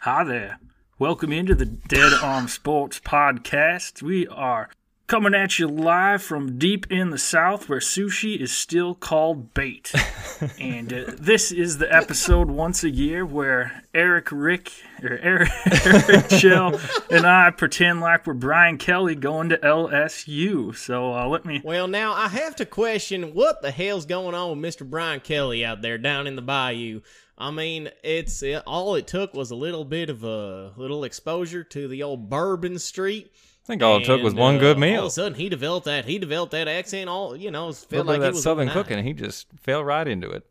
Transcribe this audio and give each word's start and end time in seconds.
Hi 0.00 0.24
there. 0.24 0.58
Welcome 0.98 1.32
into 1.32 1.54
the 1.54 1.64
Dead 1.64 2.12
Arm 2.22 2.48
Sports 2.48 3.00
Podcast. 3.00 4.02
We 4.02 4.26
are 4.26 4.68
coming 5.06 5.34
at 5.34 5.58
you 5.58 5.68
live 5.68 6.22
from 6.22 6.58
deep 6.58 6.90
in 6.90 7.10
the 7.10 7.18
South 7.18 7.68
where 7.68 7.78
sushi 7.78 8.38
is 8.38 8.52
still 8.52 8.94
called 8.94 9.52
bait. 9.52 9.92
and 10.58 10.92
uh, 10.92 11.04
this 11.18 11.52
is 11.52 11.78
the 11.78 11.94
episode 11.94 12.48
once 12.48 12.82
a 12.82 12.90
year 12.90 13.24
where 13.24 13.82
Eric 13.92 14.28
Rick 14.32 14.72
or 15.02 15.18
Eric, 15.18 15.50
Eric 15.86 16.28
Chill 16.30 16.80
and 17.10 17.26
I 17.26 17.50
pretend 17.50 18.00
like 18.00 18.26
we're 18.26 18.34
Brian 18.34 18.78
Kelly 18.78 19.14
going 19.14 19.50
to 19.50 19.58
LSU. 19.58 20.74
So 20.74 21.12
uh, 21.12 21.28
let 21.28 21.44
me. 21.44 21.60
Well, 21.62 21.86
now 21.86 22.14
I 22.14 22.28
have 22.28 22.56
to 22.56 22.66
question 22.66 23.34
what 23.34 23.60
the 23.60 23.70
hell's 23.70 24.06
going 24.06 24.34
on 24.34 24.58
with 24.58 24.74
Mr. 24.74 24.88
Brian 24.88 25.20
Kelly 25.20 25.64
out 25.64 25.82
there 25.82 25.98
down 25.98 26.26
in 26.26 26.36
the 26.36 26.42
bayou. 26.42 27.02
I 27.36 27.50
mean, 27.50 27.90
it's 28.02 28.42
it, 28.42 28.62
all 28.66 28.94
it 28.94 29.06
took 29.06 29.34
was 29.34 29.50
a 29.50 29.56
little 29.56 29.84
bit 29.84 30.08
of 30.08 30.24
a 30.24 30.72
little 30.76 31.04
exposure 31.04 31.64
to 31.64 31.88
the 31.88 32.02
old 32.02 32.30
Bourbon 32.30 32.78
Street. 32.78 33.32
I 33.64 33.66
think 33.66 33.82
all 33.82 33.96
it 33.96 34.04
took 34.04 34.22
was 34.22 34.34
one 34.34 34.56
uh, 34.56 34.58
good 34.58 34.78
meal. 34.78 35.00
All 35.00 35.06
of 35.06 35.10
a 35.10 35.10
sudden, 35.12 35.34
he 35.38 35.48
developed 35.48 35.86
that. 35.86 36.04
He 36.04 36.18
developed 36.18 36.52
that 36.52 36.68
accent. 36.68 37.08
All 37.08 37.34
you 37.34 37.50
know, 37.50 37.68
A 37.68 37.72
felt 37.72 38.06
like 38.06 38.16
bit 38.18 38.24
he 38.24 38.26
that 38.28 38.32
was 38.34 38.42
southern 38.42 38.68
overnight. 38.68 38.86
cooking, 38.88 39.04
he 39.04 39.12
just 39.14 39.46
fell 39.58 39.82
right 39.82 40.06
into 40.06 40.30
it. 40.30 40.46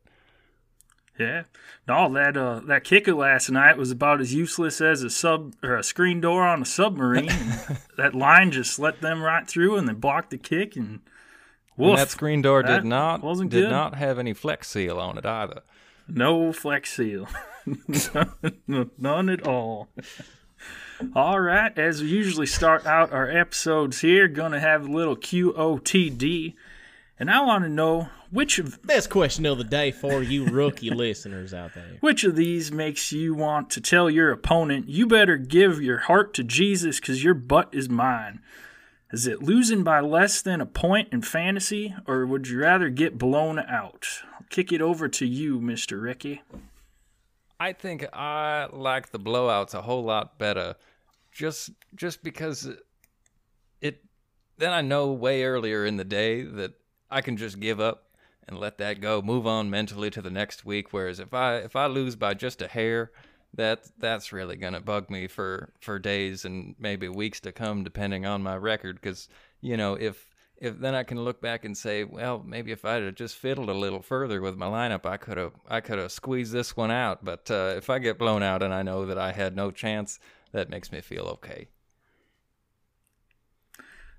Yeah. 1.19 1.43
No, 1.87 2.11
that 2.13 2.35
uh, 2.35 2.61
that 2.65 2.83
kicker 2.83 3.13
last 3.13 3.51
night 3.51 3.77
was 3.77 3.91
about 3.91 4.19
as 4.19 4.33
useless 4.33 4.81
as 4.81 5.03
a 5.03 5.11
sub 5.11 5.53
or 5.61 5.75
a 5.77 5.83
screen 5.83 6.21
door 6.21 6.41
on 6.43 6.63
a 6.63 6.65
submarine. 6.65 7.29
That 7.97 8.15
line 8.15 8.51
just 8.51 8.79
let 8.79 9.01
them 9.01 9.21
right 9.21 9.47
through 9.47 9.75
and 9.77 9.87
they 9.87 9.93
blocked 9.93 10.31
the 10.31 10.39
kick 10.39 10.75
and 10.75 11.01
And 11.77 11.97
that 11.99 12.09
screen 12.09 12.41
door 12.41 12.63
That 12.63 12.81
did 12.81 12.85
not 12.85 13.21
wasn't 13.21 13.51
did 13.51 13.65
good. 13.65 13.69
not 13.69 13.93
have 13.93 14.17
any 14.17 14.33
flex 14.33 14.67
seal 14.69 14.97
on 14.97 15.19
it 15.19 15.25
either. 15.27 15.61
No 16.07 16.51
flex 16.51 16.91
seal. 16.95 17.27
None 18.97 19.29
at 19.29 19.45
all. 19.47 19.89
All 21.15 21.39
right, 21.39 21.77
as 21.77 22.01
we 22.01 22.07
usually 22.09 22.45
start 22.45 22.85
out 22.85 23.11
our 23.11 23.29
episodes 23.29 24.01
here, 24.01 24.27
gonna 24.27 24.59
have 24.59 24.87
a 24.87 24.91
little 24.91 25.15
QOTD. 25.15 26.55
And 27.19 27.29
I 27.29 27.41
want 27.41 27.63
to 27.63 27.69
know 27.69 28.09
which 28.31 28.57
of 28.57 28.81
Best 28.81 29.09
question 29.09 29.45
of 29.45 29.57
the 29.57 29.63
day 29.63 29.91
for 29.91 30.23
you 30.23 30.45
rookie 30.45 30.89
listeners 30.93 31.53
out 31.53 31.73
there. 31.75 31.97
which 31.99 32.23
of 32.23 32.35
these 32.35 32.71
makes 32.71 33.11
you 33.11 33.35
want 33.35 33.69
to 33.71 33.81
tell 33.81 34.09
your 34.09 34.31
opponent, 34.31 34.89
you 34.89 35.05
better 35.05 35.37
give 35.37 35.81
your 35.81 35.99
heart 35.99 36.33
to 36.33 36.43
Jesus 36.43 36.99
because 36.99 37.23
your 37.23 37.35
butt 37.35 37.69
is 37.71 37.87
mine? 37.89 38.39
Is 39.11 39.27
it 39.27 39.43
losing 39.43 39.83
by 39.83 39.99
less 39.99 40.41
than 40.41 40.59
a 40.59 40.65
point 40.65 41.09
in 41.11 41.21
fantasy, 41.21 41.93
or 42.07 42.25
would 42.25 42.47
you 42.47 42.59
rather 42.59 42.89
get 42.89 43.19
blown 43.19 43.59
out? 43.59 44.07
I'll 44.33 44.47
kick 44.49 44.71
it 44.71 44.81
over 44.81 45.07
to 45.07 45.25
you, 45.27 45.59
Mr. 45.59 46.01
Ricky. 46.01 46.41
I 47.59 47.73
think 47.73 48.05
I 48.11 48.67
like 48.73 49.11
the 49.11 49.19
blowouts 49.19 49.75
a 49.75 49.83
whole 49.83 50.03
lot 50.03 50.39
better, 50.39 50.75
just 51.33 51.71
just 51.95 52.23
because 52.23 52.69
it. 53.81 54.03
Then 54.57 54.71
I 54.71 54.81
know 54.81 55.11
way 55.11 55.43
earlier 55.43 55.85
in 55.85 55.97
the 55.97 56.03
day 56.03 56.43
that 56.43 56.73
I 57.09 57.21
can 57.21 57.37
just 57.37 57.59
give 57.59 57.79
up 57.79 58.05
and 58.47 58.59
let 58.59 58.77
that 58.77 59.01
go, 59.01 59.21
move 59.21 59.47
on 59.47 59.69
mentally 59.69 60.09
to 60.11 60.21
the 60.21 60.29
next 60.29 60.65
week. 60.65 60.91
Whereas 60.91 61.19
if 61.19 61.33
I 61.33 61.57
if 61.57 61.75
I 61.75 61.87
lose 61.87 62.15
by 62.15 62.33
just 62.33 62.61
a 62.61 62.67
hair, 62.67 63.11
that 63.53 63.89
that's 63.97 64.33
really 64.33 64.55
gonna 64.55 64.81
bug 64.81 65.09
me 65.09 65.27
for 65.27 65.73
for 65.79 65.99
days 65.99 66.45
and 66.45 66.75
maybe 66.79 67.07
weeks 67.07 67.39
to 67.41 67.51
come, 67.51 67.83
depending 67.83 68.25
on 68.25 68.43
my 68.43 68.55
record. 68.55 68.95
Because 69.01 69.27
you 69.61 69.77
know 69.77 69.95
if 69.95 70.29
if 70.57 70.79
then 70.79 70.95
I 70.95 71.03
can 71.03 71.19
look 71.19 71.41
back 71.41 71.65
and 71.65 71.77
say, 71.77 72.03
well, 72.03 72.41
maybe 72.45 72.71
if 72.71 72.85
I'd 72.85 73.03
have 73.03 73.15
just 73.15 73.35
fiddled 73.35 73.69
a 73.69 73.73
little 73.73 74.01
further 74.01 74.39
with 74.39 74.55
my 74.55 74.67
lineup, 74.67 75.05
I 75.05 75.17
could 75.17 75.37
have 75.37 75.53
I 75.69 75.81
could 75.81 75.99
have 75.99 76.11
squeezed 76.11 76.53
this 76.53 76.75
one 76.75 76.91
out. 76.91 77.23
But 77.23 77.49
uh, 77.51 77.73
if 77.77 77.89
I 77.89 77.99
get 77.99 78.17
blown 78.17 78.43
out 78.43 78.63
and 78.63 78.73
I 78.73 78.83
know 78.83 79.05
that 79.05 79.17
I 79.17 79.31
had 79.31 79.55
no 79.55 79.71
chance, 79.71 80.19
that 80.53 80.69
makes 80.69 80.91
me 80.91 81.01
feel 81.01 81.23
okay. 81.25 81.67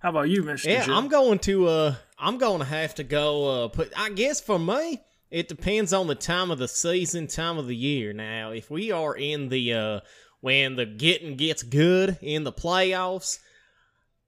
How 0.00 0.10
about 0.10 0.28
you, 0.28 0.42
Mr. 0.42 0.66
Yeah, 0.66 0.84
Joe? 0.84 0.94
I'm 0.94 1.08
going 1.08 1.38
to 1.40 1.66
uh 1.66 1.94
I'm 2.18 2.36
going 2.36 2.58
to 2.58 2.66
have 2.66 2.94
to 2.96 3.04
go 3.04 3.64
uh 3.64 3.68
put 3.68 3.92
I 3.96 4.10
guess 4.10 4.40
for 4.40 4.58
me 4.58 5.00
it 5.30 5.48
depends 5.48 5.92
on 5.92 6.06
the 6.06 6.14
time 6.14 6.50
of 6.50 6.58
the 6.58 6.68
season, 6.68 7.26
time 7.26 7.56
of 7.56 7.66
the 7.66 7.74
year. 7.74 8.12
Now, 8.12 8.50
if 8.50 8.70
we 8.70 8.92
are 8.92 9.16
in 9.16 9.48
the 9.48 9.72
uh 9.72 10.00
when 10.40 10.76
the 10.76 10.84
getting 10.84 11.36
gets 11.36 11.62
good 11.62 12.18
in 12.20 12.44
the 12.44 12.52
playoffs 12.52 13.38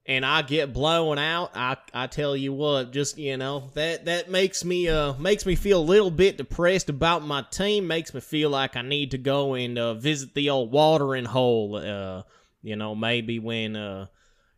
and 0.09 0.25
I 0.25 0.43
get 0.43 0.72
blown 0.72 1.19
out, 1.19 1.50
I 1.55 1.77
I 1.93 2.06
tell 2.06 2.37
you 2.37 2.53
what, 2.53 2.93
just 2.93 3.19
you 3.19 3.37
know, 3.37 3.71
that 3.75 4.05
that 4.05 4.31
makes 4.31 4.65
me 4.65 4.89
uh 4.89 5.15
makes 5.15 5.44
me 5.44 5.55
feel 5.55 5.81
a 5.81 5.83
little 5.83 6.11
bit 6.11 6.37
depressed 6.37 6.89
about 6.89 7.25
my 7.25 7.43
team, 7.43 7.87
makes 7.87 8.15
me 8.15 8.21
feel 8.21 8.50
like 8.50 8.77
I 8.77 8.83
need 8.83 9.11
to 9.12 9.19
go 9.19 9.55
and 9.55 9.78
uh, 9.78 9.94
visit 9.94 10.34
the 10.34 10.50
old 10.50 10.71
watering 10.71 11.25
hole 11.25 11.77
uh 11.77 12.22
you 12.62 12.75
know, 12.75 12.94
maybe 12.94 13.39
when 13.39 13.77
uh 13.77 14.06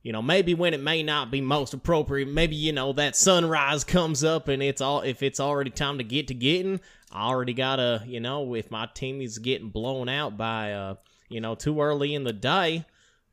you 0.03 0.13
know 0.13 0.23
maybe 0.23 0.55
when 0.55 0.75
it 0.75 0.81
may 0.81 1.03
not 1.03 1.31
be 1.31 1.41
most 1.41 1.75
appropriate 1.75 2.29
maybe 2.29 2.57
you 2.57 2.73
know 2.73 2.93
that 2.93 3.17
sunrise 3.17 3.85
comes 3.85 4.25
up 4.25 4.49
and 4.49 4.63
it's 4.63 4.81
all 4.81 5.03
if 5.03 5.23
it's 5.23 5.41
already 5.41 5.71
time 5.71 5.99
to 5.99 6.05
get 6.05 6.29
to 6.29 6.35
getting 6.35 6.81
i 7.13 7.27
already 7.27 7.53
gotta 7.53 8.03
you 8.07 8.21
know 8.21 8.55
if 8.55 8.71
my 8.71 8.87
team 8.95 9.21
is 9.21 9.39
getting 9.39 9.69
blown 9.69 10.09
out 10.09 10.37
by 10.37 10.73
uh 10.73 10.95
you 11.29 11.41
know 11.41 11.55
too 11.55 11.81
early 11.81 12.15
in 12.15 12.25
the 12.25 12.33
day 12.33 12.85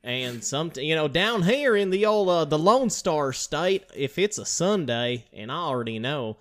and 0.05 0.41
some 0.43 0.71
you 0.77 0.95
know 0.95 1.09
down 1.09 1.41
here 1.43 1.75
in 1.75 1.89
the 1.89 2.05
old 2.05 2.29
uh, 2.29 2.45
the 2.45 2.57
lone 2.57 2.89
star 2.89 3.33
state 3.33 3.83
if 3.93 4.17
it's 4.17 4.38
a 4.38 4.45
sunday 4.45 5.25
and 5.33 5.51
i 5.51 5.55
already 5.55 5.99
know 5.99 6.38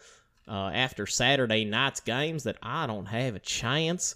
uh, 0.46 0.70
after 0.72 1.06
saturday 1.06 1.64
night's 1.64 2.00
games 2.00 2.44
that 2.44 2.56
i 2.62 2.86
don't 2.86 3.06
have 3.06 3.34
a 3.34 3.40
chance 3.40 4.14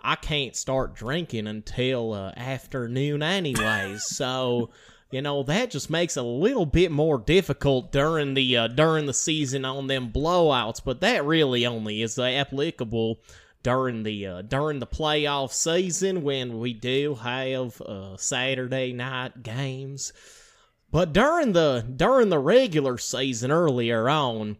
I 0.00 0.14
can't 0.14 0.54
start 0.54 0.94
drinking 0.94 1.46
until 1.46 2.12
uh, 2.12 2.32
afternoon, 2.36 3.22
anyways. 3.22 4.04
so, 4.16 4.70
you 5.10 5.22
know 5.22 5.42
that 5.44 5.70
just 5.70 5.88
makes 5.88 6.18
it 6.18 6.20
a 6.20 6.26
little 6.26 6.66
bit 6.66 6.90
more 6.92 7.18
difficult 7.18 7.92
during 7.92 8.34
the 8.34 8.56
uh, 8.58 8.68
during 8.68 9.06
the 9.06 9.14
season 9.14 9.64
on 9.64 9.86
them 9.86 10.12
blowouts. 10.12 10.80
But 10.84 11.00
that 11.00 11.24
really 11.24 11.66
only 11.66 12.02
is 12.02 12.18
uh, 12.18 12.24
applicable 12.24 13.18
during 13.62 14.02
the 14.02 14.26
uh, 14.26 14.42
during 14.42 14.78
the 14.78 14.86
playoff 14.86 15.52
season 15.52 16.22
when 16.22 16.58
we 16.58 16.72
do 16.72 17.16
have 17.16 17.80
uh, 17.80 18.16
Saturday 18.16 18.92
night 18.92 19.42
games. 19.42 20.12
But 20.90 21.12
during 21.12 21.52
the 21.52 21.84
during 21.94 22.28
the 22.28 22.38
regular 22.38 22.98
season 22.98 23.50
earlier 23.50 24.08
on, 24.08 24.56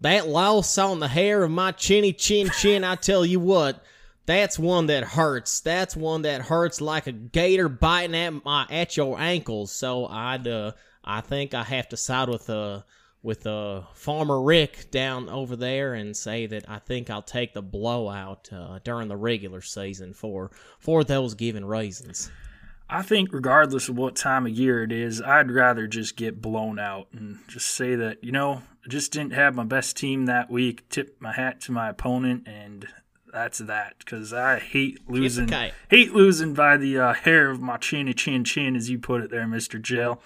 that 0.00 0.28
loss 0.28 0.78
on 0.78 1.00
the 1.00 1.08
hair 1.08 1.42
of 1.42 1.50
my 1.50 1.72
chinny 1.72 2.12
chin 2.12 2.50
chin, 2.50 2.84
I 2.84 2.94
tell 2.94 3.26
you 3.26 3.40
what, 3.40 3.82
that's 4.26 4.58
one 4.58 4.86
that 4.86 5.02
hurts. 5.02 5.60
That's 5.60 5.96
one 5.96 6.22
that 6.22 6.42
hurts 6.42 6.80
like 6.80 7.06
a 7.06 7.12
gator 7.12 7.68
biting 7.68 8.14
at 8.14 8.44
my 8.44 8.66
at 8.70 8.96
your 8.96 9.18
ankles. 9.18 9.72
So 9.72 10.06
I'd 10.06 10.46
uh 10.46 10.72
I 11.02 11.20
think 11.20 11.54
I 11.54 11.64
have 11.64 11.88
to 11.88 11.96
side 11.96 12.28
with 12.28 12.48
uh 12.48 12.82
with 13.22 13.46
uh 13.46 13.82
Farmer 13.94 14.40
Rick 14.40 14.90
down 14.90 15.28
over 15.28 15.56
there 15.56 15.94
and 15.94 16.16
say 16.16 16.46
that 16.46 16.64
I 16.68 16.78
think 16.78 17.10
I'll 17.10 17.22
take 17.22 17.52
the 17.52 17.62
blowout 17.62 18.48
uh, 18.52 18.78
during 18.82 19.08
the 19.08 19.16
regular 19.16 19.60
season 19.60 20.14
for 20.14 20.50
for 20.78 21.04
those 21.04 21.34
given 21.34 21.64
reasons. 21.64 22.30
I 22.92 23.02
think, 23.02 23.32
regardless 23.32 23.88
of 23.88 23.96
what 23.96 24.16
time 24.16 24.46
of 24.46 24.52
year 24.52 24.82
it 24.82 24.90
is, 24.90 25.22
I'd 25.22 25.52
rather 25.52 25.86
just 25.86 26.16
get 26.16 26.42
blown 26.42 26.80
out 26.80 27.06
and 27.12 27.38
just 27.46 27.68
say 27.68 27.94
that, 27.94 28.24
you 28.24 28.32
know, 28.32 28.62
I 28.84 28.88
just 28.88 29.12
didn't 29.12 29.34
have 29.34 29.54
my 29.54 29.62
best 29.62 29.96
team 29.96 30.26
that 30.26 30.50
week, 30.50 30.88
tip 30.88 31.16
my 31.20 31.32
hat 31.32 31.60
to 31.60 31.72
my 31.72 31.88
opponent, 31.88 32.48
and 32.48 32.88
that's 33.32 33.58
that. 33.58 34.00
Because 34.00 34.32
I 34.32 34.58
hate 34.58 35.08
losing, 35.08 35.46
hate 35.88 36.12
losing 36.12 36.52
by 36.52 36.76
the 36.78 36.98
uh, 36.98 37.12
hair 37.12 37.50
of 37.50 37.60
my 37.60 37.76
chinny 37.76 38.12
chin 38.12 38.42
chin, 38.42 38.74
as 38.74 38.90
you 38.90 38.98
put 38.98 39.22
it 39.22 39.30
there, 39.30 39.46
Mister 39.46 39.78
Gel. 39.78 40.20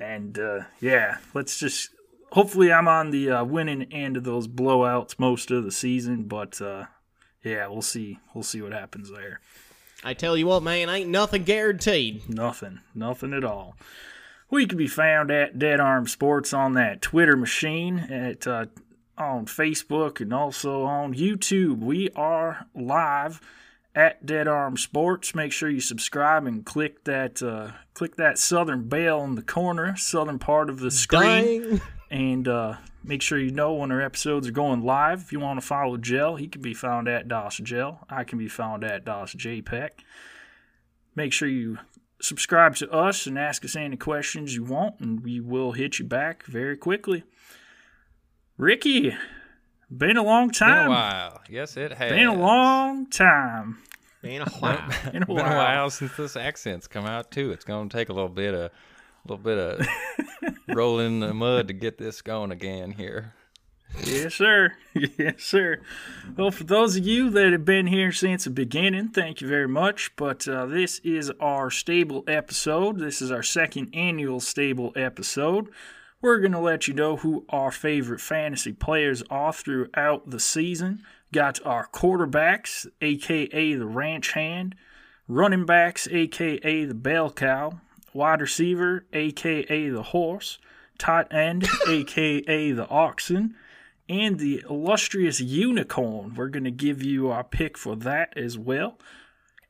And 0.00 0.36
uh, 0.40 0.62
yeah, 0.80 1.18
let's 1.34 1.56
just. 1.56 1.90
Hopefully, 2.32 2.72
I'm 2.72 2.88
on 2.88 3.10
the 3.10 3.30
uh, 3.30 3.44
winning 3.44 3.92
end 3.92 4.16
of 4.16 4.24
those 4.24 4.48
blowouts 4.48 5.18
most 5.18 5.50
of 5.50 5.64
the 5.64 5.70
season, 5.70 6.22
but 6.24 6.62
uh, 6.62 6.86
yeah, 7.44 7.66
we'll 7.66 7.82
see. 7.82 8.20
We'll 8.32 8.42
see 8.42 8.62
what 8.62 8.72
happens 8.72 9.10
there. 9.10 9.40
I 10.02 10.14
tell 10.14 10.34
you 10.34 10.46
what, 10.46 10.62
man, 10.62 10.88
ain't 10.88 11.10
nothing 11.10 11.44
guaranteed. 11.44 12.30
Nothing. 12.30 12.80
Nothing 12.94 13.34
at 13.34 13.44
all. 13.44 13.76
We 14.50 14.64
can 14.64 14.78
be 14.78 14.86
found 14.86 15.30
at 15.30 15.58
Dead 15.58 15.78
Arm 15.78 16.06
Sports 16.06 16.54
on 16.54 16.72
that 16.72 17.02
Twitter 17.02 17.36
machine, 17.36 17.98
at 17.98 18.46
uh, 18.46 18.66
on 19.18 19.44
Facebook, 19.44 20.18
and 20.20 20.32
also 20.32 20.84
on 20.84 21.12
YouTube. 21.14 21.80
We 21.80 22.08
are 22.16 22.66
live 22.74 23.42
at 23.94 24.24
Dead 24.24 24.48
Arm 24.48 24.78
Sports. 24.78 25.34
Make 25.34 25.52
sure 25.52 25.68
you 25.68 25.80
subscribe 25.80 26.46
and 26.46 26.64
click 26.64 27.04
that 27.04 27.42
uh, 27.42 27.72
click 27.92 28.16
that 28.16 28.38
southern 28.38 28.88
bell 28.88 29.22
in 29.22 29.34
the 29.34 29.42
corner, 29.42 29.96
southern 29.96 30.38
part 30.38 30.70
of 30.70 30.80
the 30.80 30.90
screen. 30.90 31.82
And 32.12 32.46
uh, 32.46 32.76
make 33.02 33.22
sure 33.22 33.38
you 33.38 33.50
know 33.50 33.72
when 33.72 33.90
our 33.90 34.02
episodes 34.02 34.46
are 34.46 34.52
going 34.52 34.82
live. 34.84 35.22
If 35.22 35.32
you 35.32 35.40
want 35.40 35.58
to 35.60 35.66
follow 35.66 35.96
Gel, 35.96 36.36
he 36.36 36.46
can 36.46 36.60
be 36.60 36.74
found 36.74 37.08
at 37.08 37.26
DOS 37.26 37.56
Gel. 37.64 38.06
I 38.10 38.22
can 38.24 38.38
be 38.38 38.48
found 38.48 38.84
at 38.84 39.04
DOS 39.06 39.34
JPEG. 39.34 39.88
Make 41.16 41.32
sure 41.32 41.48
you 41.48 41.78
subscribe 42.20 42.76
to 42.76 42.90
us 42.92 43.26
and 43.26 43.38
ask 43.38 43.64
us 43.64 43.74
any 43.74 43.96
questions 43.96 44.54
you 44.54 44.62
want, 44.62 45.00
and 45.00 45.24
we 45.24 45.40
will 45.40 45.72
hit 45.72 45.98
you 45.98 46.04
back 46.04 46.44
very 46.44 46.76
quickly. 46.76 47.24
Ricky, 48.58 49.16
been 49.90 50.16
a 50.18 50.22
long 50.22 50.48
Been 50.48 50.54
time. 50.54 50.86
a 50.88 50.90
while. 50.90 51.40
Yes, 51.48 51.76
it 51.78 51.92
has. 51.94 52.10
Been 52.12 52.28
a 52.28 52.34
long 52.34 53.06
time. 53.08 53.78
Been 54.20 54.42
a 54.42 54.48
while. 54.60 54.88
Been 55.10 55.22
a 55.22 55.26
Been 55.26 55.34
while. 55.36 55.52
a 55.52 55.56
while 55.56 55.90
since 55.90 56.14
this 56.16 56.36
accent's 56.36 56.86
come 56.86 57.06
out 57.06 57.30
too. 57.30 57.52
It's 57.52 57.64
gonna 57.64 57.88
take 57.88 58.10
a 58.10 58.12
little 58.12 58.28
bit 58.28 58.52
of, 58.54 58.70
a 58.70 58.70
little 59.32 59.42
bit 59.42 59.58
of 59.58 59.86
rolling 60.68 61.06
in 61.06 61.20
the 61.20 61.34
mud 61.34 61.68
to 61.68 61.74
get 61.74 61.98
this 61.98 62.22
going 62.22 62.50
again 62.50 62.92
here. 62.92 63.34
Yes, 64.04 64.34
sir. 64.34 64.74
Yes, 64.94 65.42
sir. 65.42 65.80
Well, 66.36 66.50
for 66.50 66.64
those 66.64 66.96
of 66.96 67.06
you 67.06 67.30
that 67.30 67.52
have 67.52 67.64
been 67.64 67.86
here 67.86 68.12
since 68.12 68.44
the 68.44 68.50
beginning, 68.50 69.08
thank 69.08 69.40
you 69.40 69.48
very 69.48 69.68
much. 69.68 70.14
But 70.16 70.46
uh, 70.46 70.66
this 70.66 70.98
is 70.98 71.30
our 71.40 71.70
stable 71.70 72.24
episode. 72.26 72.98
This 72.98 73.22
is 73.22 73.30
our 73.30 73.42
second 73.42 73.94
annual 73.94 74.40
stable 74.40 74.92
episode. 74.94 75.70
We're 76.20 76.40
going 76.40 76.52
to 76.52 76.58
let 76.60 76.86
you 76.86 76.94
know 76.94 77.16
who 77.16 77.46
our 77.48 77.72
favorite 77.72 78.20
fantasy 78.20 78.72
players 78.72 79.22
are 79.30 79.52
throughout 79.52 80.30
the 80.30 80.40
season. 80.40 81.02
Got 81.32 81.64
our 81.66 81.88
quarterbacks, 81.88 82.86
aka 83.00 83.74
the 83.74 83.86
ranch 83.86 84.32
hand, 84.32 84.74
running 85.26 85.64
backs, 85.64 86.06
aka 86.10 86.84
the 86.84 86.94
bell 86.94 87.30
cow, 87.30 87.80
wide 88.14 88.40
receiver, 88.40 89.06
aka 89.12 89.88
the 89.88 90.02
horse, 90.02 90.58
tight 90.98 91.32
end, 91.32 91.66
aka 91.88 92.72
the 92.72 92.88
oxen, 92.88 93.54
and 94.08 94.38
the 94.38 94.62
illustrious 94.68 95.40
unicorn. 95.40 96.34
We're 96.34 96.48
going 96.48 96.64
to 96.64 96.70
give 96.70 97.02
you 97.02 97.30
our 97.30 97.44
pick 97.44 97.78
for 97.78 97.96
that 97.96 98.36
as 98.36 98.58
well. 98.58 98.98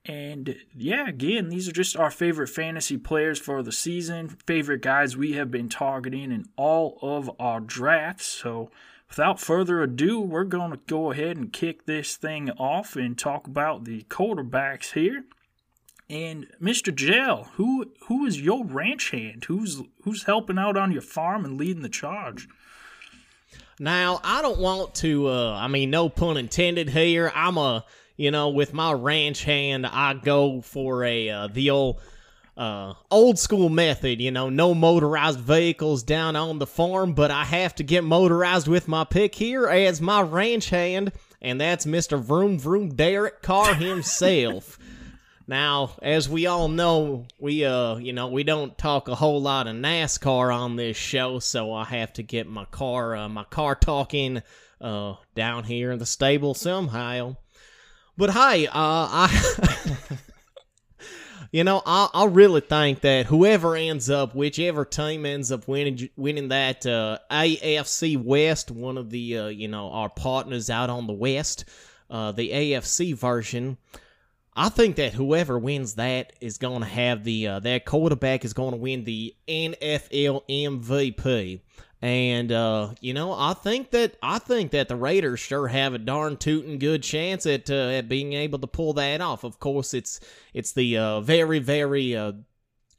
And 0.05 0.57
yeah, 0.75 1.07
again, 1.09 1.49
these 1.49 1.69
are 1.69 1.73
just 1.73 1.97
our 1.97 2.11
favorite 2.11 2.49
fantasy 2.49 2.97
players 2.97 3.39
for 3.39 3.63
the 3.63 3.71
season, 3.71 4.37
favorite 4.47 4.83
guys 4.83 5.17
we 5.17 5.35
have 5.35 5.51
been 5.51 5.69
targeting 5.69 6.33
in 6.33 6.47
all 6.57 6.99
of 7.03 7.31
our 7.39 7.61
drafts. 7.61 8.27
So 8.27 8.71
without 9.09 9.39
further 9.39 9.81
ado, 9.81 10.21
we're 10.21 10.43
going 10.43 10.73
to 10.73 10.81
go 10.89 11.13
ahead 11.13 11.37
and 11.37 11.53
kick 11.53 11.87
this 11.87 12.17
thing 12.17 12.51
off 12.53 12.97
and 12.97 13.17
talk 13.17 13.47
about 13.47 13.85
the 13.85 14.03
quarterbacks 14.05 14.95
here. 14.95 15.25
And 16.13 16.47
Mr. 16.63 16.95
Gel, 16.95 17.45
who 17.55 17.91
who 18.07 18.27
is 18.27 18.39
your 18.39 18.67
ranch 18.67 19.13
hand? 19.13 19.47
Who's 19.47 19.81
who's 20.03 20.25
helping 20.25 20.59
out 20.59 20.77
on 20.77 20.93
your 20.93 21.01
farm 21.01 21.47
and 21.47 21.57
leading 21.57 21.83
the 21.83 21.89
charge? 21.89 22.49
Now, 23.81 24.21
I 24.23 24.43
don't 24.43 24.61
want 24.61 24.95
to, 24.97 25.29
uh, 25.29 25.55
I 25.55 25.69
mean, 25.69 25.89
no 25.89 26.11
pun 26.11 26.37
intended 26.37 26.91
here. 26.91 27.33
I'm 27.35 27.57
a, 27.57 27.87
you 28.17 28.31
know, 28.31 28.51
with 28.51 28.75
my 28.75 28.93
ranch 28.93 29.45
hand, 29.45 29.87
I 29.87 30.13
go 30.13 30.61
for 30.61 31.03
a, 31.03 31.31
uh, 31.31 31.47
the 31.49 31.71
old, 31.71 31.99
uh, 32.59 32.93
old 33.11 33.39
school 33.39 33.71
method, 33.71 34.21
you 34.21 34.31
know, 34.31 34.51
no 34.51 34.75
motorized 34.75 35.41
vehicles 35.41 36.03
down 36.03 36.37
on 36.37 36.59
the 36.59 36.67
farm, 36.67 37.15
but 37.15 37.31
I 37.31 37.45
have 37.45 37.75
to 37.77 37.83
get 37.83 38.05
motorized 38.05 38.69
with 38.69 38.87
my 38.87 39.05
pick 39.05 39.35
here 39.35 39.67
as 39.67 40.01
my 40.01 40.21
ranch 40.21 40.69
hand, 40.69 41.11
and 41.41 41.59
that's 41.61 41.87
Mr. 41.87 42.21
Vroom 42.21 42.59
Vroom 42.59 42.91
Derek 42.95 43.41
Carr 43.41 43.75
himself. 43.75 44.79
Now, 45.47 45.97
as 46.03 46.29
we 46.29 46.47
all 46.47 46.69
know, 46.69 47.27
we 47.39 47.65
uh, 47.65 47.97
you 47.97 48.13
know, 48.13 48.29
we 48.29 48.45
don't 48.45 48.77
talk 48.79 49.09
a 49.09 49.15
whole 49.15 49.41
lot 49.41 49.67
of 49.67 49.75
NASCAR 49.75 50.55
on 50.55 50.77
this 50.77 50.97
show, 50.97 51.39
so 51.39 51.73
I 51.73 51.85
have 51.85 52.13
to 52.15 52.23
get 52.23 52.47
my 52.47 52.65
car, 52.67 53.17
uh, 53.17 53.29
my 53.29 53.45
car 53.45 53.75
talking, 53.75 54.43
uh, 54.81 55.15
down 55.35 55.65
here 55.65 55.91
in 55.91 55.99
the 55.99 56.07
stable 56.07 56.55
somehow. 56.55 57.37
But 58.17 58.31
hey, 58.31 58.67
uh, 58.67 58.71
I, 58.75 60.19
you 61.53 61.65
know, 61.65 61.83
I, 61.85 62.09
I 62.13 62.27
really 62.27 62.61
think 62.61 63.01
that 63.01 63.27
whoever 63.27 63.75
ends 63.75 64.11
up, 64.11 64.35
whichever 64.35 64.85
team 64.85 65.25
ends 65.25 65.51
up 65.51 65.67
winning, 65.67 66.09
winning 66.17 66.49
that 66.49 66.85
uh, 66.85 67.19
AFC 67.31 68.23
West, 68.23 68.71
one 68.71 68.99
of 68.99 69.11
the, 69.11 69.39
uh, 69.39 69.47
you 69.49 69.69
know, 69.69 69.91
our 69.91 70.09
partners 70.11 70.69
out 70.69 70.91
on 70.91 71.07
the 71.07 71.13
West, 71.13 71.65
uh, 72.11 72.33
the 72.33 72.51
AFC 72.51 73.15
version. 73.15 73.79
I 74.55 74.69
think 74.69 74.97
that 74.97 75.15
whoever 75.15 75.59
wins 75.59 75.95
that 75.95 76.35
is 76.41 76.59
going 76.59 76.81
to 76.81 76.87
have 76.87 77.25
the 77.25 77.47
uh, 77.47 77.61
that 77.61 77.87
quarterback 77.87 78.45
is 78.45 78.53
going 78.53 78.73
to 78.73 78.77
win 78.77 79.05
the 79.05 79.35
NFL 79.49 80.43
MVP. 80.49 81.61
And 82.03 82.53
uh, 82.53 82.91
you 83.01 83.15
know, 83.15 83.33
I 83.33 83.55
think 83.55 83.93
that 83.93 84.17
I 84.23 84.39
think 84.39 84.73
that 84.73 84.89
the 84.89 84.97
Raiders 84.97 85.41
sure 85.41 85.69
have 85.69 85.95
a 85.95 85.99
darn 85.99 86.37
tootin' 86.37 86.79
good 86.79 87.03
chance 87.03 87.47
at 87.47 87.71
uh, 87.71 87.91
at 87.91 88.09
being 88.09 88.35
able 88.35 88.59
to 88.59 88.67
pull 88.67 88.93
that 88.95 89.21
off. 89.21 89.45
Of 89.45 89.59
course, 89.59 89.95
it's 89.95 90.21
it's 90.53 90.73
the 90.73 90.99
uh, 90.99 91.21
very 91.21 91.59
very 91.61 92.15
uh, 92.15 92.33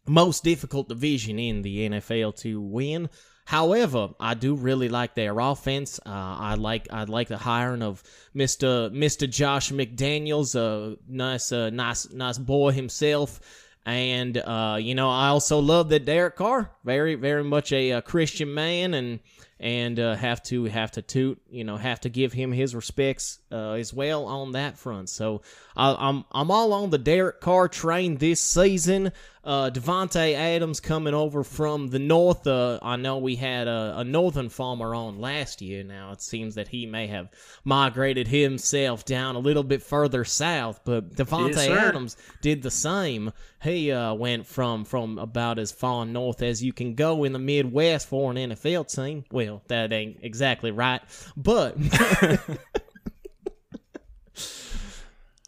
most 0.07 0.43
difficult 0.43 0.89
division 0.89 1.37
in 1.37 1.61
the 1.61 1.89
NFL 1.89 2.35
to 2.37 2.61
win. 2.61 3.09
However, 3.45 4.09
I 4.19 4.35
do 4.35 4.55
really 4.55 4.87
like 4.87 5.15
their 5.15 5.37
offense. 5.39 5.99
Uh, 6.05 6.09
I 6.09 6.55
like 6.55 6.87
I 6.91 7.03
like 7.03 7.27
the 7.27 7.37
hiring 7.37 7.81
of 7.81 8.01
Mister 8.33 8.89
Mister 8.91 9.27
Josh 9.27 9.71
McDaniels, 9.71 10.55
a 10.55 10.97
nice 11.07 11.51
uh, 11.51 11.69
nice 11.69 12.09
nice 12.11 12.37
boy 12.37 12.71
himself, 12.71 13.41
and 13.85 14.37
uh, 14.37 14.77
you 14.79 14.95
know 14.95 15.09
I 15.09 15.27
also 15.27 15.59
love 15.59 15.89
that 15.89 16.05
Derek 16.05 16.37
Carr, 16.37 16.71
very 16.85 17.15
very 17.15 17.43
much 17.43 17.73
a, 17.73 17.91
uh 17.91 18.01
Christian 18.01 18.53
man, 18.53 18.93
and 18.93 19.19
and 19.59 19.99
uh, 19.99 20.15
have 20.15 20.43
to 20.43 20.65
have 20.65 20.91
to 20.91 21.01
toot 21.01 21.41
you 21.49 21.63
know 21.63 21.77
have 21.77 21.99
to 22.01 22.09
give 22.09 22.33
him 22.33 22.51
his 22.51 22.75
respects 22.75 23.39
uh, 23.51 23.71
as 23.73 23.93
well 23.93 24.25
on 24.25 24.51
that 24.53 24.77
front. 24.77 25.09
So 25.09 25.41
I, 25.75 25.95
I'm 25.97 26.25
I'm 26.31 26.51
all 26.51 26.73
on 26.73 26.89
the 26.89 26.97
Derek 26.97 27.41
Carr 27.41 27.67
train 27.67 28.17
this 28.17 28.41
season. 28.41 29.11
Uh, 29.45 29.69
Davante 29.69 30.35
Adams 30.35 30.79
coming 30.79 31.13
over 31.13 31.43
from 31.43 31.89
the 31.89 31.99
north. 31.99 32.47
Uh, 32.47 32.79
I 32.81 32.95
know 32.95 33.17
we 33.17 33.35
had 33.35 33.67
a, 33.67 33.95
a 33.97 34.03
northern 34.05 34.47
farmer 34.47 34.95
on 34.95 35.19
last 35.19 35.61
year. 35.61 35.83
Now 35.83 36.13
it 36.13 36.21
seems 36.21 36.55
that 36.55 36.69
he 36.69 36.85
may 36.85 37.07
have 37.07 37.27
migrated 37.65 38.29
himself 38.29 39.03
down 39.03 39.35
a 39.35 39.39
little 39.39 39.63
bit 39.63 39.83
further 39.83 40.23
south, 40.23 40.79
but 40.85 41.13
Davante 41.15 41.55
Yes. 41.55 41.67
Adams 41.67 42.17
did 42.41 42.63
the 42.63 42.71
same. 42.71 43.33
He 43.61 43.91
uh, 43.91 44.13
went 44.13 44.47
from 44.47 44.85
from 44.85 45.17
about 45.17 45.59
as 45.59 45.73
far 45.73 46.05
north 46.05 46.41
as 46.41 46.63
you 46.63 46.71
can 46.71 46.95
go 46.95 47.25
in 47.25 47.33
the 47.33 47.39
Midwest 47.39 48.07
for 48.07 48.31
an 48.31 48.37
NFL 48.37 48.93
team. 48.93 49.25
Well, 49.29 49.42
that 49.67 49.93
ain't 49.93 50.19
exactly 50.21 50.71
right, 50.71 51.01
but. 51.35 51.77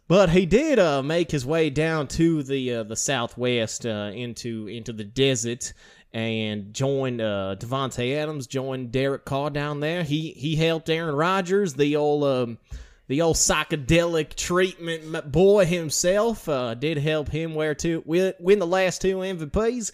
But 0.07 0.29
he 0.29 0.45
did 0.45 0.77
uh, 0.77 1.01
make 1.01 1.31
his 1.31 1.47
way 1.47 1.71
down 1.71 2.07
to 2.09 2.43
the 2.43 2.75
uh, 2.75 2.83
the 2.83 2.95
southwest 2.95 3.87
uh, 3.87 4.11
into 4.13 4.67
into 4.67 4.93
the 4.93 5.03
desert 5.03 5.73
and 6.13 6.73
joined 6.73 7.19
uh, 7.21 7.55
Davante 7.59 8.15
Adams, 8.15 8.47
joined 8.47 8.91
Derek 8.91 9.25
Carr 9.25 9.49
down 9.49 9.79
there. 9.79 10.03
He 10.03 10.31
he 10.31 10.55
helped 10.55 10.89
Aaron 10.89 11.15
Rodgers, 11.15 11.73
the 11.73 11.95
old 11.95 12.23
um, 12.23 12.59
the 13.07 13.21
old 13.21 13.35
psychedelic 13.35 14.35
treatment 14.35 15.31
boy 15.31 15.65
himself. 15.65 16.47
Uh, 16.47 16.75
did 16.75 16.99
help 16.99 17.29
him 17.29 17.55
where 17.55 17.75
to 17.75 18.03
win 18.05 18.59
the 18.59 18.67
last 18.67 19.01
two 19.01 19.17
MVPs, 19.17 19.91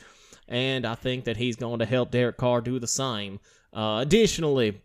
and 0.48 0.86
I 0.86 0.96
think 0.96 1.24
that 1.24 1.38
he's 1.38 1.56
going 1.56 1.80
to 1.80 1.86
help 1.86 2.12
Derek 2.12 2.38
Carr 2.38 2.60
do 2.60 2.80
the 2.80 2.88
same. 2.88 3.40
Uh, 3.74 4.00
additionally, 4.02 4.82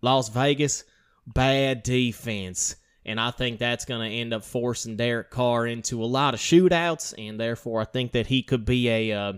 Las 0.00 0.28
Vegas, 0.28 0.84
bad 1.26 1.82
defense. 1.82 2.76
And 3.04 3.18
I 3.20 3.32
think 3.32 3.58
that's 3.58 3.84
going 3.84 4.08
to 4.08 4.16
end 4.16 4.32
up 4.32 4.44
forcing 4.44 4.96
Derek 4.96 5.30
Carr 5.30 5.66
into 5.66 6.02
a 6.02 6.06
lot 6.06 6.34
of 6.34 6.40
shootouts, 6.40 7.14
and 7.18 7.38
therefore 7.38 7.80
I 7.80 7.84
think 7.84 8.12
that 8.12 8.28
he 8.28 8.42
could 8.42 8.64
be 8.64 8.88
a 8.88 9.12
uh, 9.12 9.32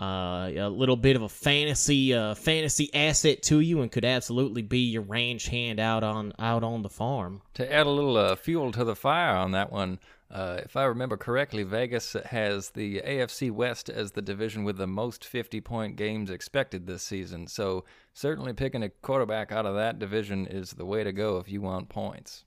uh, 0.00 0.50
a 0.54 0.68
little 0.68 0.96
bit 0.96 1.16
of 1.16 1.22
a 1.22 1.28
fantasy 1.28 2.14
uh, 2.14 2.34
fantasy 2.34 2.92
asset 2.92 3.42
to 3.44 3.60
you, 3.60 3.80
and 3.80 3.90
could 3.90 4.04
absolutely 4.04 4.62
be 4.62 4.80
your 4.80 5.02
range 5.02 5.46
hand 5.46 5.80
out 5.80 6.02
on 6.02 6.34
out 6.38 6.62
on 6.62 6.82
the 6.82 6.90
farm. 6.90 7.40
To 7.54 7.72
add 7.72 7.86
a 7.86 7.90
little 7.90 8.18
uh, 8.18 8.36
fuel 8.36 8.70
to 8.72 8.84
the 8.84 8.94
fire 8.94 9.34
on 9.34 9.52
that 9.52 9.72
one, 9.72 9.98
uh, 10.30 10.60
if 10.64 10.76
I 10.76 10.84
remember 10.84 11.16
correctly, 11.16 11.64
Vegas 11.64 12.14
has 12.26 12.70
the 12.70 13.00
AFC 13.00 13.50
West 13.50 13.88
as 13.88 14.12
the 14.12 14.22
division 14.22 14.62
with 14.62 14.76
the 14.76 14.86
most 14.86 15.24
50 15.24 15.60
point 15.60 15.96
games 15.96 16.30
expected 16.30 16.86
this 16.86 17.02
season. 17.02 17.48
So 17.48 17.84
certainly 18.12 18.52
picking 18.52 18.82
a 18.82 18.90
quarterback 18.90 19.50
out 19.50 19.66
of 19.66 19.74
that 19.74 19.98
division 19.98 20.46
is 20.46 20.70
the 20.70 20.86
way 20.86 21.02
to 21.02 21.12
go 21.12 21.38
if 21.38 21.48
you 21.48 21.60
want 21.60 21.88
points. 21.88 22.44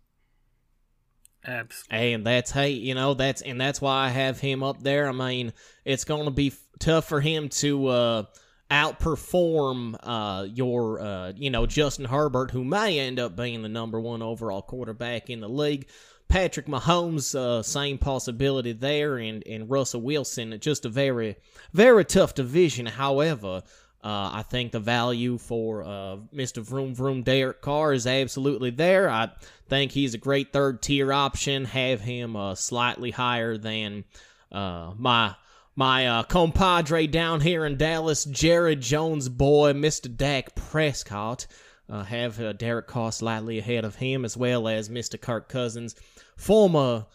Abs- 1.46 1.84
And 1.90 2.25
that's 2.25 2.52
hey, 2.52 2.70
you 2.70 2.96
know 2.96 3.16
that's 3.16 3.42
and 3.42 3.60
that's 3.60 3.82
why 3.82 4.06
I 4.06 4.10
have 4.10 4.40
him 4.40 4.63
up 4.63 4.82
there. 4.82 5.10
I 5.10 5.12
mean, 5.12 5.52
it's 5.84 6.06
going 6.06 6.24
to 6.24 6.32
be 6.32 6.48
f- 6.48 6.60
tough 6.80 7.06
for 7.10 7.20
him 7.20 7.50
to 7.50 7.88
uh, 7.88 8.24
outperform 8.72 9.96
uh, 10.02 10.46
your 10.48 11.02
uh, 11.02 11.34
you 11.36 11.50
know 11.50 11.66
Justin 11.66 12.06
Herbert, 12.06 12.52
who 12.52 12.63
may 12.63 12.98
end 13.00 13.20
up 13.20 13.36
being 13.36 13.62
the 13.62 13.68
number 13.68 14.00
one 14.00 14.22
overall 14.22 14.62
quarterback 14.62 15.30
in 15.30 15.42
the 15.42 15.50
league. 15.50 15.90
Patrick 16.27 16.68
Mahomes, 16.68 17.36
uh, 17.36 17.62
same 17.62 17.98
possibility 17.98 18.72
there, 18.72 19.18
and 19.18 19.46
and 19.46 19.70
Russell 19.70 20.01
Wilson, 20.01 20.58
just 20.60 20.86
a 20.86 20.89
very 20.89 21.36
very 21.74 22.06
tough 22.06 22.34
division. 22.34 22.86
However. 22.86 23.63
Uh, 24.03 24.30
I 24.34 24.44
think 24.44 24.74
the 24.74 24.82
value 24.82 25.38
for 25.38 25.82
uh, 25.82 26.18
Mr. 26.36 26.62
Vroom 26.62 26.94
Vroom 26.94 27.24
Derek 27.24 27.62
Carr 27.62 27.94
is 27.94 28.06
absolutely 28.06 28.70
there. 28.70 29.10
I 29.10 29.30
think 29.70 29.94
he's 29.94 30.13
a 30.13 30.18
great 30.18 30.51
third 30.51 30.82
tier 30.82 31.13
option. 31.13 31.63
Have 31.63 32.01
him 32.01 32.36
uh, 32.36 32.56
slightly 32.56 33.12
higher 33.12 33.58
than 33.58 34.03
uh, 34.51 34.92
my 34.98 35.36
my 35.75 36.06
uh, 36.06 36.24
compadre 36.24 37.08
down 37.08 37.39
here 37.39 37.65
in 37.65 37.77
Dallas, 37.77 38.25
Jared 38.25 38.82
Jones' 38.82 39.30
boy, 39.30 39.72
Mr. 39.72 40.13
Dak 40.13 40.53
Prescott. 40.53 41.48
Uh, 41.89 42.03
have 42.03 42.58
Derek 42.58 42.88
Carr 42.88 43.12
slightly 43.12 43.60
ahead 43.60 43.84
of 43.86 43.96
him, 43.96 44.25
as 44.25 44.38
well 44.38 44.68
as 44.68 44.89
Mr. 44.89 45.20
Kirk 45.20 45.50
Cousins, 45.50 45.96
former 46.43 47.05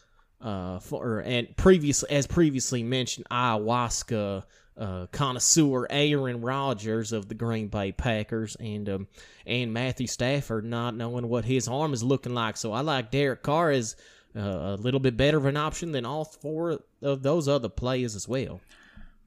uh, 0.41 0.79
for 0.79 1.21
and 1.21 1.57
previously 1.57 2.11
as 2.11 2.27
previously 2.27 2.83
mentioned, 2.83 3.27
ayahuasca 3.31 4.45
uh, 4.79 5.07
connoisseur 5.11 5.87
Aaron 5.91 6.41
Rodgers 6.41 7.13
of 7.13 7.29
the 7.29 7.35
Green 7.35 7.69
Bay 7.69 7.93
Packers, 7.93 8.57
and 8.57 8.89
um, 8.89 9.09
and 9.47 9.73
Matthew 9.73 10.07
Stafford 10.07 10.65
not 10.65 10.95
knowing 10.95 11.29
what 11.29 11.45
his 11.45 11.69
arm 11.69 11.93
is 11.93 12.03
looking 12.03 12.35
like. 12.35 12.57
So 12.57 12.73
I 12.73 12.81
like 12.81 13.11
Derek 13.11 13.43
Carr 13.43 13.71
as 13.71 13.97
uh, 14.37 14.41
a 14.41 14.77
little 14.77 15.01
bit 15.01 15.17
better 15.17 15.37
of 15.37 15.47
an 15.47 15.57
option 15.57 15.93
than 15.93 16.07
all 16.07 16.25
four 16.25 16.79
of 17.03 17.23
those 17.23 17.49
other 17.49 17.69
players 17.69 18.15
as 18.15 18.29
well. 18.29 18.61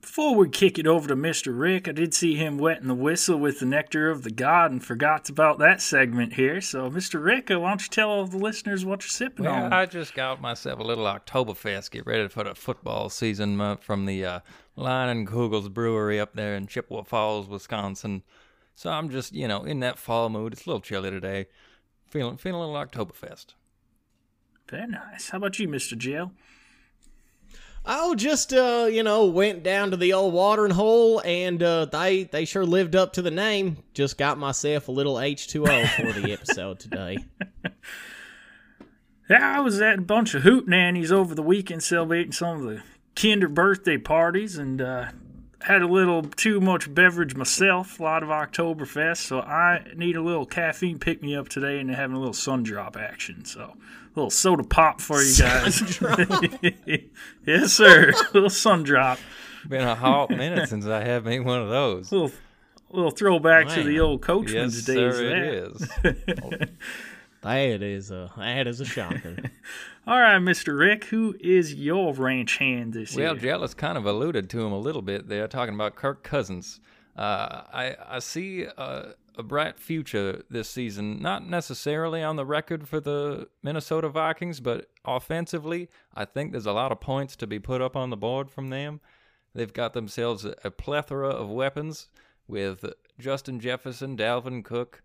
Before 0.02 0.36
we 0.36 0.50
kick 0.50 0.80
it 0.80 0.88
over 0.88 1.08
to 1.08 1.16
Mr. 1.16 1.58
Rick, 1.58 1.88
I 1.88 1.92
did 1.92 2.14
see 2.14 2.36
him 2.36 2.58
wetting 2.58 2.88
the 2.88 2.96
whistle 2.96 3.38
with 3.38 3.60
the 3.60 3.66
nectar 3.68 4.10
of 4.10 4.24
the 4.24 4.32
god 4.32 4.72
and 4.72 4.84
forgot 4.84 5.30
about 5.30 5.60
that 5.60 5.80
segment 5.80 6.34
here. 6.34 6.60
So, 6.60 6.90
Mr. 6.90 7.24
Rick, 7.24 7.50
why 7.50 7.56
don't 7.70 7.82
you 7.82 7.88
tell 7.88 8.10
all 8.10 8.26
the 8.26 8.38
listeners 8.38 8.84
what 8.84 9.04
you're 9.04 9.10
sipping 9.10 9.46
Well, 9.46 9.66
on? 9.66 9.74
I 9.74 9.86
just 9.86 10.16
got 10.16 10.42
myself 10.42 10.80
a 10.80 10.84
little 10.84 11.06
Oktoberfest. 11.06 11.92
Get 11.92 12.08
ready 12.08 12.28
for 12.30 12.44
the 12.44 12.56
football 12.56 13.10
season 13.10 13.62
uh, 13.62 13.76
from 13.78 14.08
the 14.08 14.26
uh, 14.26 14.40
Leinenkugel's 14.76 15.70
Brewery 15.70 16.20
up 16.20 16.34
there 16.34 16.56
in 16.56 16.66
Chippewa 16.66 17.04
Falls, 17.04 17.48
Wisconsin. 17.48 18.24
So 18.74 18.90
I'm 18.90 19.10
just, 19.12 19.34
you 19.34 19.48
know, 19.48 19.64
in 19.64 19.82
that 19.82 20.00
fall 20.00 20.30
mood. 20.30 20.54
It's 20.54 20.66
a 20.66 20.70
little 20.70 20.82
chilly 20.82 21.12
today. 21.12 21.46
Feeling 22.10 22.38
feeling 22.38 22.62
a 22.62 22.66
little 22.72 22.86
Oktoberfest. 22.86 23.54
Very 24.68 24.88
nice. 24.88 25.30
How 25.30 25.38
about 25.38 25.60
you, 25.60 25.68
Mr. 25.68 25.96
Jill? 25.98 26.32
Oh, 27.84 28.14
just 28.14 28.54
uh, 28.54 28.88
you 28.92 29.02
know, 29.02 29.26
went 29.26 29.64
down 29.64 29.92
to 29.92 29.98
the 29.98 30.14
old 30.14 30.34
watering 30.34 30.74
hole, 30.74 31.20
and 31.26 31.62
uh, 31.64 31.86
they 31.86 32.24
they 32.26 32.46
sure 32.46 32.66
lived 32.66 32.96
up 32.96 33.14
to 33.14 33.22
the 33.22 33.32
name. 33.32 33.78
Just 33.94 34.18
got 34.18 34.38
myself 34.38 34.88
a 34.88 34.92
little 34.92 35.20
H 35.20 35.48
two 35.48 35.68
O 35.68 35.86
for 35.88 36.12
the 36.14 36.32
episode 36.32 36.80
today. 36.80 37.18
Yeah, 39.30 39.58
I 39.58 39.62
was 39.62 39.80
at 39.80 40.00
a 40.00 40.02
bunch 40.02 40.34
of 40.34 40.42
hoot 40.42 40.68
nannies 40.68 41.10
over 41.10 41.34
the 41.34 41.42
weekend 41.42 41.84
celebrating 41.84 42.34
some 42.34 42.58
of 42.58 42.64
the 42.64 42.84
kinder 43.16 43.48
birthday 43.48 43.98
parties 43.98 44.58
and 44.58 44.82
uh, 44.82 45.06
had 45.64 45.82
a 45.82 45.88
little 45.88 46.24
too 46.24 46.60
much 46.62 46.94
beverage 46.94 47.36
myself, 47.36 48.00
a 48.00 48.04
lot 48.04 48.24
of 48.24 48.30
Oktoberfest, 48.30 49.18
so 49.18 49.40
I 49.42 49.86
need 49.96 50.16
a 50.16 50.22
little 50.22 50.46
caffeine 50.46 51.00
pick 51.00 51.22
me 51.22 51.36
up 51.36 51.50
today 51.50 51.80
and 51.80 51.90
having 51.90 52.16
a 52.16 52.20
little 52.20 52.34
sun 52.34 52.64
drop 52.64 52.98
action. 52.98 53.46
So, 53.46 53.62
a 53.62 53.76
little 54.16 54.30
soda 54.30 54.64
pop 54.64 55.00
for 55.02 55.22
you 55.22 55.36
guys. 55.38 55.82
yes, 57.46 57.72
sir. 57.74 58.10
A 58.12 58.34
little 58.34 58.50
sun 58.50 58.84
drop. 58.84 59.20
Been 59.68 59.82
a 59.88 59.96
hot 59.96 60.30
minute 60.32 60.68
since 60.70 60.86
I 60.86 61.04
have 61.04 61.26
made 61.26 61.42
one 61.42 61.62
of 61.62 61.70
those. 61.70 62.12
little 62.12 62.32
little 62.90 63.12
throwback 63.12 63.70
to 63.70 63.84
the 63.84 64.00
old 64.02 64.22
coachman's 64.22 64.76
Yes, 64.76 64.86
days. 64.86 65.16
sir, 65.16 65.24
it 65.24 66.14
is. 66.54 66.70
That 67.42 67.82
is 67.82 68.12
a 68.12 68.32
that 68.38 68.68
is 68.68 68.80
a 68.80 68.86
shocker. 68.86 69.38
All 70.08 70.20
right, 70.20 70.40
Mr. 70.40 70.78
Rick, 70.78 71.06
who 71.06 71.36
is 71.40 71.74
your 71.74 72.14
ranch 72.14 72.58
hand 72.58 72.94
this 72.94 73.16
Well, 73.16 73.20
year? 73.26 73.34
Well, 73.34 73.42
Jealous 73.42 73.74
kind 73.74 73.98
of 73.98 74.06
alluded 74.06 74.50
to 74.52 74.62
him 74.62 74.72
a 74.72 74.78
little 74.80 75.02
bit 75.02 75.28
there, 75.28 75.48
talking 75.48 75.74
about 75.74 75.96
Kirk 75.96 76.24
Cousins. 76.24 76.80
Uh, 77.18 77.64
I 77.74 77.96
I 78.08 78.20
see 78.20 78.64
a, 78.64 79.14
a 79.36 79.44
bright 79.44 79.80
future 79.80 80.44
this 80.50 80.70
season, 80.70 81.20
not 81.22 81.48
necessarily 81.48 82.22
on 82.22 82.36
the 82.36 82.46
record 82.46 82.88
for 82.88 83.00
the 83.00 83.48
Minnesota 83.64 84.10
Vikings, 84.10 84.60
but 84.60 84.90
offensively, 85.04 85.90
I 86.14 86.26
think 86.26 86.52
there's 86.52 86.66
a 86.68 86.74
lot 86.74 86.92
of 86.92 87.00
points 87.02 87.36
to 87.38 87.48
be 87.48 87.60
put 87.60 87.82
up 87.82 87.96
on 87.96 88.12
the 88.12 88.18
board 88.18 88.52
from 88.52 88.70
them. 88.70 89.02
They've 89.54 89.74
got 89.74 89.94
themselves 89.94 90.46
a, 90.46 90.56
a 90.64 90.72
plethora 90.72 91.30
of 91.30 91.50
weapons 91.50 92.10
with 92.48 92.86
Justin 93.20 93.60
Jefferson, 93.60 94.16
Dalvin 94.16 94.64
Cook, 94.64 95.02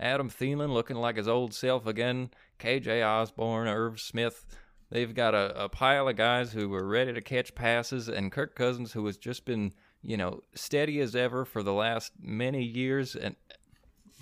Adam 0.00 0.30
Thielen 0.30 0.72
looking 0.72 0.96
like 0.96 1.16
his 1.16 1.28
old 1.28 1.52
self 1.54 1.86
again, 1.86 2.30
KJ 2.58 3.06
Osborne, 3.06 3.68
Irv 3.68 4.00
Smith. 4.00 4.46
They've 4.90 5.14
got 5.14 5.34
a, 5.34 5.64
a 5.64 5.68
pile 5.68 6.08
of 6.08 6.16
guys 6.16 6.52
who 6.52 6.68
were 6.68 6.84
ready 6.86 7.12
to 7.12 7.20
catch 7.20 7.54
passes, 7.54 8.08
and 8.08 8.32
Kirk 8.32 8.56
Cousins, 8.56 8.92
who 8.92 9.06
has 9.06 9.16
just 9.18 9.44
been, 9.44 9.72
you 10.02 10.16
know, 10.16 10.42
steady 10.54 10.98
as 11.00 11.14
ever 11.14 11.44
for 11.44 11.62
the 11.62 11.72
last 11.72 12.12
many 12.20 12.64
years. 12.64 13.14
And 13.14 13.36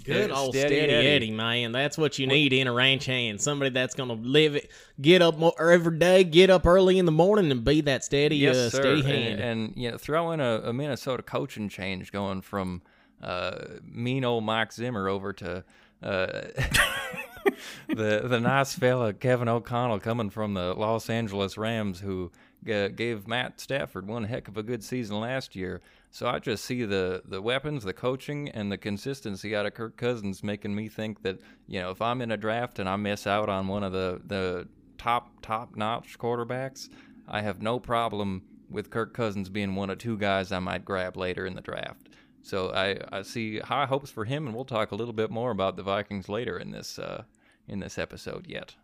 Good 0.05 0.31
old 0.31 0.55
steady, 0.55 0.77
Eddie. 0.77 1.31
man. 1.33 1.73
That's 1.73 1.99
what 1.99 2.19
you 2.19 2.27
need 2.27 2.53
in 2.53 2.67
a 2.67 2.73
ranch 2.73 3.07
hand. 3.07 3.41
Somebody 3.41 3.71
that's 3.71 3.95
gonna 3.95 4.13
live 4.15 4.57
it, 4.57 4.71
get 5.01 5.23
up 5.23 5.39
mo- 5.39 5.55
every 5.59 5.99
day, 5.99 6.23
get 6.25 6.51
up 6.51 6.67
early 6.67 6.99
in 6.99 7.05
the 7.07 7.13
morning, 7.13 7.51
and 7.51 7.65
be 7.65 7.81
that 7.83 8.05
steady, 8.05 8.37
yes, 8.37 8.57
uh, 8.57 8.71
steady 8.71 9.01
And, 9.01 9.09
hand. 9.09 9.41
and 9.41 9.73
you 9.77 9.91
know, 9.91 9.99
throw 9.99 10.31
in 10.33 10.41
a, 10.41 10.61
a 10.65 10.73
Minnesota 10.73 11.23
coaching 11.23 11.69
change, 11.69 12.13
going 12.13 12.43
from 12.43 12.83
uh, 13.23 13.65
mean 13.85 14.25
old 14.25 14.45
Mike 14.45 14.73
Zimmer 14.73 15.09
over 15.09 15.33
to 15.35 15.65
uh, 16.03 16.27
the 17.89 18.23
the 18.25 18.41
nice 18.41 18.75
fella 18.75 19.13
Kevin 19.13 19.49
O'Connell 19.49 20.01
coming 20.01 20.31
from 20.31 20.55
the 20.55 20.75
Los 20.75 21.11
Angeles 21.11 21.59
Rams, 21.59 22.01
who 22.01 22.31
g- 22.65 22.89
gave 22.91 23.27
Matt 23.27 23.61
Stafford 23.61 24.07
one 24.07 24.25
heck 24.25 24.49
of 24.49 24.57
a 24.57 24.63
good 24.63 24.85
season 24.85 25.21
last 25.21 25.57
year. 25.57 25.81
So 26.11 26.27
I 26.27 26.39
just 26.39 26.65
see 26.65 26.85
the 26.85 27.23
the 27.25 27.43
weapons, 27.43 27.85
the 27.85 27.93
coaching, 27.93 28.49
and 28.51 28.71
the 28.71 28.79
consistency 28.79 29.55
out 29.55 29.67
of 29.67 29.75
Kirk 29.75 29.97
Cousins 29.97 30.43
making 30.43 30.75
me 30.75 30.89
think 30.89 31.23
that 31.23 31.39
you 31.67 31.81
know 31.81 31.91
if 31.91 32.01
I'm 32.01 32.21
in 32.21 32.31
a 32.31 32.37
draft 32.37 32.79
and 32.79 32.89
I 32.89 32.97
miss 32.97 33.27
out 33.27 33.49
on 33.49 33.69
one 33.69 33.83
of 33.83 33.93
the 33.93 34.21
the 34.25 34.69
top 34.97 35.31
top 35.43 35.77
notch 35.77 36.19
quarterbacks, 36.19 36.89
I 37.27 37.43
have 37.43 37.61
no 37.61 37.79
problem 37.79 38.43
with 38.71 38.91
Kirk 38.91 39.15
Cousins 39.15 39.49
being 39.49 39.75
one 39.75 39.91
of 39.91 39.99
two 39.99 40.19
guys 40.19 40.53
I 40.53 40.59
might 40.59 40.85
grab 40.85 41.17
later 41.17 41.47
in 41.47 41.55
the 41.55 41.61
draft. 41.63 42.09
So 42.43 42.71
I, 42.73 42.99
I 43.11 43.23
see 43.23 43.59
high 43.59 43.87
hopes 43.87 44.11
for 44.11 44.25
him, 44.25 44.47
and 44.47 44.55
we'll 44.55 44.65
talk 44.65 44.93
a 44.93 44.95
little 44.95 45.13
bit 45.13 45.31
more 45.31 45.51
about 45.51 45.77
the 45.77 45.83
Vikings 45.83 46.29
later 46.29 46.59
in 46.59 46.71
this 46.71 46.99
uh, 46.99 47.25
in 47.67 47.81
this 47.81 47.99
episode 47.99 48.47
yet. 48.47 48.75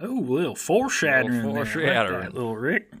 Oh, 0.00 0.18
a 0.18 0.20
little 0.20 0.56
foreshadowing. 0.56 1.34
Little 1.34 1.52
there. 1.52 1.64
Like 1.64 1.72
foreshadowing. 1.72 2.20
that, 2.22 2.34
little 2.34 2.56
Rick. 2.56 2.92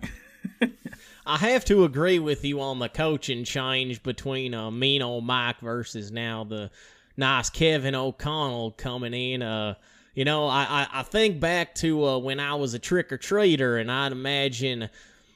I 1.26 1.38
have 1.38 1.64
to 1.66 1.84
agree 1.84 2.18
with 2.18 2.44
you 2.44 2.60
on 2.60 2.78
the 2.78 2.88
coaching 2.88 3.44
change 3.44 4.02
between 4.02 4.54
uh, 4.54 4.70
mean 4.70 5.02
old 5.02 5.24
Mike 5.24 5.60
versus 5.60 6.10
now 6.10 6.44
the 6.44 6.70
nice 7.16 7.50
Kevin 7.50 7.94
O'Connell 7.94 8.72
coming 8.72 9.14
in. 9.14 9.42
Uh, 9.42 9.74
you 10.14 10.24
know, 10.24 10.46
I, 10.46 10.62
I, 10.62 10.88
I 11.00 11.02
think 11.02 11.40
back 11.40 11.74
to 11.76 12.04
uh, 12.04 12.18
when 12.18 12.38
I 12.40 12.54
was 12.54 12.74
a 12.74 12.78
trick 12.78 13.12
or 13.12 13.18
treater, 13.18 13.80
and 13.80 13.90
I'd 13.90 14.12
imagine 14.12 14.90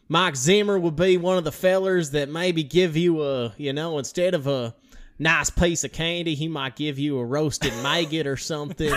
Mike 0.09 0.37
Zimmer 0.37 0.79
would 0.79 0.97
be 0.97 1.17
one 1.17 1.39
of 1.39 1.45
the 1.45 1.53
fellers 1.53 2.11
that 2.13 2.29
maybe 2.29 2.63
give 2.63 2.97
you 2.97 3.23
a, 3.23 3.55
you 3.57 3.73
know, 3.73 3.99
instead 3.99 4.35
of 4.35 4.47
a 4.47 4.75
nice 5.19 5.51
piece 5.51 5.83
of 5.85 5.93
candy, 5.93 6.35
he 6.35 6.49
might 6.49 6.77
give 6.77 6.99
you 6.99 7.19
a 7.19 7.25
roasted 7.25 7.73
maggot 7.83 8.27
or 8.27 8.37
something. 8.37 8.95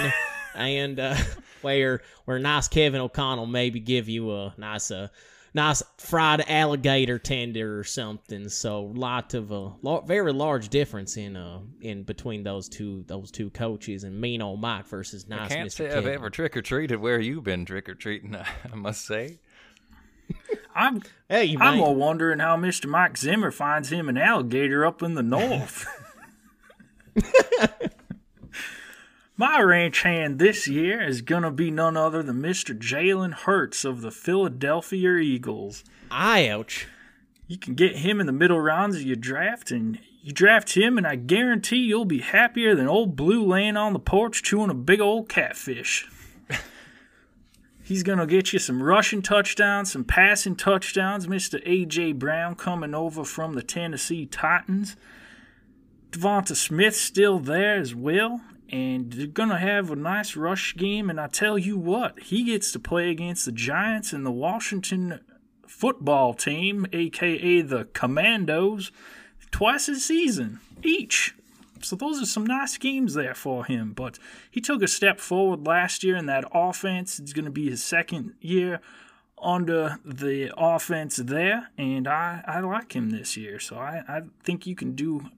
and 0.56 1.00
uh, 1.00 1.16
where 1.62 2.01
where 2.25 2.39
nice 2.39 2.68
Kevin 2.68 3.01
O'Connell 3.01 3.48
maybe 3.48 3.80
give 3.80 4.08
you 4.08 4.32
a 4.32 4.54
nice 4.58 4.92
uh, 4.92 5.08
nice 5.54 5.82
fried 5.98 6.44
alligator 6.48 7.18
tender 7.18 7.80
or 7.80 7.84
something. 7.84 8.48
So 8.50 8.84
lot 8.84 9.34
of 9.34 9.51
a 9.51 9.74
lar- 9.82 10.04
very 10.04 10.32
large 10.32 10.70
difference 10.70 11.18
in 11.18 11.36
uh 11.36 11.62
in 11.82 12.04
between 12.04 12.44
those 12.44 12.70
two 12.70 13.04
those 13.08 13.32
two 13.32 13.50
coaches 13.50 14.04
and 14.04 14.20
mean 14.20 14.42
old 14.42 14.62
Mike 14.62 14.86
versus 14.86 15.25
I 15.30 15.36
nice 15.36 15.50
can't 15.50 15.70
Mr. 15.70 15.78
say 15.78 15.92
I've 15.92 16.06
ever 16.06 16.30
trick 16.30 16.56
or 16.56 16.62
treated 16.62 17.00
where 17.00 17.20
you've 17.20 17.44
been 17.44 17.66
trick 17.66 17.89
or 17.89 17.96
treating. 17.96 18.36
I 18.72 18.75
must 18.75 19.06
say. 19.06 19.39
I'm 20.79 21.01
Hey, 21.27 21.43
you 21.45 21.59
I'm 21.59 21.77
more 21.77 21.93
wondering 21.93 22.39
how 22.39 22.55
Mr. 22.55 22.88
Mike 22.88 23.17
Zimmer 23.17 23.51
finds 23.51 23.91
him 23.91 24.07
an 24.07 24.17
alligator 24.17 24.86
up 24.86 25.03
in 25.03 25.13
the 25.13 25.21
north. 25.21 25.86
My 29.36 29.59
ranch 29.62 30.03
hand 30.03 30.39
this 30.39 30.67
year 30.69 31.01
is 31.01 31.21
gonna 31.21 31.51
be 31.51 31.69
none 31.69 31.98
other 31.98 32.24
than 32.24 32.41
Mr. 32.41 32.77
Jalen 32.77 33.33
Hurts 33.33 33.83
of 33.83 34.00
the 34.00 34.09
Philadelphia 34.09 35.15
Eagles. 35.17 35.83
I 36.09 36.48
ouch. 36.48 36.88
You 37.48 37.57
can 37.57 37.74
get 37.74 37.98
him 37.98 38.21
in 38.21 38.25
the 38.25 38.31
middle 38.31 38.62
rounds 38.62 38.95
of 38.95 39.01
your 39.01 39.17
draft, 39.17 39.71
and 39.71 40.00
you 40.21 40.31
draft 40.31 40.77
him, 40.77 40.98
and 40.98 41.05
I 41.05 41.15
guarantee 41.15 41.77
you'll 41.77 42.05
be 42.05 42.19
happier 42.19 42.74
than 42.74 42.88
old 42.88 43.17
Blue 43.17 43.45
laying 43.45 43.75
on 43.75 43.91
the 43.91 44.00
porch 44.00 44.43
chewing 44.43 44.69
a 44.69 44.75
big 44.75 45.01
old 45.01 45.27
catfish. 45.27 46.07
He's 47.89 48.03
going 48.03 48.19
to 48.19 48.27
get 48.27 48.53
you 48.53 48.60
some 48.60 48.84
rushing 48.84 49.24
touchdowns, 49.24 49.93
some 49.93 50.03
passing 50.03 50.55
touchdowns. 50.55 51.25
Mr. 51.25 51.60
A.J. 51.65 52.12
Brown 52.12 52.53
coming 52.53 52.93
over 52.93 53.24
from 53.24 53.53
the 53.53 53.63
Tennessee 53.63 54.27
Titans. 54.27 54.96
DeVonta 56.12 56.55
Smith 56.55 56.96
still 56.96 57.39
there 57.39 57.77
as 57.77 57.96
well. 57.96 58.41
And 58.69 59.12
they're 59.12 59.25
going 59.25 59.50
to 59.50 59.58
have 59.58 59.89
a 59.89 59.96
nice 59.96 60.36
rush 60.36 60.75
game. 60.75 61.10
And 61.10 61.19
I 61.19 61.25
tell 61.25 61.58
you 61.58 61.79
what, 61.79 62.19
he 62.19 62.43
gets 62.43 62.72
to 62.74 62.79
play 62.79 63.10
against 63.10 63.46
the 63.46 63.51
Giants 63.51 64.13
and 64.13 64.24
the 64.24 64.29
Washington 64.29 65.22
football 65.65 66.36
team, 66.36 66.86
aka 66.93 67.62
the 67.62 67.86
Commandos, 67.86 68.91
twice 69.50 69.89
a 69.89 69.96
season 69.96 70.60
each. 70.84 71.34
So 71.86 71.95
those 71.95 72.21
are 72.21 72.25
some 72.25 72.45
nice 72.45 72.77
games 72.77 73.13
there 73.13 73.36
for 73.36 73.65
him. 73.65 73.93
But 73.93 74.19
he 74.50 74.62
took 74.62 74.81
a 74.81 74.88
step 74.88 75.19
forward 75.19 75.65
last 75.65 76.03
year 76.03 76.15
in 76.15 76.25
that 76.27 76.45
offense. 76.53 77.19
It's 77.19 77.33
going 77.33 77.45
to 77.45 77.51
be 77.51 77.69
his 77.69 77.83
second 77.83 78.33
year 78.41 78.81
under 79.41 80.00
the 80.03 80.53
offense 80.57 81.15
there, 81.17 81.69
and 81.77 82.07
I, 82.07 82.43
I 82.45 82.59
like 82.59 82.93
him 82.93 83.09
this 83.09 83.38
year. 83.38 83.59
So 83.59 83.77
I, 83.77 84.03
I 84.07 84.21
think 84.43 84.67
you 84.67 84.75
can 84.75 84.95
do 84.95 85.29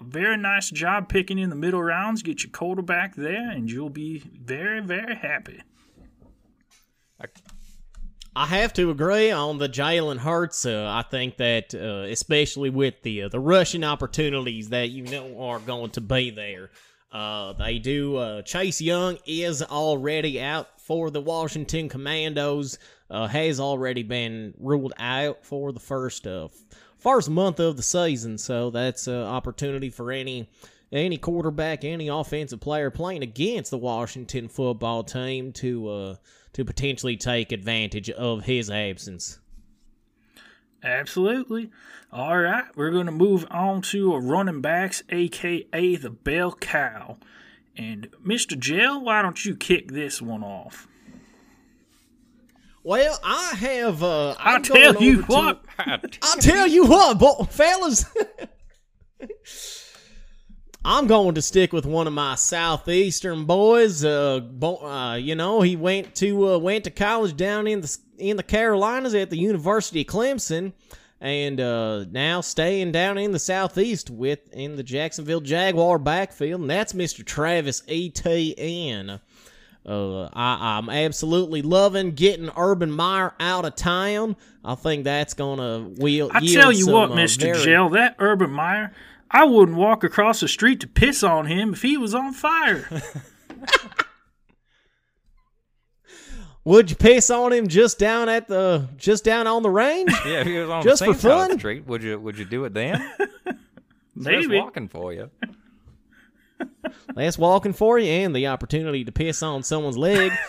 a 0.00 0.04
very 0.04 0.36
nice 0.36 0.70
job 0.70 1.08
picking 1.08 1.38
in 1.38 1.50
the 1.50 1.56
middle 1.56 1.82
rounds, 1.82 2.22
get 2.22 2.42
your 2.42 2.50
quarterback 2.50 3.16
there, 3.16 3.50
and 3.50 3.70
you'll 3.70 3.90
be 3.90 4.22
very, 4.40 4.80
very 4.80 5.16
happy. 5.16 5.62
I 8.34 8.46
have 8.46 8.72
to 8.74 8.90
agree 8.90 9.32
on 9.32 9.58
the 9.58 9.68
Jalen 9.68 10.18
Hurts. 10.18 10.64
Uh, 10.64 10.86
I 10.88 11.02
think 11.02 11.36
that, 11.38 11.74
uh, 11.74 12.08
especially 12.08 12.70
with 12.70 13.02
the 13.02 13.22
uh, 13.22 13.28
the 13.28 13.40
rushing 13.40 13.82
opportunities 13.82 14.68
that 14.68 14.90
you 14.90 15.04
know 15.04 15.40
are 15.40 15.58
going 15.58 15.90
to 15.90 16.00
be 16.00 16.30
there, 16.30 16.70
uh, 17.10 17.54
they 17.54 17.80
do. 17.80 18.16
Uh, 18.16 18.42
Chase 18.42 18.80
Young 18.80 19.18
is 19.26 19.62
already 19.62 20.40
out 20.40 20.80
for 20.80 21.10
the 21.10 21.20
Washington 21.20 21.88
Commandos. 21.88 22.78
Uh, 23.10 23.26
has 23.26 23.58
already 23.58 24.04
been 24.04 24.54
ruled 24.60 24.92
out 24.96 25.44
for 25.44 25.72
the 25.72 25.80
first 25.80 26.24
first 26.98 27.28
month 27.28 27.58
of 27.58 27.76
the 27.76 27.82
season, 27.82 28.38
so 28.38 28.70
that's 28.70 29.08
an 29.08 29.14
opportunity 29.14 29.90
for 29.90 30.12
any 30.12 30.48
any 30.92 31.16
quarterback, 31.16 31.84
any 31.84 32.06
offensive 32.06 32.60
player 32.60 32.90
playing 32.90 33.24
against 33.24 33.72
the 33.72 33.78
Washington 33.78 34.46
football 34.46 35.02
team 35.02 35.52
to 35.54 36.16
to 36.52 36.64
potentially 36.64 37.16
take 37.16 37.52
advantage 37.52 38.10
of 38.10 38.44
his 38.44 38.70
absence. 38.70 39.38
Absolutely. 40.82 41.70
All 42.12 42.38
right, 42.38 42.64
we're 42.74 42.90
going 42.90 43.06
to 43.06 43.12
move 43.12 43.46
on 43.50 43.82
to 43.82 44.14
a 44.14 44.20
running 44.20 44.60
backs, 44.60 45.02
aka 45.10 45.96
the 45.96 46.10
bell 46.10 46.52
cow. 46.52 47.18
And 47.76 48.10
Mr. 48.26 48.58
Jell, 48.58 49.00
why 49.04 49.22
don't 49.22 49.44
you 49.44 49.54
kick 49.54 49.92
this 49.92 50.20
one 50.20 50.42
off? 50.42 50.88
Well, 52.82 53.18
I 53.22 53.54
have. 53.56 54.02
Uh, 54.02 54.34
I 54.38 54.58
tell 54.62 55.02
you 55.02 55.22
what. 55.22 55.62
I 55.78 55.98
tell 56.40 56.66
you 56.66 56.86
what, 56.86 57.18
bo- 57.18 57.44
fellas. 57.44 58.04
I'm 60.84 61.06
going 61.06 61.34
to 61.34 61.42
stick 61.42 61.72
with 61.72 61.84
one 61.84 62.06
of 62.06 62.12
my 62.14 62.36
southeastern 62.36 63.44
boys. 63.44 64.04
Uh, 64.04 64.40
bo- 64.40 64.78
uh 64.84 65.14
you 65.16 65.34
know, 65.34 65.60
he 65.60 65.76
went 65.76 66.14
to 66.16 66.54
uh, 66.54 66.58
went 66.58 66.84
to 66.84 66.90
college 66.90 67.36
down 67.36 67.66
in 67.66 67.82
the 67.82 67.98
in 68.18 68.36
the 68.36 68.42
Carolinas 68.42 69.14
at 69.14 69.30
the 69.30 69.36
University 69.38 70.00
of 70.00 70.06
Clemson, 70.06 70.72
and 71.20 71.60
uh, 71.60 72.04
now 72.10 72.40
staying 72.40 72.92
down 72.92 73.18
in 73.18 73.32
the 73.32 73.38
southeast 73.38 74.08
with 74.08 74.50
in 74.54 74.76
the 74.76 74.82
Jacksonville 74.82 75.40
Jaguar 75.42 75.98
backfield, 75.98 76.62
and 76.62 76.70
that's 76.70 76.94
Mr. 76.94 77.24
Travis 77.24 77.82
Etienne. 77.86 79.20
Uh, 79.84 80.24
I, 80.34 80.78
I'm 80.78 80.90
absolutely 80.90 81.62
loving 81.62 82.12
getting 82.12 82.50
Urban 82.56 82.90
Meyer 82.90 83.32
out 83.40 83.64
of 83.64 83.74
town. 83.76 84.36
I 84.64 84.74
think 84.74 85.04
that's 85.04 85.34
gonna 85.34 85.80
wheel. 85.80 86.30
I 86.32 86.40
tell 86.40 86.72
you 86.72 86.84
some, 86.84 86.92
what, 86.94 87.10
uh, 87.12 87.14
Mister 87.16 87.46
very- 87.52 87.64
Jell, 87.64 87.88
that 87.90 88.16
Urban 88.18 88.50
Meyer, 88.50 88.92
I 89.30 89.44
wouldn't 89.44 89.76
walk 89.76 90.02
across 90.02 90.40
the 90.40 90.48
street 90.48 90.80
to 90.80 90.88
piss 90.88 91.22
on 91.22 91.46
him 91.46 91.74
if 91.74 91.82
he 91.82 91.96
was 91.96 92.14
on 92.14 92.32
fire. 92.32 92.88
Would 96.64 96.90
you 96.90 96.96
piss 96.96 97.30
on 97.30 97.52
him 97.52 97.68
just 97.68 97.98
down 97.98 98.28
at 98.28 98.46
the 98.46 98.88
just 98.98 99.24
down 99.24 99.46
on 99.46 99.62
the 99.62 99.70
range? 99.70 100.12
Yeah, 100.26 100.40
if 100.40 100.46
he 100.46 100.58
was 100.58 100.68
on 100.68 100.82
Just 100.82 101.02
for 101.02 101.14
St. 101.14 101.20
South 101.20 101.48
fun? 101.48 101.58
Street, 101.58 101.86
would 101.86 102.02
you 102.02 102.18
would 102.18 102.38
you 102.38 102.44
do 102.44 102.64
it 102.66 102.74
then? 102.74 103.10
Maybe. 104.14 104.42
Just 104.42 104.50
walking 104.50 104.88
for 104.88 105.14
you. 105.14 105.30
That's 107.14 107.38
walking 107.38 107.72
for 107.72 107.98
you 107.98 108.10
and 108.10 108.36
the 108.36 108.48
opportunity 108.48 109.04
to 109.04 109.12
piss 109.12 109.42
on 109.42 109.62
someone's 109.62 109.96
leg. 109.96 110.32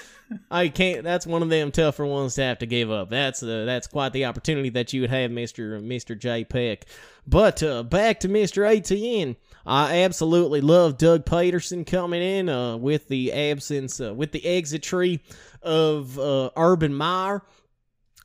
I 0.50 0.70
can't. 0.70 1.04
That's 1.04 1.28
one 1.28 1.44
of 1.44 1.50
them 1.50 1.72
tougher 1.72 2.06
ones 2.06 2.36
to 2.36 2.44
have 2.44 2.60
to 2.60 2.66
give 2.66 2.90
up. 2.92 3.10
That's 3.10 3.44
uh, 3.44 3.66
that's 3.66 3.88
quite 3.88 4.14
the 4.14 4.26
opportunity 4.26 4.70
that 4.70 4.94
you 4.94 5.02
would 5.02 5.10
have, 5.10 5.32
Mister 5.32 5.80
Mister 5.80 6.16
J 6.16 6.44
Peck. 6.44 6.86
But 7.28 7.62
uh, 7.62 7.84
back 7.84 8.22
to 8.22 8.30
Mister 8.30 8.64
Etienne. 8.66 9.36
I 9.66 10.02
absolutely 10.04 10.62
love 10.62 10.98
Doug 10.98 11.26
Pederson 11.26 11.86
coming 11.86 12.22
in 12.22 12.50
uh, 12.50 12.78
with 12.78 13.08
the 13.08 13.32
absence, 13.32 14.02
uh, 14.02 14.13
with 14.13 14.32
the 14.32 14.46
exitry 14.46 15.22
of 15.62 16.17
uh, 16.17 16.50
Urban 16.56 16.96
Meyer. 16.96 17.44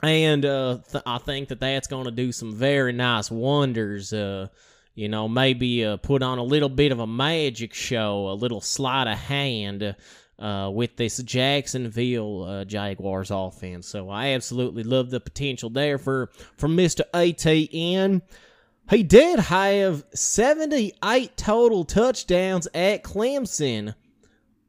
And 0.02 0.44
uh, 0.44 0.78
th- 0.90 1.04
I 1.06 1.18
think 1.18 1.48
that 1.48 1.60
that's 1.60 1.88
going 1.88 2.04
to 2.04 2.10
do 2.10 2.32
some 2.32 2.54
very 2.54 2.92
nice 2.92 3.30
wonders. 3.30 4.12
You 4.12 5.10
know, 5.10 5.28
maybe 5.28 5.84
uh, 5.84 5.98
put 5.98 6.22
on 6.22 6.38
a 6.38 6.42
little 6.42 6.70
bit 6.70 6.90
of 6.90 7.00
a 7.00 7.06
magic 7.06 7.74
show, 7.74 8.30
a 8.30 8.32
little 8.32 8.62
sleight 8.62 9.06
of 9.06 9.18
hand 9.18 9.82
uh, 9.82 9.92
with 10.38 10.96
this 10.96 11.18
Jacksonville 11.22 12.44
uh, 12.44 12.64
Jaguars 12.64 13.30
offense. 13.30 13.86
So 13.88 14.10
I 14.10 14.28
absolutely 14.28 14.82
love 14.82 15.10
the 15.10 15.20
potential 15.20 15.70
there 15.70 15.98
for, 15.98 16.30
for 16.56 16.68
Mr. 16.68 17.02
Etienne. 17.14 18.22
He 18.90 19.02
did 19.02 19.40
have 19.40 20.04
78 20.14 21.36
total 21.36 21.84
touchdowns 21.84 22.68
at 22.72 23.02
Clemson 23.02 23.94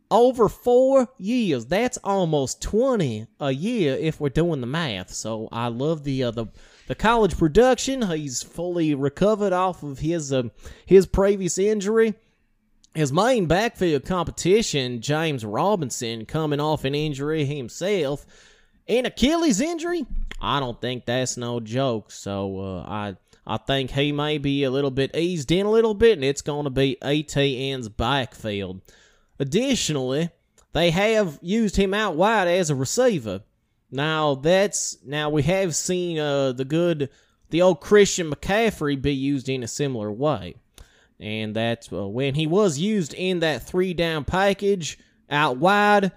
over 0.10 0.50
four 0.50 1.10
years. 1.18 1.66
That's 1.66 1.98
almost 2.04 2.62
20 2.62 3.28
a 3.40 3.52
year 3.52 3.96
if 3.96 4.20
we're 4.20 4.30
doing 4.30 4.62
the 4.62 4.68
math. 4.68 5.14
So 5.14 5.50
I 5.52 5.68
love 5.68 6.04
the 6.04 6.24
uh, 6.24 6.32
the 6.32 6.48
the 6.88 6.96
college 6.96 7.38
production. 7.38 8.02
He's 8.02 8.42
fully 8.42 8.96
recovered 8.96 9.54
off 9.54 9.84
of 9.84 10.00
his 10.00 10.32
uh, 10.32 10.44
his 10.86 11.06
previous 11.06 11.58
injury. 11.58 12.16
His 12.98 13.14
main 13.14 13.46
backfield 13.46 14.06
competition, 14.06 15.02
James 15.02 15.46
Robinson, 15.46 16.26
coming 16.26 16.60
off 16.60 16.84
an 16.84 16.96
injury 16.96 17.46
himself, 17.46 18.26
an 18.88 19.06
Achilles 19.06 19.62
injury. 19.62 20.08
I 20.42 20.60
don't 20.60 20.82
think 20.82 21.06
that's 21.06 21.38
no 21.38 21.60
joke. 21.60 22.10
So 22.10 22.58
uh, 22.60 22.90
I 22.90 23.16
I 23.46 23.58
think 23.58 23.92
he 23.92 24.12
may 24.12 24.40
be 24.40 24.64
a 24.64 24.72
little 24.72 24.90
bit 24.90 25.16
eased 25.16 25.52
in 25.52 25.68
a 25.68 25.70
little 25.70 25.94
bit, 25.94 26.14
and 26.14 26.24
it's 26.24 26.42
going 26.42 26.64
to 26.64 26.72
be 26.72 26.98
Etienne's 27.04 27.88
backfield. 27.88 28.82
Additionally, 29.38 30.32
they 30.74 30.90
have 30.90 31.38
used 31.44 31.76
him 31.76 31.94
out 31.94 32.16
wide 32.16 32.48
as 32.48 32.72
a 32.72 32.76
receiver. 32.76 33.44
Now 33.92 34.34
that's 34.34 34.98
now 35.06 35.30
we 35.30 35.44
have 35.44 35.76
seen 35.76 36.18
uh, 36.18 36.52
the 36.52 36.66
good 36.66 37.12
the 37.52 37.62
old 37.62 37.80
Christian 37.80 38.32
McCaffrey 38.32 39.00
be 39.00 39.14
used 39.14 39.50
in 39.50 39.62
a 39.62 39.68
similar 39.68 40.12
way, 40.12 40.56
and 41.20 41.56
that's 41.56 41.92
uh, 41.92 42.08
when 42.08 42.36
he 42.36 42.48
was 42.48 42.78
used 42.78 43.14
in 43.14 43.40
that 43.40 43.64
three 43.64 43.94
down 43.94 44.24
package 44.24 45.00
out 45.30 45.58
wide 45.58 46.12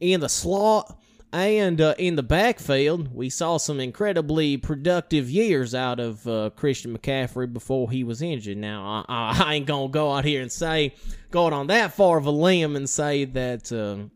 in 0.00 0.20
the 0.20 0.28
slot 0.28 0.98
and 1.32 1.80
uh, 1.80 1.94
in 1.98 2.16
the 2.16 2.22
backfield. 2.22 3.14
We 3.14 3.28
saw 3.28 3.58
some 3.58 3.80
incredibly 3.80 4.56
productive 4.56 5.30
years 5.30 5.74
out 5.74 6.00
of 6.00 6.26
uh, 6.26 6.50
Christian 6.56 6.96
McCaffrey 6.96 7.52
before 7.52 7.90
he 7.90 8.04
was 8.04 8.22
injured. 8.22 8.56
Now 8.56 9.04
I, 9.08 9.34
I 9.38 9.54
ain't 9.54 9.66
gonna 9.66 9.88
go 9.88 10.12
out 10.12 10.24
here 10.24 10.42
and 10.42 10.50
say 10.50 10.94
go 11.30 11.46
out 11.46 11.52
on 11.52 11.66
that 11.68 11.92
far 11.92 12.18
of 12.18 12.26
a 12.26 12.30
limb 12.30 12.76
and 12.76 12.88
say 12.88 13.24
that 13.24 13.70
uh, 13.72 14.08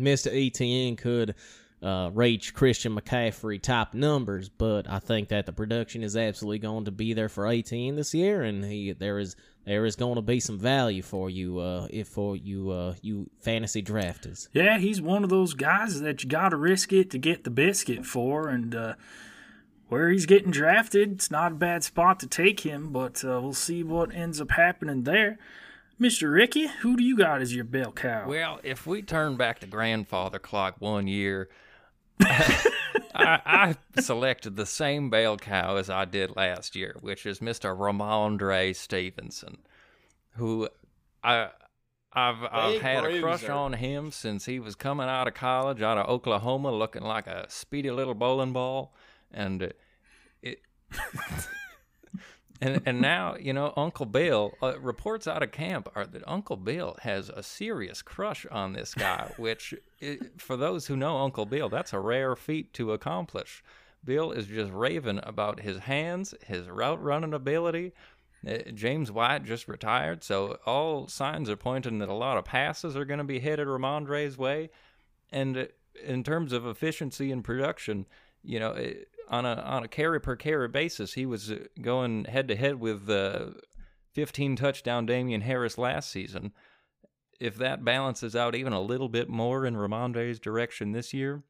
Mr. 0.00 0.28
Etienne 0.32 0.96
could 0.96 1.34
uh, 1.82 2.10
reach 2.14 2.54
Christian 2.54 2.98
McCaffrey 2.98 3.60
type 3.60 3.92
numbers, 3.92 4.48
but 4.48 4.88
I 4.88 4.98
think 4.98 5.28
that 5.28 5.46
the 5.46 5.52
production 5.52 6.02
is 6.02 6.16
absolutely 6.16 6.58
going 6.58 6.86
to 6.86 6.90
be 6.90 7.12
there 7.12 7.28
for 7.28 7.46
Etienne 7.46 7.96
this 7.96 8.14
year, 8.14 8.42
and 8.42 8.64
he 8.64 8.92
there 8.92 9.18
is 9.18 9.36
there 9.66 9.84
is 9.84 9.96
going 9.96 10.14
to 10.14 10.22
be 10.22 10.40
some 10.40 10.58
value 10.58 11.02
for 11.02 11.28
you 11.28 11.58
uh, 11.58 11.88
if 11.90 12.08
for 12.08 12.36
you 12.36 12.70
uh, 12.70 12.94
you 13.02 13.28
fantasy 13.40 13.82
drafters. 13.82 14.48
yeah, 14.52 14.78
he's 14.78 15.02
one 15.02 15.24
of 15.24 15.30
those 15.30 15.52
guys 15.52 16.00
that 16.00 16.22
you 16.22 16.30
got 16.30 16.50
to 16.50 16.56
risk 16.56 16.92
it 16.92 17.10
to 17.10 17.18
get 17.18 17.44
the 17.44 17.50
biscuit 17.50 18.06
for, 18.06 18.48
and 18.48 18.74
uh, 18.74 18.94
where 19.88 20.08
he's 20.08 20.24
getting 20.24 20.50
drafted, 20.50 21.12
it's 21.12 21.30
not 21.30 21.52
a 21.52 21.56
bad 21.56 21.84
spot 21.84 22.18
to 22.20 22.26
take 22.26 22.60
him, 22.60 22.92
but 22.92 23.24
uh, 23.24 23.40
we'll 23.42 23.52
see 23.52 23.82
what 23.82 24.14
ends 24.14 24.40
up 24.40 24.52
happening 24.52 25.02
there. 25.02 25.38
Mr. 26.00 26.32
Ricky, 26.32 26.66
who 26.66 26.96
do 26.96 27.02
you 27.02 27.16
got 27.16 27.40
as 27.40 27.54
your 27.54 27.64
bell 27.64 27.90
cow? 27.90 28.28
Well, 28.28 28.60
if 28.62 28.86
we 28.86 29.02
turn 29.02 29.36
back 29.36 29.60
the 29.60 29.66
grandfather 29.66 30.38
clock 30.38 30.76
one 30.78 31.08
year, 31.08 31.48
I, 33.26 33.76
I 33.96 34.00
selected 34.00 34.56
the 34.56 34.66
same 34.66 35.10
bell 35.10 35.36
cow 35.36 35.76
as 35.76 35.90
I 35.90 36.04
did 36.04 36.36
last 36.36 36.76
year, 36.76 36.96
which 37.00 37.26
is 37.26 37.40
Mr. 37.40 37.76
Rhamondre 37.76 38.74
Stevenson, 38.74 39.58
who 40.34 40.68
I 41.24 41.50
I've 42.12 42.42
I've 42.50 42.80
had 42.80 43.04
a 43.04 43.20
crush 43.20 43.48
on 43.48 43.74
him 43.74 44.10
since 44.12 44.46
he 44.46 44.60
was 44.60 44.74
coming 44.74 45.08
out 45.08 45.26
of 45.26 45.34
college, 45.34 45.82
out 45.82 45.98
of 45.98 46.08
Oklahoma, 46.08 46.70
looking 46.70 47.02
like 47.02 47.26
a 47.26 47.50
speedy 47.50 47.90
little 47.90 48.14
bowling 48.14 48.52
ball, 48.52 48.94
and 49.30 49.72
it. 50.42 50.60
And 52.60 52.82
and 52.86 53.00
now 53.00 53.36
you 53.38 53.52
know 53.52 53.72
Uncle 53.76 54.06
Bill 54.06 54.54
uh, 54.62 54.78
reports 54.80 55.26
out 55.26 55.42
of 55.42 55.52
camp 55.52 55.88
are 55.94 56.06
that 56.06 56.22
Uncle 56.26 56.56
Bill 56.56 56.96
has 57.02 57.28
a 57.28 57.42
serious 57.42 58.02
crush 58.02 58.46
on 58.50 58.72
this 58.72 58.94
guy, 58.94 59.32
which 59.36 59.74
i 60.02 60.18
for 60.38 60.56
those 60.56 60.86
who 60.86 60.96
know 60.96 61.18
Uncle 61.18 61.46
Bill, 61.46 61.68
that's 61.68 61.92
a 61.92 62.00
rare 62.00 62.36
feat 62.36 62.72
to 62.74 62.92
accomplish. 62.92 63.62
Bill 64.04 64.30
is 64.30 64.46
just 64.46 64.72
raving 64.72 65.20
about 65.24 65.60
his 65.60 65.80
hands, 65.80 66.34
his 66.46 66.68
route 66.68 67.02
running 67.02 67.34
ability. 67.34 67.92
Uh, 68.46 68.58
James 68.72 69.10
White 69.10 69.44
just 69.44 69.66
retired, 69.66 70.22
so 70.22 70.58
all 70.64 71.08
signs 71.08 71.50
are 71.50 71.56
pointing 71.56 71.98
that 71.98 72.08
a 72.08 72.14
lot 72.14 72.36
of 72.36 72.44
passes 72.44 72.96
are 72.96 73.04
going 73.04 73.18
to 73.18 73.24
be 73.24 73.40
headed 73.40 73.66
Rhamondre's 73.66 74.38
way. 74.38 74.70
And 75.32 75.56
uh, 75.56 75.64
in 76.04 76.22
terms 76.22 76.52
of 76.52 76.66
efficiency 76.66 77.32
and 77.32 77.42
production, 77.42 78.06
you 78.44 78.60
know, 78.60 78.76
on 79.28 79.44
a 79.44 79.54
on 79.54 79.84
a 79.84 79.88
carry 79.88 80.20
per 80.20 80.36
carry 80.36 80.68
basis, 80.68 81.14
he 81.14 81.26
was 81.26 81.50
uh, 81.50 81.58
going 81.80 82.24
head 82.24 82.48
to 82.48 82.56
head 82.56 82.80
with 82.80 83.08
uh, 83.08 83.50
15 84.12 84.56
touchdown 84.56 85.06
Damien 85.06 85.42
Harris 85.42 85.78
last 85.78 86.10
season. 86.10 86.52
If 87.38 87.56
that 87.56 87.84
balances 87.84 88.34
out 88.34 88.54
even 88.54 88.72
a 88.72 88.80
little 88.80 89.10
bit 89.10 89.28
more 89.28 89.66
in 89.66 89.76
Rhamondre's 89.76 90.40
direction 90.40 90.92
this 90.92 91.12
year, 91.12 91.42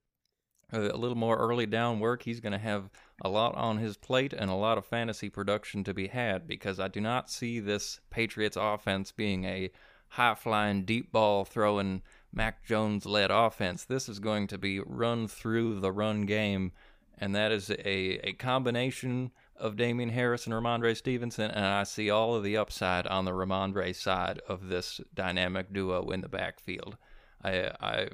a 0.72 0.80
little 0.80 1.16
more 1.16 1.36
early 1.36 1.66
down 1.66 2.00
work, 2.00 2.22
he's 2.22 2.40
going 2.40 2.52
to 2.52 2.58
have 2.58 2.90
a 3.22 3.28
lot 3.28 3.54
on 3.54 3.78
his 3.78 3.96
plate 3.96 4.32
and 4.32 4.50
a 4.50 4.54
lot 4.54 4.78
of 4.78 4.84
fantasy 4.84 5.28
production 5.28 5.84
to 5.84 5.94
be 5.94 6.08
had 6.08 6.48
because 6.48 6.80
I 6.80 6.88
do 6.88 7.00
not 7.00 7.30
see 7.30 7.60
this 7.60 8.00
Patriots 8.10 8.56
offense 8.60 9.12
being 9.12 9.44
a 9.44 9.70
high 10.08 10.34
flying, 10.34 10.84
deep 10.84 11.12
ball 11.12 11.44
throwing, 11.44 12.02
Mac 12.32 12.64
Jones 12.64 13.06
led 13.06 13.30
offense. 13.30 13.84
This 13.84 14.08
is 14.08 14.18
going 14.18 14.46
to 14.48 14.58
be 14.58 14.80
run 14.80 15.28
through 15.28 15.80
the 15.80 15.92
run 15.92 16.26
game, 16.26 16.72
and 17.18 17.34
that 17.34 17.52
is 17.52 17.70
a, 17.70 18.28
a 18.28 18.32
combination 18.34 19.30
of 19.56 19.76
Damien 19.76 20.10
Harris 20.10 20.46
and 20.46 20.54
Rhamondre 20.54 20.96
Stevenson, 20.96 21.50
and 21.50 21.64
I 21.64 21.84
see 21.84 22.10
all 22.10 22.34
of 22.34 22.42
the 22.42 22.56
upside 22.56 23.06
on 23.06 23.24
the 23.24 23.32
Rhamondre 23.32 23.94
side 23.94 24.40
of 24.48 24.68
this 24.68 25.00
dynamic 25.14 25.72
duo 25.72 26.10
in 26.10 26.20
the 26.20 26.28
backfield. 26.28 26.96
I, 27.42 27.70
I 27.80 28.08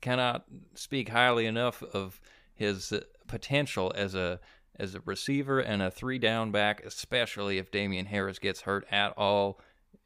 cannot 0.00 0.44
speak 0.74 1.08
highly 1.08 1.46
enough 1.46 1.82
of 1.82 2.20
his 2.54 2.92
potential 3.26 3.92
as 3.94 4.14
a 4.14 4.40
as 4.78 4.94
a 4.94 5.00
receiver 5.04 5.60
and 5.60 5.82
a 5.82 5.90
three 5.90 6.18
down 6.18 6.50
back, 6.50 6.82
especially 6.84 7.58
if 7.58 7.70
Damien 7.70 8.06
Harris 8.06 8.38
gets 8.38 8.62
hurt 8.62 8.86
at 8.90 9.12
all. 9.16 9.60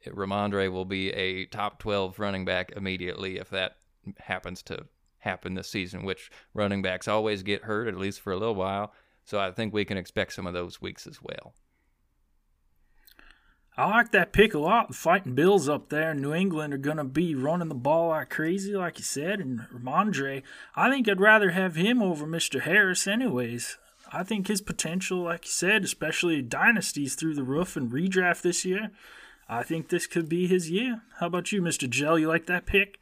Rhamondre 0.05 0.71
will 0.71 0.85
be 0.85 1.09
a 1.11 1.45
top 1.45 1.79
12 1.79 2.19
running 2.19 2.45
back 2.45 2.71
immediately 2.75 3.37
if 3.37 3.49
that 3.49 3.77
happens 4.19 4.61
to 4.63 4.85
happen 5.19 5.53
this 5.55 5.69
season, 5.69 6.03
which 6.03 6.31
running 6.53 6.81
backs 6.81 7.07
always 7.07 7.43
get 7.43 7.63
hurt, 7.63 7.87
at 7.87 7.97
least 7.97 8.21
for 8.21 8.31
a 8.31 8.37
little 8.37 8.55
while. 8.55 8.93
So 9.25 9.39
I 9.39 9.51
think 9.51 9.73
we 9.73 9.85
can 9.85 9.97
expect 9.97 10.33
some 10.33 10.47
of 10.47 10.53
those 10.53 10.81
weeks 10.81 11.05
as 11.05 11.19
well. 11.21 11.53
I 13.79 13.87
like 13.89 14.11
that 14.11 14.33
pick 14.33 14.55
a 14.55 14.59
lot. 14.59 14.87
The 14.87 14.95
fighting 14.95 15.35
Bills 15.35 15.69
up 15.69 15.89
there 15.89 16.11
in 16.11 16.21
New 16.21 16.33
England 16.33 16.73
are 16.73 16.79
going 16.79 16.97
to 16.97 17.03
be 17.03 17.35
running 17.35 17.69
the 17.69 17.75
ball 17.75 18.09
like 18.09 18.31
crazy, 18.31 18.73
like 18.73 18.97
you 18.97 19.03
said. 19.03 19.39
And 19.39 19.67
Rhamondre, 19.71 20.41
I 20.75 20.89
think 20.89 21.07
I'd 21.07 21.21
rather 21.21 21.51
have 21.51 21.75
him 21.75 22.01
over 22.01 22.25
Mr. 22.25 22.61
Harris, 22.61 23.05
anyways. 23.05 23.77
I 24.11 24.23
think 24.23 24.47
his 24.47 24.61
potential, 24.61 25.19
like 25.19 25.45
you 25.45 25.51
said, 25.51 25.83
especially 25.83 26.41
dynasties 26.41 27.13
through 27.13 27.35
the 27.35 27.43
roof 27.43 27.75
and 27.77 27.91
redraft 27.91 28.41
this 28.41 28.65
year, 28.65 28.89
I 29.47 29.61
think 29.61 29.89
this 29.89 30.07
could 30.07 30.27
be 30.27 30.47
his 30.47 30.71
year. 30.71 31.01
How 31.19 31.27
about 31.27 31.51
you, 31.51 31.61
Mr. 31.61 31.87
Gel? 31.87 32.17
You 32.17 32.27
like 32.27 32.47
that 32.47 32.65
pick? 32.65 32.99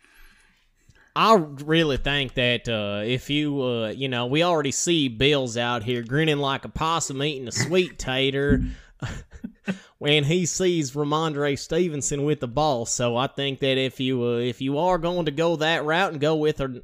I 1.15 1.36
really 1.36 1.95
think 1.95 2.34
that 2.34 2.67
uh, 2.67 3.01
if 3.06 3.30
you, 3.30 3.62
uh, 3.62 3.88
you 3.89 4.10
know, 4.10 4.25
we 4.25 4.43
already 4.43 4.71
see 4.71 5.08
Bills 5.08 5.56
out 5.56 5.84
here 5.84 6.04
grinning 6.04 6.39
like 6.39 6.65
a 6.65 6.69
possum 6.69 7.23
eating 7.23 7.47
a 7.47 7.54
sweet 7.54 7.97
tater 7.97 8.63
when 9.97 10.25
he 10.25 10.45
sees 10.45 10.91
Rhamondre 10.91 11.58
Stevenson 11.58 12.25
with 12.25 12.41
the 12.41 12.49
ball. 12.49 12.86
So 12.86 13.15
I 13.15 13.28
think 13.28 13.60
that 13.60 13.78
if 13.78 14.01
you 14.01 14.23
uh, 14.23 14.38
if 14.39 14.60
you 14.60 14.78
are 14.78 14.97
going 14.97 15.25
to 15.25 15.32
go 15.32 15.56
that 15.56 15.86
route 15.86 16.12
and 16.12 16.19
go 16.19 16.36
with 16.36 16.60
a 16.60 16.82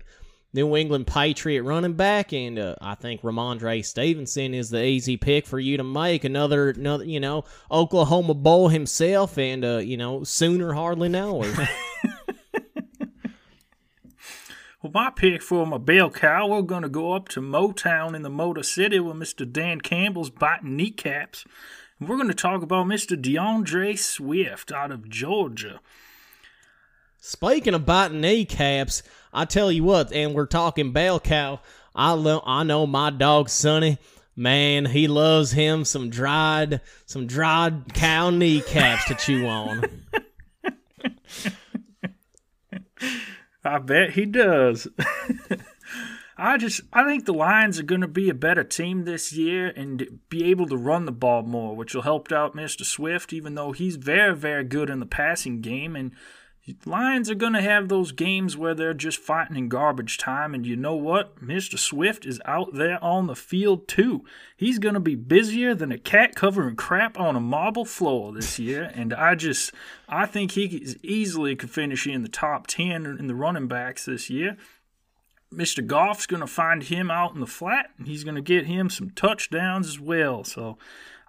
New 0.53 0.75
England 0.75 1.07
Patriot 1.07 1.63
running 1.63 1.93
back, 1.93 2.33
and 2.33 2.57
uh, 2.57 2.75
I 2.81 2.95
think 2.95 3.21
Rhamondre 3.21 3.85
Stevenson 3.85 4.53
is 4.53 4.69
the 4.69 4.83
easy 4.83 5.17
pick 5.17 5.45
for 5.45 5.59
you 5.59 5.77
to 5.77 5.83
make. 5.83 6.23
Another, 6.23 6.69
another, 6.69 7.05
you 7.05 7.19
know, 7.19 7.45
Oklahoma 7.69 8.33
Bowl 8.33 8.69
himself, 8.69 9.37
and 9.37 9.63
uh, 9.63 9.77
you 9.77 9.97
know, 9.97 10.23
sooner 10.23 10.73
hardly 10.73 11.09
know 11.09 11.43
Well, 14.81 14.91
my 14.95 15.11
pick 15.11 15.43
for 15.43 15.67
my 15.67 15.77
bell 15.77 16.09
cow, 16.09 16.47
we're 16.47 16.63
going 16.63 16.81
to 16.81 16.89
go 16.89 17.13
up 17.13 17.29
to 17.29 17.39
Motown 17.39 18.15
in 18.15 18.23
the 18.23 18.31
Motor 18.31 18.63
City 18.63 18.99
with 18.99 19.15
Mr. 19.15 19.49
Dan 19.49 19.79
Campbell's 19.79 20.31
biting 20.31 20.75
kneecaps. 20.75 21.45
And 21.99 22.09
we're 22.09 22.15
going 22.15 22.29
to 22.29 22.33
talk 22.33 22.63
about 22.63 22.87
Mr. 22.87 23.15
DeAndre 23.15 23.95
Swift 23.99 24.71
out 24.71 24.91
of 24.91 25.07
Georgia. 25.07 25.81
Speaking 27.19 27.75
of 27.75 27.85
biting 27.85 28.21
kneecaps, 28.21 29.03
I 29.31 29.45
tell 29.45 29.71
you 29.71 29.83
what, 29.83 30.11
and 30.11 30.33
we're 30.33 30.47
talking 30.47 30.91
bell 30.91 31.19
cow. 31.19 31.59
I 31.93 32.13
lo- 32.13 32.41
I 32.43 32.63
know 32.63 32.87
my 32.87 33.11
dog 33.11 33.49
Sonny. 33.49 33.99
Man, 34.35 34.87
he 34.87 35.07
loves 35.07 35.51
him 35.51 35.85
some 35.85 36.09
dried 36.09 36.81
some 37.05 37.27
dried 37.27 37.93
cow 37.93 38.31
kneecaps 38.31 39.05
to 39.05 39.13
chew 39.13 39.45
on. 39.45 39.83
I 43.63 43.77
bet 43.79 44.11
he 44.11 44.25
does. 44.25 44.87
I 46.37 46.57
just 46.57 46.81
I 46.91 47.05
think 47.05 47.25
the 47.25 47.33
Lions 47.33 47.79
are 47.79 47.83
going 47.83 48.01
to 48.01 48.07
be 48.07 48.29
a 48.29 48.33
better 48.33 48.63
team 48.63 49.05
this 49.05 49.31
year 49.31 49.67
and 49.75 50.19
be 50.29 50.45
able 50.45 50.67
to 50.69 50.77
run 50.77 51.05
the 51.05 51.11
ball 51.11 51.43
more, 51.43 51.75
which 51.75 51.93
will 51.93 52.01
help 52.01 52.31
out 52.31 52.55
Mr. 52.55 52.83
Swift, 52.83 53.31
even 53.31 53.53
though 53.53 53.73
he's 53.73 53.97
very 53.97 54.35
very 54.35 54.63
good 54.63 54.89
in 54.89 54.99
the 54.99 55.05
passing 55.05 55.61
game. 55.61 55.95
And 55.95 56.11
Lions 56.85 57.29
are 57.29 57.35
going 57.35 57.53
to 57.53 57.61
have 57.61 57.87
those 57.87 58.11
games 58.11 58.57
where 58.57 58.73
they're 58.73 58.93
just 58.93 59.19
fighting 59.19 59.55
in 59.55 59.69
garbage 59.69 60.17
time, 60.17 60.53
and 60.53 60.65
you 60.65 60.75
know 60.75 60.95
what? 60.95 61.43
Mr. 61.43 61.77
Swift 61.77 62.25
is 62.25 62.41
out 62.45 62.73
there 62.73 63.03
on 63.03 63.27
the 63.27 63.35
field 63.35 63.87
too. 63.87 64.23
He's 64.55 64.79
going 64.79 64.93
to 64.93 64.99
be 64.99 65.15
busier 65.15 65.73
than 65.73 65.91
a 65.91 65.97
cat 65.97 66.35
covering 66.35 66.75
crap 66.75 67.19
on 67.19 67.35
a 67.35 67.39
marble 67.39 67.85
floor 67.85 68.33
this 68.33 68.59
year, 68.59 68.91
and 68.95 69.13
I 69.13 69.35
just 69.35 69.73
I 70.09 70.25
think 70.25 70.51
he 70.51 70.95
easily 71.03 71.55
could 71.55 71.69
finish 71.69 72.07
in 72.07 72.23
the 72.23 72.29
top 72.29 72.67
ten 72.67 73.05
in 73.05 73.27
the 73.27 73.35
running 73.35 73.67
backs 73.67 74.05
this 74.05 74.29
year. 74.29 74.57
Mr. 75.53 75.85
Goff's 75.85 76.27
going 76.27 76.39
to 76.39 76.47
find 76.47 76.83
him 76.83 77.11
out 77.11 77.33
in 77.33 77.41
the 77.41 77.47
flat, 77.47 77.89
and 77.97 78.07
he's 78.07 78.23
going 78.23 78.35
to 78.35 78.41
get 78.41 78.67
him 78.67 78.89
some 78.89 79.09
touchdowns 79.09 79.87
as 79.87 79.99
well. 79.99 80.45
So 80.45 80.77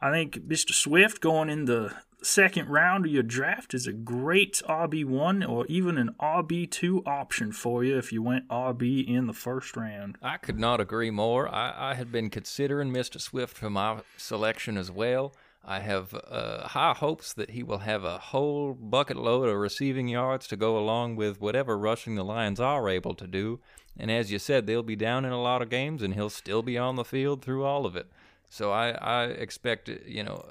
I 0.01 0.11
think 0.11 0.47
Mr. 0.47 0.73
Swift 0.73 1.21
going 1.21 1.51
in 1.51 1.65
the 1.65 1.93
second 2.23 2.69
round 2.69 3.07
of 3.07 3.13
your 3.13 3.23
draft 3.23 3.75
is 3.75 3.87
a 3.87 3.93
great 3.93 4.63
RB1 4.69 5.49
or 5.49 5.67
even 5.67 5.99
an 5.99 6.15
RB2 6.21 7.07
option 7.07 7.53
for 7.53 7.85
you 7.85 7.99
if 7.99 8.13
you 8.13 8.23
went 8.23 8.49
RB 8.49 9.07
in 9.07 9.27
the 9.27 9.33
first 9.33 9.77
round. 9.77 10.17
I 10.23 10.37
could 10.37 10.59
not 10.59 10.81
agree 10.81 11.11
more. 11.11 11.49
I, 11.49 11.91
I 11.91 11.95
had 11.95 12.13
been 12.13 12.31
considering 12.31 12.93
Mr. 12.93 13.21
Swift 13.21 13.57
for 13.57 13.71
my 13.71 14.01
selection 14.17 14.77
as 14.77 14.91
well. 14.91 15.35
I 15.65 15.81
have 15.81 16.13
uh, 16.13 16.69
high 16.69 16.95
hopes 16.95 17.33
that 17.35 17.51
he 17.51 17.63
will 17.63 17.79
have 17.79 18.03
a 18.03 18.19
whole 18.19 18.75
bucket 18.75 19.17
load 19.17 19.49
of 19.49 19.57
receiving 19.57 20.09
yards 20.09 20.49
to 20.49 20.57
go 20.57 20.77
along 20.77 21.17
with 21.17 21.41
whatever 21.41 21.79
rushing 21.79 22.17
the 22.17 22.25
Lions 22.25 22.59
are 22.59 22.89
able 22.89 23.15
to 23.15 23.27
do. 23.27 23.61
And 23.97 24.11
as 24.11 24.33
you 24.33 24.39
said, 24.39 24.67
they'll 24.67 24.83
be 24.83 24.97
down 24.97 25.25
in 25.25 25.33
a 25.33 25.41
lot 25.41 25.63
of 25.63 25.69
games, 25.69 26.03
and 26.03 26.15
he'll 26.15 26.31
still 26.31 26.63
be 26.63 26.79
on 26.79 26.97
the 26.97 27.05
field 27.05 27.43
through 27.43 27.65
all 27.65 27.87
of 27.87 27.95
it. 27.95 28.11
So 28.49 28.73
I, 28.73 28.91
I 28.91 29.25
expect, 29.27 29.89
you 29.89 30.25
know, 30.25 30.45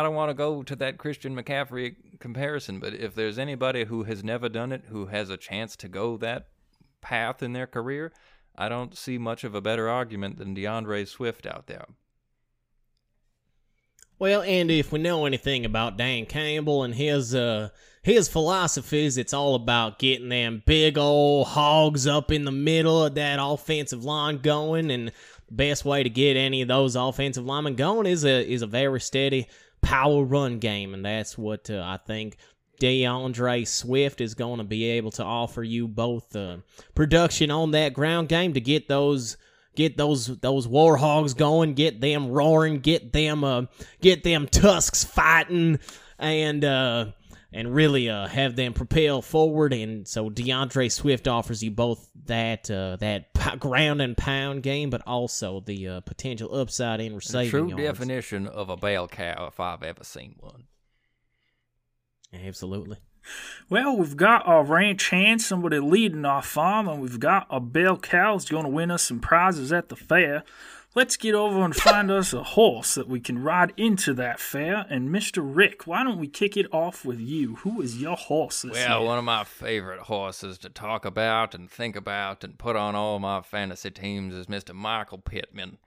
I 0.00 0.02
don't 0.02 0.14
want 0.14 0.30
to 0.30 0.34
go 0.34 0.62
to 0.62 0.76
that 0.76 0.96
Christian 0.96 1.36
McCaffrey 1.36 1.94
comparison, 2.20 2.80
but 2.80 2.94
if 2.94 3.14
there's 3.14 3.38
anybody 3.38 3.84
who 3.84 4.04
has 4.04 4.24
never 4.24 4.48
done 4.48 4.72
it, 4.72 4.84
who 4.88 5.08
has 5.08 5.28
a 5.28 5.36
chance 5.36 5.76
to 5.76 5.88
go 5.88 6.16
that 6.16 6.48
path 7.02 7.42
in 7.42 7.52
their 7.52 7.66
career, 7.66 8.10
I 8.56 8.70
don't 8.70 8.96
see 8.96 9.18
much 9.18 9.44
of 9.44 9.54
a 9.54 9.60
better 9.60 9.90
argument 9.90 10.38
than 10.38 10.56
DeAndre 10.56 11.06
Swift 11.06 11.44
out 11.44 11.66
there. 11.66 11.84
Well, 14.18 14.40
Andy, 14.40 14.78
if 14.78 14.90
we 14.90 15.00
know 15.00 15.26
anything 15.26 15.66
about 15.66 15.98
Dan 15.98 16.24
Campbell 16.24 16.82
and 16.82 16.94
his 16.94 17.34
uh 17.34 17.68
his 18.02 18.26
philosophies, 18.26 19.18
it's 19.18 19.34
all 19.34 19.54
about 19.54 19.98
getting 19.98 20.30
them 20.30 20.62
big 20.64 20.96
old 20.96 21.48
hogs 21.48 22.06
up 22.06 22.32
in 22.32 22.46
the 22.46 22.52
middle 22.52 23.04
of 23.04 23.16
that 23.16 23.38
offensive 23.38 24.02
line 24.02 24.38
going 24.38 24.90
and 24.90 25.08
the 25.48 25.54
best 25.54 25.84
way 25.84 26.02
to 26.02 26.08
get 26.08 26.38
any 26.38 26.62
of 26.62 26.68
those 26.68 26.96
offensive 26.96 27.44
linemen 27.44 27.76
going 27.76 28.06
is 28.06 28.24
a 28.24 28.50
is 28.50 28.62
a 28.62 28.66
very 28.66 29.00
steady 29.00 29.46
power 29.82 30.24
run 30.24 30.58
game, 30.58 30.94
and 30.94 31.04
that's 31.04 31.36
what 31.36 31.70
uh, 31.70 31.82
I 31.84 31.98
think 31.98 32.36
DeAndre 32.80 33.66
Swift 33.66 34.20
is 34.20 34.34
going 34.34 34.58
to 34.58 34.64
be 34.64 34.84
able 34.84 35.10
to 35.12 35.24
offer 35.24 35.62
you 35.62 35.86
both 35.86 36.34
uh, 36.34 36.58
production 36.94 37.50
on 37.50 37.72
that 37.72 37.94
ground 37.94 38.28
game 38.28 38.54
to 38.54 38.60
get 38.60 38.88
those 38.88 39.36
get 39.76 39.96
those 39.96 40.26
those 40.38 40.66
war 40.66 40.96
hogs 40.96 41.34
going, 41.34 41.74
get 41.74 42.00
them 42.00 42.28
roaring, 42.28 42.80
get 42.80 43.12
them 43.12 43.44
uh, 43.44 43.62
get 44.00 44.24
them 44.24 44.46
tusks 44.46 45.04
fighting, 45.04 45.78
and 46.18 46.64
uh, 46.64 47.06
and 47.52 47.74
really 47.74 48.08
uh, 48.08 48.26
have 48.28 48.56
them 48.56 48.72
propel 48.72 49.22
forward. 49.22 49.72
And 49.72 50.06
so 50.06 50.30
DeAndre 50.30 50.90
Swift 50.90 51.26
offers 51.26 51.62
you 51.62 51.70
both 51.70 52.08
that 52.26 52.70
uh, 52.70 52.96
that 52.96 53.58
ground 53.58 54.00
and 54.00 54.16
pound 54.16 54.62
game, 54.62 54.90
but 54.90 55.02
also 55.06 55.60
the 55.60 55.88
uh, 55.88 56.00
potential 56.00 56.54
upside 56.54 57.00
in 57.00 57.14
receiving. 57.14 57.50
true 57.50 57.68
yards. 57.68 57.82
definition 57.82 58.46
of 58.46 58.68
a 58.70 58.76
bell 58.76 59.08
cow, 59.08 59.46
if 59.46 59.58
I've 59.58 59.82
ever 59.82 60.04
seen 60.04 60.36
one. 60.38 60.64
Absolutely. 62.32 62.98
Well, 63.68 63.96
we've 63.96 64.16
got 64.16 64.46
our 64.46 64.64
ranch 64.64 65.10
hand, 65.10 65.42
somebody 65.42 65.78
leading 65.78 66.24
our 66.24 66.42
farm, 66.42 66.88
and 66.88 67.02
we've 67.02 67.20
got 67.20 67.46
our 67.50 67.60
bell 67.60 67.98
cows 67.98 68.48
going 68.48 68.64
to 68.64 68.70
win 68.70 68.90
us 68.90 69.02
some 69.02 69.20
prizes 69.20 69.72
at 69.72 69.88
the 69.88 69.96
fair. 69.96 70.44
Let's 70.94 71.16
get 71.16 71.34
over 71.34 71.64
and 71.64 71.74
find 71.74 72.10
us 72.10 72.32
a 72.32 72.42
horse 72.42 72.94
that 72.94 73.08
we 73.08 73.20
can 73.20 73.42
ride 73.42 73.72
into 73.76 74.12
that 74.14 74.40
fair. 74.40 74.86
And 74.90 75.08
Mr. 75.10 75.38
Rick, 75.42 75.86
why 75.86 76.02
don't 76.04 76.18
we 76.18 76.28
kick 76.28 76.56
it 76.56 76.66
off 76.72 77.04
with 77.04 77.20
you? 77.20 77.56
Who 77.56 77.80
is 77.80 78.00
your 78.00 78.16
horse 78.16 78.62
this 78.62 78.72
Well, 78.72 78.98
year? 79.00 79.06
one 79.08 79.18
of 79.18 79.24
my 79.24 79.44
favorite 79.44 80.00
horses 80.00 80.58
to 80.58 80.68
talk 80.68 81.04
about 81.04 81.54
and 81.54 81.70
think 81.70 81.96
about 81.96 82.42
and 82.44 82.58
put 82.58 82.76
on 82.76 82.94
all 82.94 83.18
my 83.18 83.40
fantasy 83.42 83.90
teams 83.90 84.34
is 84.34 84.46
Mr. 84.46 84.74
Michael 84.74 85.18
Pittman. 85.18 85.78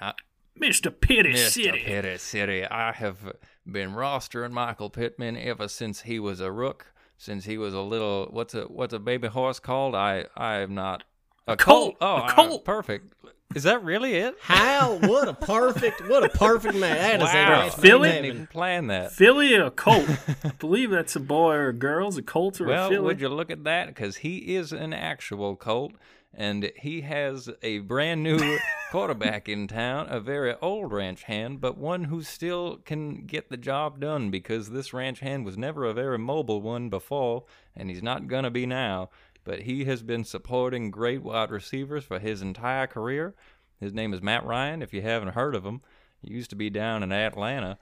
Now, 0.00 0.14
Mr. 0.60 0.92
Pitty 0.98 1.32
Mr. 1.32 1.48
City. 1.50 1.82
Petty 1.84 2.18
City. 2.18 2.64
I 2.64 2.92
have 2.92 3.32
been 3.70 3.90
rostering 3.92 4.52
Michael 4.52 4.90
Pittman 4.90 5.36
ever 5.36 5.66
since 5.68 6.02
he 6.02 6.20
was 6.20 6.38
a 6.40 6.52
rook, 6.52 6.92
since 7.16 7.44
he 7.44 7.58
was 7.58 7.74
a 7.74 7.80
little 7.80 8.28
what's 8.30 8.54
a 8.54 8.62
what's 8.64 8.92
a 8.94 9.00
baby 9.00 9.26
horse 9.28 9.58
called? 9.58 9.94
I 9.96 10.26
I 10.36 10.56
am 10.56 10.74
not 10.74 11.02
a, 11.48 11.56
colt. 11.56 11.96
Oh, 12.00 12.18
a 12.22 12.30
colt. 12.30 12.64
perfect. 12.64 13.12
Is 13.54 13.62
that 13.64 13.84
really 13.84 14.14
it? 14.14 14.34
How? 14.40 14.94
What 14.96 15.28
a 15.28 15.34
perfect, 15.34 16.08
what 16.08 16.24
a 16.24 16.28
perfect 16.28 16.74
man. 16.74 16.96
That 16.96 17.22
is 17.22 17.30
a 17.30 17.34
Wow. 17.34 17.48
match 17.66 17.74
Philly? 17.74 18.08
I 18.08 18.12
made 18.12 18.18
in 18.18 18.22
didn't 18.24 18.34
even 18.36 18.46
plan 18.48 18.86
that. 18.88 19.12
Philly 19.12 19.54
or 19.54 19.64
a 19.66 19.70
colt? 19.70 20.08
I 20.44 20.48
believe 20.58 20.90
that's 20.90 21.14
a 21.16 21.20
boy 21.20 21.54
or 21.54 21.68
a 21.68 21.72
girl. 21.72 22.08
Is 22.08 22.16
a 22.18 22.22
colt 22.22 22.60
or 22.60 22.64
a 22.64 22.68
Philly. 22.68 22.96
Well, 22.96 23.04
would 23.04 23.20
you 23.20 23.28
look 23.28 23.50
at 23.50 23.64
that? 23.64 23.86
Because 23.88 24.18
he 24.18 24.54
is 24.56 24.72
an 24.72 24.92
actual 24.92 25.54
Colt, 25.56 25.92
and 26.36 26.72
he 26.76 27.02
has 27.02 27.48
a 27.62 27.78
brand 27.78 28.22
new 28.24 28.58
quarterback 28.90 29.48
in 29.48 29.68
town, 29.68 30.06
a 30.10 30.18
very 30.20 30.54
old 30.60 30.92
ranch 30.92 31.22
hand, 31.24 31.60
but 31.60 31.76
one 31.78 32.04
who 32.04 32.22
still 32.22 32.78
can 32.84 33.24
get 33.26 33.50
the 33.50 33.56
job 33.56 34.00
done 34.00 34.30
because 34.30 34.70
this 34.70 34.92
ranch 34.92 35.20
hand 35.20 35.44
was 35.44 35.56
never 35.56 35.84
a 35.84 35.94
very 35.94 36.18
mobile 36.18 36.60
one 36.60 36.88
before, 36.88 37.44
and 37.76 37.88
he's 37.88 38.02
not 38.02 38.26
going 38.26 38.44
to 38.44 38.50
be 38.50 38.66
now. 38.66 39.10
But 39.44 39.62
he 39.62 39.84
has 39.84 40.02
been 40.02 40.24
supporting 40.24 40.90
great 40.90 41.22
wide 41.22 41.50
receivers 41.50 42.04
for 42.04 42.18
his 42.18 42.42
entire 42.42 42.86
career. 42.86 43.34
His 43.78 43.92
name 43.92 44.14
is 44.14 44.22
Matt 44.22 44.44
Ryan, 44.44 44.82
if 44.82 44.92
you 44.92 45.02
haven't 45.02 45.34
heard 45.34 45.54
of 45.54 45.64
him. 45.64 45.82
He 46.22 46.32
used 46.32 46.50
to 46.50 46.56
be 46.56 46.70
down 46.70 47.02
in 47.02 47.12
Atlanta, 47.12 47.78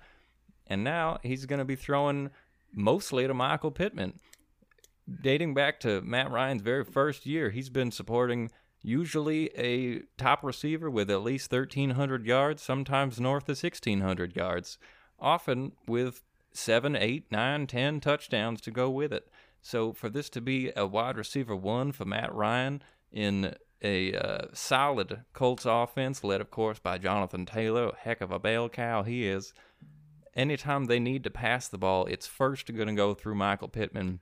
and 0.66 0.82
now 0.82 1.18
he's 1.22 1.46
going 1.46 1.60
to 1.60 1.64
be 1.64 1.76
throwing 1.76 2.30
mostly 2.74 3.26
to 3.28 3.34
Michael 3.34 3.70
Pittman 3.70 4.18
dating 5.20 5.54
back 5.54 5.80
to 5.80 6.00
Matt 6.02 6.30
Ryan's 6.30 6.62
very 6.62 6.84
first 6.84 7.26
year, 7.26 7.50
he's 7.50 7.70
been 7.70 7.90
supporting 7.90 8.50
usually 8.82 9.50
a 9.56 10.00
top 10.16 10.42
receiver 10.42 10.90
with 10.90 11.10
at 11.10 11.22
least 11.22 11.52
1,300 11.52 12.26
yards, 12.26 12.62
sometimes 12.62 13.20
north 13.20 13.48
of 13.48 13.62
1,600 13.62 14.36
yards, 14.36 14.78
often 15.20 15.72
with 15.86 16.22
seven, 16.52 16.96
eight, 16.96 17.30
nine, 17.30 17.66
ten 17.66 18.00
touchdowns 18.00 18.60
to 18.60 18.70
go 18.70 18.90
with 18.90 19.12
it. 19.12 19.28
So 19.62 19.92
for 19.92 20.10
this 20.10 20.28
to 20.30 20.40
be 20.40 20.72
a 20.76 20.86
wide 20.86 21.16
receiver 21.16 21.54
one 21.54 21.92
for 21.92 22.04
Matt 22.04 22.34
Ryan 22.34 22.82
in 23.12 23.54
a 23.80 24.14
uh, 24.14 24.46
solid 24.52 25.24
Colts 25.32 25.64
offense, 25.66 26.22
led 26.22 26.40
of 26.40 26.50
course 26.50 26.78
by 26.78 26.98
Jonathan 26.98 27.46
Taylor, 27.46 27.92
heck 27.98 28.20
of 28.20 28.30
a 28.30 28.38
bell 28.38 28.68
cow 28.68 29.02
he 29.02 29.26
is. 29.26 29.54
Anytime 30.34 30.86
they 30.86 30.98
need 30.98 31.24
to 31.24 31.30
pass 31.30 31.68
the 31.68 31.78
ball, 31.78 32.06
it's 32.06 32.26
first 32.26 32.74
going 32.74 32.88
to 32.88 32.94
go 32.94 33.14
through 33.14 33.34
Michael 33.34 33.68
Pittman. 33.68 34.20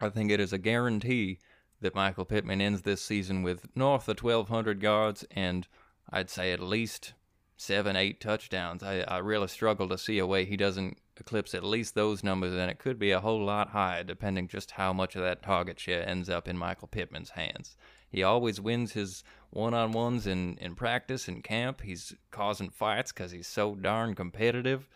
I 0.00 0.08
think 0.08 0.30
it 0.30 0.40
is 0.40 0.52
a 0.52 0.58
guarantee 0.58 1.38
that 1.80 1.94
Michael 1.94 2.24
Pittman 2.24 2.60
ends 2.60 2.82
this 2.82 3.02
season 3.02 3.42
with 3.42 3.66
north 3.76 4.08
of 4.08 4.22
1,200 4.22 4.82
yards 4.82 5.24
and 5.30 5.68
I'd 6.10 6.30
say 6.30 6.52
at 6.52 6.60
least 6.60 7.12
seven, 7.56 7.96
eight 7.96 8.20
touchdowns. 8.20 8.82
I, 8.82 9.00
I 9.00 9.18
really 9.18 9.48
struggle 9.48 9.88
to 9.88 9.98
see 9.98 10.18
a 10.18 10.26
way 10.26 10.44
he 10.44 10.56
doesn't 10.56 10.98
eclipse 11.18 11.54
at 11.54 11.64
least 11.64 11.94
those 11.94 12.22
numbers, 12.24 12.54
and 12.54 12.70
it 12.70 12.78
could 12.78 12.98
be 12.98 13.10
a 13.10 13.20
whole 13.20 13.44
lot 13.44 13.70
higher 13.70 14.04
depending 14.04 14.48
just 14.48 14.72
how 14.72 14.92
much 14.92 15.16
of 15.16 15.22
that 15.22 15.42
target 15.42 15.80
share 15.80 16.08
ends 16.08 16.28
up 16.28 16.48
in 16.48 16.56
Michael 16.56 16.88
Pittman's 16.88 17.30
hands. 17.30 17.76
He 18.08 18.22
always 18.22 18.60
wins 18.60 18.92
his 18.92 19.24
one 19.50 19.74
on 19.74 19.92
ones 19.92 20.26
in, 20.26 20.56
in 20.58 20.74
practice 20.74 21.28
and 21.28 21.42
camp. 21.42 21.80
He's 21.80 22.14
causing 22.30 22.70
fights 22.70 23.12
because 23.12 23.32
he's 23.32 23.48
so 23.48 23.74
darn 23.74 24.14
competitive. 24.14 24.88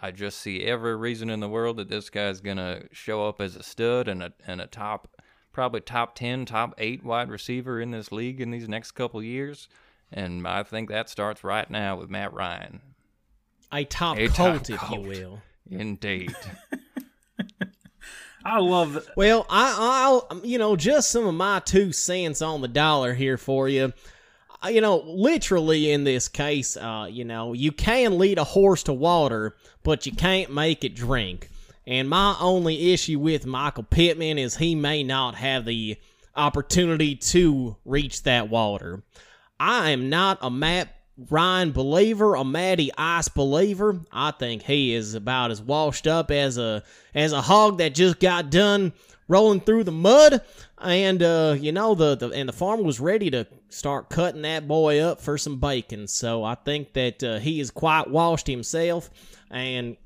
I 0.00 0.10
just 0.10 0.38
see 0.38 0.64
every 0.64 0.96
reason 0.96 1.30
in 1.30 1.40
the 1.40 1.48
world 1.48 1.76
that 1.76 1.88
this 1.88 2.10
guy's 2.10 2.40
gonna 2.40 2.84
show 2.90 3.28
up 3.28 3.40
as 3.40 3.54
a 3.54 3.62
stud 3.62 4.08
and 4.08 4.22
a 4.22 4.32
and 4.46 4.60
a 4.60 4.66
top, 4.66 5.08
probably 5.52 5.80
top 5.80 6.14
ten, 6.14 6.46
top 6.46 6.74
eight 6.78 7.04
wide 7.04 7.30
receiver 7.30 7.80
in 7.80 7.92
this 7.92 8.10
league 8.10 8.40
in 8.40 8.50
these 8.50 8.68
next 8.68 8.92
couple 8.92 9.22
years. 9.22 9.68
And 10.12 10.46
I 10.46 10.62
think 10.62 10.88
that 10.88 11.08
starts 11.08 11.44
right 11.44 11.68
now 11.70 11.96
with 11.96 12.10
Matt 12.10 12.32
Ryan. 12.32 12.80
A 13.72 13.84
top 13.84 14.18
A 14.18 14.28
top 14.28 14.68
if 14.68 14.78
Colt. 14.78 15.02
you 15.02 15.08
will. 15.08 15.42
Indeed. 15.70 16.34
I 18.44 18.58
love 18.58 18.96
it. 18.96 19.06
Well, 19.16 19.46
I, 19.48 19.74
I'll, 19.78 20.40
you 20.44 20.58
know, 20.58 20.76
just 20.76 21.10
some 21.10 21.26
of 21.26 21.34
my 21.34 21.60
two 21.60 21.92
cents 21.92 22.42
on 22.42 22.60
the 22.60 22.68
dollar 22.68 23.14
here 23.14 23.38
for 23.38 23.68
you. 23.68 23.92
Uh, 24.62 24.68
You 24.68 24.82
know, 24.82 25.02
literally 25.06 25.90
in 25.90 26.04
this 26.04 26.28
case, 26.28 26.76
uh, 26.76 27.08
you 27.10 27.24
know, 27.24 27.54
you 27.54 27.72
can 27.72 28.18
lead 28.18 28.36
a 28.36 28.44
horse 28.44 28.82
to 28.84 28.92
water, 28.92 29.56
but 29.82 30.04
you 30.04 30.12
can't 30.12 30.52
make 30.52 30.84
it 30.84 30.94
drink. 30.94 31.48
And 31.86 32.08
my 32.08 32.36
only 32.38 32.92
issue 32.92 33.18
with 33.18 33.46
Michael 33.46 33.84
Pittman 33.84 34.38
is 34.38 34.56
he 34.56 34.74
may 34.74 35.02
not 35.02 35.36
have 35.36 35.64
the 35.64 35.96
opportunity 36.36 37.16
to 37.16 37.76
reach 37.84 38.24
that 38.24 38.50
water. 38.50 39.02
I 39.58 39.90
am 39.90 40.10
not 40.10 40.38
a 40.42 40.50
Matt 40.50 40.94
Ryan 41.16 41.72
believer, 41.72 42.34
a 42.34 42.44
Matty 42.44 42.90
Ice 42.98 43.28
believer. 43.28 44.00
I 44.12 44.32
think 44.32 44.62
he 44.62 44.94
is 44.94 45.14
about 45.14 45.50
as 45.50 45.62
washed 45.62 46.06
up 46.06 46.30
as 46.30 46.58
a 46.58 46.82
as 47.14 47.32
a 47.32 47.40
hog 47.40 47.78
that 47.78 47.94
just 47.94 48.18
got 48.18 48.50
done 48.50 48.92
rolling 49.28 49.60
through 49.60 49.84
the 49.84 49.92
mud. 49.92 50.42
And 50.78 51.22
uh, 51.22 51.56
you 51.58 51.72
know 51.72 51.94
the, 51.94 52.16
the 52.16 52.30
and 52.30 52.48
the 52.48 52.52
farmer 52.52 52.82
was 52.82 52.98
ready 52.98 53.30
to 53.30 53.46
start 53.68 54.10
cutting 54.10 54.42
that 54.42 54.66
boy 54.66 55.00
up 55.00 55.20
for 55.20 55.38
some 55.38 55.60
bacon. 55.60 56.08
So 56.08 56.42
I 56.42 56.56
think 56.56 56.92
that 56.94 57.22
uh, 57.22 57.38
he 57.38 57.60
is 57.60 57.70
quite 57.70 58.10
washed 58.10 58.48
himself. 58.48 59.08
And 59.50 59.96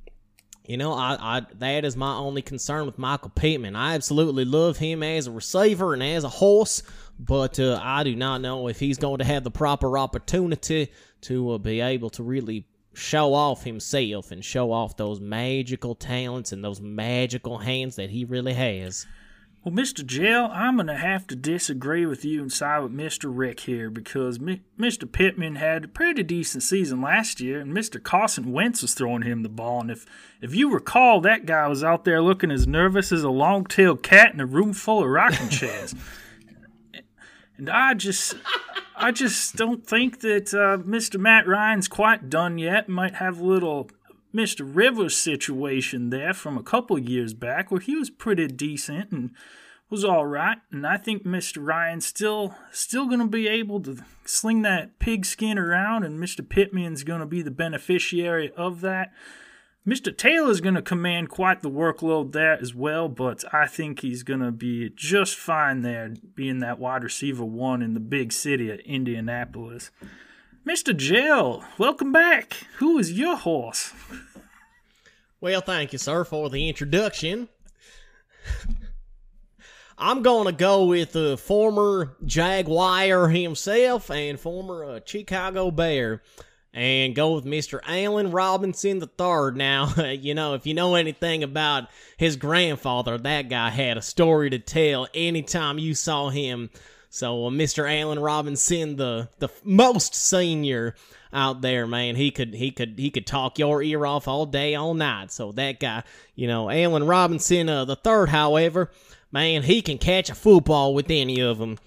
you 0.68 0.76
know, 0.76 0.92
I, 0.92 1.16
I 1.38 1.42
that 1.60 1.86
is 1.86 1.96
my 1.96 2.14
only 2.14 2.42
concern 2.42 2.84
with 2.84 2.98
Michael 2.98 3.30
Pittman. 3.30 3.74
I 3.74 3.94
absolutely 3.94 4.44
love 4.44 4.76
him 4.76 5.02
as 5.02 5.26
a 5.26 5.32
receiver 5.32 5.94
and 5.94 6.02
as 6.02 6.24
a 6.24 6.28
horse, 6.28 6.82
but 7.18 7.58
uh, 7.58 7.80
I 7.82 8.04
do 8.04 8.14
not 8.14 8.42
know 8.42 8.68
if 8.68 8.78
he's 8.78 8.98
going 8.98 9.18
to 9.18 9.24
have 9.24 9.44
the 9.44 9.50
proper 9.50 9.96
opportunity 9.96 10.92
to 11.22 11.52
uh, 11.52 11.58
be 11.58 11.80
able 11.80 12.10
to 12.10 12.22
really 12.22 12.66
show 12.92 13.32
off 13.32 13.64
himself 13.64 14.30
and 14.30 14.44
show 14.44 14.70
off 14.70 14.98
those 14.98 15.20
magical 15.20 15.94
talents 15.94 16.52
and 16.52 16.62
those 16.62 16.82
magical 16.82 17.56
hands 17.56 17.96
that 17.96 18.10
he 18.10 18.26
really 18.26 18.52
has. 18.52 19.06
Well, 19.68 19.84
Mr. 19.84 20.02
Jail, 20.02 20.48
I'm 20.50 20.76
going 20.76 20.86
to 20.86 20.96
have 20.96 21.26
to 21.26 21.36
disagree 21.36 22.06
with 22.06 22.24
you 22.24 22.40
and 22.40 22.50
side 22.50 22.78
with 22.78 22.96
Mr. 22.96 23.30
Rick 23.30 23.60
here 23.60 23.90
because 23.90 24.38
Mr. 24.38 25.12
Pittman 25.12 25.56
had 25.56 25.84
a 25.84 25.88
pretty 25.88 26.22
decent 26.22 26.62
season 26.62 27.02
last 27.02 27.38
year, 27.38 27.60
and 27.60 27.76
Mr. 27.76 28.02
Carson 28.02 28.50
Wentz 28.50 28.80
was 28.80 28.94
throwing 28.94 29.20
him 29.20 29.42
the 29.42 29.50
ball. 29.50 29.82
And 29.82 29.90
if, 29.90 30.06
if 30.40 30.54
you 30.54 30.72
recall, 30.72 31.20
that 31.20 31.44
guy 31.44 31.68
was 31.68 31.84
out 31.84 32.06
there 32.06 32.22
looking 32.22 32.50
as 32.50 32.66
nervous 32.66 33.12
as 33.12 33.22
a 33.22 33.28
long 33.28 33.66
tailed 33.66 34.02
cat 34.02 34.32
in 34.32 34.40
a 34.40 34.46
room 34.46 34.72
full 34.72 35.04
of 35.04 35.10
rocking 35.10 35.50
chairs. 35.50 35.94
and 37.58 37.68
I 37.68 37.92
just. 37.92 38.36
I 39.00 39.12
just 39.12 39.54
don't 39.54 39.86
think 39.86 40.22
that 40.22 40.52
uh, 40.52 40.82
Mr. 40.82 41.20
Matt 41.20 41.46
Ryan's 41.46 41.86
quite 41.86 42.28
done 42.28 42.58
yet. 42.58 42.88
Might 42.88 43.14
have 43.14 43.38
a 43.38 43.44
little 43.44 43.88
Mr. 44.34 44.60
Rivers 44.64 45.16
situation 45.16 46.10
there 46.10 46.34
from 46.34 46.58
a 46.58 46.62
couple 46.62 46.98
years 46.98 47.34
back 47.34 47.70
where 47.70 47.80
he 47.80 47.96
was 47.96 48.10
pretty 48.10 48.46
decent 48.46 49.10
and 49.10 49.30
was 49.90 50.04
all 50.04 50.26
right. 50.26 50.58
And 50.70 50.86
I 50.86 50.96
think 50.98 51.24
Mr. 51.24 51.64
Ryan's 51.64 52.06
still 52.06 52.54
still 52.70 53.06
going 53.06 53.20
to 53.20 53.26
be 53.26 53.48
able 53.48 53.80
to 53.82 53.98
sling 54.24 54.62
that 54.62 54.98
pigskin 54.98 55.58
around, 55.58 56.04
and 56.04 56.18
Mr. 56.18 56.46
Pittman's 56.46 57.04
going 57.04 57.20
to 57.20 57.26
be 57.26 57.42
the 57.42 57.50
beneficiary 57.50 58.52
of 58.56 58.80
that. 58.82 59.12
Mr. 59.86 60.14
Taylor's 60.14 60.60
going 60.60 60.74
to 60.74 60.82
command 60.82 61.30
quite 61.30 61.62
the 61.62 61.70
workload 61.70 62.32
there 62.32 62.60
as 62.60 62.74
well, 62.74 63.08
but 63.08 63.42
I 63.54 63.66
think 63.66 64.00
he's 64.00 64.22
going 64.22 64.40
to 64.40 64.52
be 64.52 64.90
just 64.94 65.36
fine 65.36 65.80
there, 65.80 66.12
being 66.34 66.58
that 66.58 66.78
wide 66.78 67.02
receiver 67.02 67.44
one 67.44 67.80
in 67.80 67.94
the 67.94 68.00
big 68.00 68.30
city 68.32 68.70
of 68.70 68.80
Indianapolis. 68.80 69.90
Mr. 70.68 70.94
Jail, 70.94 71.64
welcome 71.78 72.12
back. 72.12 72.52
Who 72.76 72.98
is 72.98 73.10
your 73.10 73.36
horse? 73.36 73.94
Well, 75.40 75.62
thank 75.62 75.94
you, 75.94 75.98
sir, 75.98 76.24
for 76.24 76.50
the 76.50 76.68
introduction. 76.68 77.48
I'm 79.96 80.20
going 80.20 80.44
to 80.44 80.52
go 80.52 80.84
with 80.84 81.12
the 81.12 81.38
former 81.38 82.18
Jaguar 82.22 83.30
himself 83.30 84.10
and 84.10 84.38
former 84.38 84.84
uh, 84.84 85.00
Chicago 85.06 85.70
Bear 85.70 86.22
and 86.74 87.14
go 87.14 87.36
with 87.36 87.46
Mr. 87.46 87.80
Allen 87.86 88.30
Robinson 88.30 89.00
III. 89.00 89.52
Now, 89.54 89.94
you 90.20 90.34
know, 90.34 90.52
if 90.52 90.66
you 90.66 90.74
know 90.74 90.96
anything 90.96 91.42
about 91.42 91.84
his 92.18 92.36
grandfather, 92.36 93.16
that 93.16 93.48
guy 93.48 93.70
had 93.70 93.96
a 93.96 94.02
story 94.02 94.50
to 94.50 94.58
tell 94.58 95.08
anytime 95.14 95.78
you 95.78 95.94
saw 95.94 96.28
him. 96.28 96.68
So, 97.10 97.46
uh, 97.46 97.50
Mr. 97.50 97.90
Allen 97.90 98.18
Robinson, 98.18 98.96
the 98.96 99.28
the 99.38 99.48
most 99.64 100.14
senior 100.14 100.94
out 101.32 101.60
there, 101.60 101.86
man, 101.86 102.16
he 102.16 102.30
could 102.30 102.54
he 102.54 102.70
could 102.70 102.94
he 102.98 103.10
could 103.10 103.26
talk 103.26 103.58
your 103.58 103.82
ear 103.82 104.04
off 104.04 104.28
all 104.28 104.46
day, 104.46 104.74
all 104.74 104.94
night. 104.94 105.32
So 105.32 105.52
that 105.52 105.80
guy, 105.80 106.02
you 106.34 106.46
know, 106.46 106.70
Allen 106.70 107.04
Robinson 107.04 107.68
uh, 107.68 107.84
the 107.84 107.96
third, 107.96 108.28
however, 108.28 108.90
man, 109.32 109.62
he 109.62 109.82
can 109.82 109.98
catch 109.98 110.30
a 110.30 110.34
football 110.34 110.94
with 110.94 111.10
any 111.10 111.40
of 111.40 111.58
them. 111.58 111.78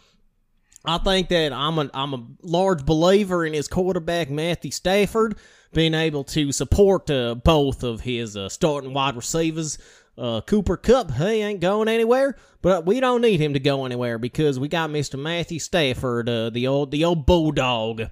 I 0.84 0.98
think 0.98 1.30
that 1.30 1.54
I'm 1.54 1.78
a 1.78 1.90
I'm 1.94 2.14
a 2.14 2.26
large 2.42 2.86
believer 2.86 3.46
in 3.46 3.54
his 3.54 3.68
quarterback 3.68 4.30
Matthew 4.30 4.72
Stafford 4.72 5.38
being 5.74 5.94
able 5.94 6.24
to 6.26 6.52
support 6.52 7.10
uh, 7.10 7.36
both 7.36 7.84
of 7.84 8.02
his 8.02 8.36
uh, 8.36 8.50
starting 8.50 8.94
wide 8.94 9.16
receivers. 9.16 9.78
Uh, 10.22 10.40
Cooper 10.40 10.78
Kupp, 10.78 11.12
he 11.16 11.42
ain't 11.42 11.62
going 11.62 11.88
anywhere, 11.88 12.36
but 12.62 12.86
we 12.86 13.00
don't 13.00 13.22
need 13.22 13.40
him 13.40 13.56
to 13.56 13.60
go 13.60 13.86
anywhere 13.86 14.20
because 14.20 14.60
we 14.60 14.68
got 14.68 14.92
Mr. 14.92 15.18
Matthew 15.18 15.58
Stafford, 15.58 16.30
uh, 16.30 16.52
the 16.52 16.68
old 16.68 16.92
the 16.92 17.04
old 17.04 17.26
bulldog, 17.26 18.04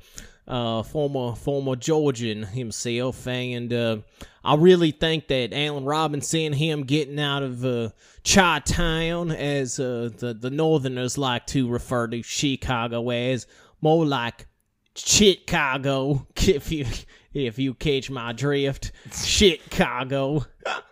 uh, 0.47 0.81
former 0.81 1.35
former 1.35 1.75
Georgian 1.75 2.41
himself, 2.41 3.27
and 3.27 3.71
uh, 3.71 3.97
I 4.43 4.55
really 4.55 4.89
think 4.89 5.27
that 5.27 5.53
Allen 5.53 5.85
Robinson, 5.85 6.53
him 6.53 6.83
getting 6.83 7.19
out 7.19 7.43
of 7.43 7.63
uh, 7.63 7.89
Chi 8.27 8.59
Town, 8.65 9.29
as 9.29 9.79
uh, 9.79 10.09
the 10.17 10.33
the 10.33 10.49
Northerners 10.49 11.15
like 11.15 11.45
to 11.47 11.69
refer 11.69 12.07
to 12.07 12.23
Chicago 12.23 13.11
as, 13.11 13.45
more 13.81 14.03
like 14.03 14.47
Chicago, 14.95 16.25
if 16.37 16.71
you 16.71 16.87
if 17.35 17.59
you 17.59 17.75
catch 17.75 18.09
my 18.09 18.33
drift, 18.33 18.93
Chicago. 19.13 20.47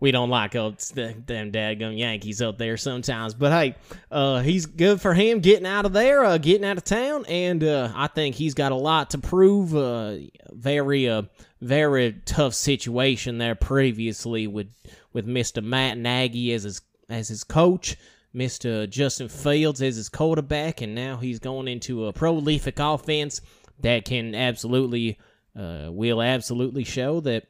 we 0.00 0.10
don't 0.10 0.30
like 0.30 0.56
uh, 0.56 0.70
them 0.90 1.52
dadgum 1.52 1.96
Yankees 1.96 2.40
up 2.40 2.56
there 2.58 2.78
sometimes. 2.78 3.34
But 3.34 3.52
hey, 3.52 3.74
uh, 4.10 4.40
he's 4.40 4.66
good 4.66 5.00
for 5.00 5.12
him 5.12 5.40
getting 5.40 5.66
out 5.66 5.84
of 5.84 5.92
there, 5.92 6.24
uh, 6.24 6.38
getting 6.38 6.64
out 6.64 6.78
of 6.78 6.84
town, 6.84 7.26
and 7.26 7.62
uh, 7.62 7.92
I 7.94 8.06
think 8.08 8.34
he's 8.34 8.54
got 8.54 8.72
a 8.72 8.76
lot 8.76 9.10
to 9.10 9.18
prove. 9.18 9.76
Uh, 9.76 10.16
very, 10.50 11.08
uh, 11.08 11.22
very 11.60 12.14
tough 12.24 12.54
situation 12.54 13.38
there 13.38 13.54
previously 13.54 14.46
with 14.46 14.68
with 15.12 15.26
Mister 15.26 15.60
Matt 15.60 15.98
Nagy 15.98 16.52
as 16.52 16.64
his 16.64 16.80
as 17.08 17.28
his 17.28 17.44
coach. 17.44 17.96
Mr. 18.32 18.88
Justin 18.88 19.28
Fields 19.28 19.82
as 19.82 19.96
his 19.96 20.08
quarterback, 20.08 20.82
and 20.82 20.94
now 20.94 21.16
he's 21.16 21.40
going 21.40 21.66
into 21.66 22.06
a 22.06 22.12
prolific 22.12 22.78
offense 22.78 23.40
that 23.80 24.04
can 24.04 24.36
absolutely, 24.36 25.18
uh, 25.58 25.88
will 25.90 26.22
absolutely 26.22 26.84
show 26.84 27.18
that 27.20 27.48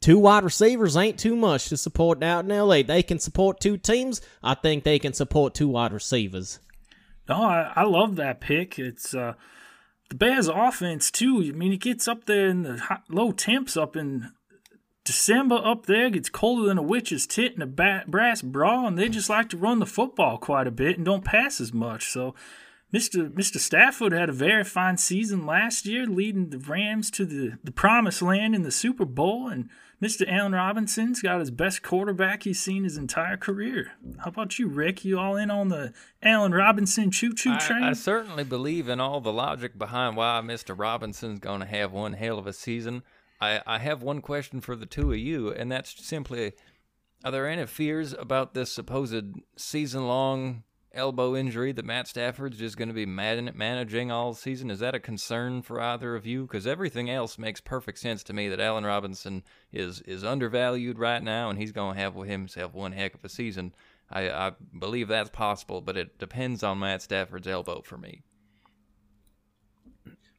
two 0.00 0.18
wide 0.18 0.44
receivers 0.44 0.96
ain't 0.96 1.18
too 1.18 1.36
much 1.36 1.68
to 1.68 1.76
support 1.76 2.22
out 2.22 2.44
in 2.44 2.50
LA. 2.50 2.82
They 2.82 3.02
can 3.02 3.18
support 3.18 3.60
two 3.60 3.76
teams. 3.76 4.20
I 4.42 4.54
think 4.54 4.84
they 4.84 4.98
can 4.98 5.12
support 5.12 5.54
two 5.54 5.68
wide 5.68 5.92
receivers. 5.92 6.58
No, 7.28 7.42
I, 7.42 7.72
I 7.76 7.84
love 7.84 8.16
that 8.16 8.40
pick. 8.40 8.78
It's 8.78 9.14
uh, 9.14 9.34
the 10.08 10.16
Bears' 10.16 10.48
offense 10.48 11.10
too. 11.10 11.44
I 11.46 11.56
mean, 11.56 11.72
it 11.72 11.80
gets 11.80 12.08
up 12.08 12.24
there 12.24 12.48
in 12.48 12.62
the 12.62 12.78
hot, 12.78 13.04
low 13.08 13.32
temps 13.32 13.76
up 13.76 13.96
in 13.96 14.32
December 15.04 15.60
up 15.64 15.86
there 15.86 16.10
gets 16.10 16.28
colder 16.28 16.68
than 16.68 16.78
a 16.78 16.82
witch's 16.82 17.26
tit 17.26 17.54
in 17.54 17.62
a 17.62 17.66
bat, 17.66 18.10
brass 18.10 18.42
bra, 18.42 18.86
and 18.86 18.98
they 18.98 19.08
just 19.08 19.30
like 19.30 19.48
to 19.48 19.56
run 19.56 19.78
the 19.78 19.86
football 19.86 20.38
quite 20.38 20.66
a 20.66 20.70
bit 20.70 20.96
and 20.96 21.06
don't 21.06 21.24
pass 21.24 21.60
as 21.60 21.72
much. 21.72 22.10
So, 22.10 22.34
Mr. 22.92 23.30
Mr. 23.30 23.58
Stafford 23.58 24.12
had 24.12 24.28
a 24.28 24.32
very 24.32 24.64
fine 24.64 24.98
season 24.98 25.46
last 25.46 25.86
year, 25.86 26.06
leading 26.06 26.50
the 26.50 26.58
Rams 26.58 27.10
to 27.12 27.24
the, 27.24 27.58
the 27.64 27.72
promised 27.72 28.20
land 28.20 28.54
in 28.54 28.62
the 28.62 28.70
Super 28.70 29.04
Bowl, 29.04 29.48
and 29.48 29.70
Mr. 30.02 30.26
Allen 30.26 30.52
Robinson's 30.52 31.20
got 31.20 31.40
his 31.40 31.50
best 31.50 31.82
quarterback 31.82 32.44
he's 32.44 32.58
seen 32.58 32.84
his 32.84 32.96
entire 32.96 33.36
career. 33.36 33.92
How 34.20 34.30
about 34.30 34.58
you, 34.58 34.66
Rick? 34.66 35.04
You 35.04 35.18
all 35.18 35.36
in 35.36 35.50
on 35.50 35.68
the 35.68 35.92
Allen 36.22 36.52
Robinson 36.52 37.10
choo 37.10 37.34
choo 37.34 37.58
train? 37.58 37.82
I, 37.82 37.90
I 37.90 37.92
certainly 37.92 38.44
believe 38.44 38.88
in 38.88 38.98
all 38.98 39.20
the 39.20 39.32
logic 39.32 39.76
behind 39.76 40.16
why 40.16 40.40
Mr. 40.42 40.78
Robinson's 40.78 41.38
going 41.38 41.60
to 41.60 41.66
have 41.66 41.92
one 41.92 42.14
hell 42.14 42.38
of 42.38 42.46
a 42.46 42.54
season. 42.54 43.02
I, 43.42 43.60
I 43.66 43.78
have 43.78 44.02
one 44.02 44.22
question 44.22 44.62
for 44.62 44.74
the 44.74 44.86
two 44.86 45.12
of 45.12 45.18
you, 45.18 45.52
and 45.52 45.70
that's 45.70 46.02
simply 46.04 46.52
are 47.22 47.30
there 47.30 47.46
any 47.46 47.66
fears 47.66 48.14
about 48.14 48.54
this 48.54 48.72
supposed 48.72 49.34
season 49.56 50.06
long 50.06 50.62
elbow 50.92 51.36
injury 51.36 51.72
that 51.72 51.84
Matt 51.84 52.08
Stafford's 52.08 52.58
just 52.58 52.76
going 52.76 52.88
to 52.88 52.94
be 52.94 53.06
man- 53.06 53.52
managing 53.54 54.10
all 54.10 54.34
season? 54.34 54.70
Is 54.70 54.80
that 54.80 54.94
a 54.94 55.00
concern 55.00 55.62
for 55.62 55.80
either 55.80 56.16
of 56.16 56.26
you? 56.26 56.42
Because 56.42 56.66
everything 56.66 57.10
else 57.10 57.38
makes 57.38 57.60
perfect 57.60 57.98
sense 57.98 58.22
to 58.24 58.32
me 58.32 58.48
that 58.48 58.60
Allen 58.60 58.84
Robinson 58.84 59.42
is 59.72 60.00
is 60.02 60.24
undervalued 60.24 60.98
right 60.98 61.22
now, 61.22 61.50
and 61.50 61.58
he's 61.58 61.72
going 61.72 61.94
to 61.94 62.00
have 62.00 62.14
with 62.14 62.28
himself 62.28 62.74
one 62.74 62.92
heck 62.92 63.14
of 63.14 63.24
a 63.24 63.28
season. 63.28 63.72
I, 64.10 64.28
I 64.28 64.52
believe 64.76 65.08
that's 65.08 65.30
possible, 65.30 65.80
but 65.80 65.96
it 65.96 66.18
depends 66.18 66.62
on 66.62 66.80
Matt 66.80 67.02
Stafford's 67.02 67.46
elbow 67.46 67.80
for 67.82 67.96
me. 67.96 68.22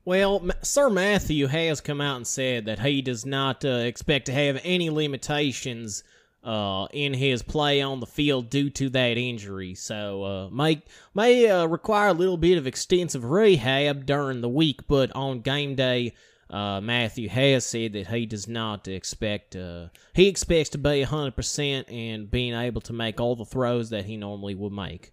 Well, 0.03 0.49
Sir 0.63 0.89
Matthew 0.89 1.47
has 1.47 1.79
come 1.79 2.01
out 2.01 2.17
and 2.17 2.27
said 2.27 2.65
that 2.65 2.79
he 2.79 3.01
does 3.01 3.25
not 3.25 3.63
uh, 3.63 3.69
expect 3.69 4.25
to 4.25 4.33
have 4.33 4.59
any 4.63 4.89
limitations 4.89 6.03
uh, 6.43 6.87
in 6.91 7.13
his 7.13 7.43
play 7.43 7.81
on 7.81 7.99
the 7.99 8.05
field 8.05 8.49
due 8.49 8.69
to 8.71 8.89
that 8.89 9.17
injury. 9.17 9.75
So 9.75 10.23
uh, 10.23 10.49
may 10.49 10.81
may 11.13 11.49
uh, 11.49 11.65
require 11.67 12.09
a 12.09 12.13
little 12.13 12.37
bit 12.37 12.57
of 12.57 12.67
extensive 12.67 13.25
rehab 13.25 14.05
during 14.05 14.41
the 14.41 14.49
week, 14.49 14.87
but 14.87 15.11
on 15.15 15.41
game 15.41 15.75
day, 15.75 16.13
uh, 16.49 16.81
Matthew 16.81 17.29
has 17.29 17.65
said 17.65 17.93
that 17.93 18.07
he 18.07 18.25
does 18.25 18.47
not 18.47 18.87
expect. 18.87 19.55
Uh, 19.55 19.87
he 20.13 20.27
expects 20.27 20.69
to 20.69 20.77
be 20.77 21.03
hundred 21.03 21.35
percent 21.35 21.89
and 21.89 22.29
being 22.29 22.53
able 22.53 22.81
to 22.81 22.93
make 22.93 23.19
all 23.19 23.35
the 23.35 23.45
throws 23.45 23.89
that 23.91 24.05
he 24.05 24.17
normally 24.17 24.55
would 24.55 24.73
make. 24.73 25.11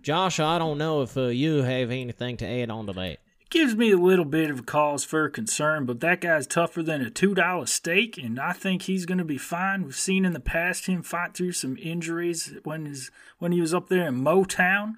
Josh, 0.00 0.38
I 0.38 0.58
don't 0.58 0.78
know 0.78 1.02
if 1.02 1.16
uh, 1.16 1.26
you 1.26 1.62
have 1.62 1.90
anything 1.90 2.36
to 2.38 2.46
add 2.46 2.70
on 2.70 2.86
to 2.86 2.92
that 2.92 3.18
gives 3.50 3.74
me 3.74 3.90
a 3.90 3.96
little 3.96 4.24
bit 4.24 4.50
of 4.50 4.60
a 4.60 4.62
cause 4.62 5.04
for 5.04 5.28
concern, 5.28 5.86
but 5.86 6.00
that 6.00 6.20
guy's 6.20 6.46
tougher 6.46 6.82
than 6.82 7.04
a 7.04 7.10
$2 7.10 7.68
steak, 7.68 8.18
and 8.18 8.38
I 8.38 8.52
think 8.52 8.82
he's 8.82 9.06
going 9.06 9.18
to 9.18 9.24
be 9.24 9.38
fine. 9.38 9.84
We've 9.84 9.96
seen 9.96 10.24
in 10.24 10.32
the 10.32 10.40
past 10.40 10.86
him 10.86 11.02
fight 11.02 11.34
through 11.34 11.52
some 11.52 11.76
injuries 11.80 12.54
when, 12.64 12.86
his, 12.86 13.10
when 13.38 13.52
he 13.52 13.60
was 13.60 13.74
up 13.74 13.88
there 13.88 14.08
in 14.08 14.22
Motown, 14.22 14.94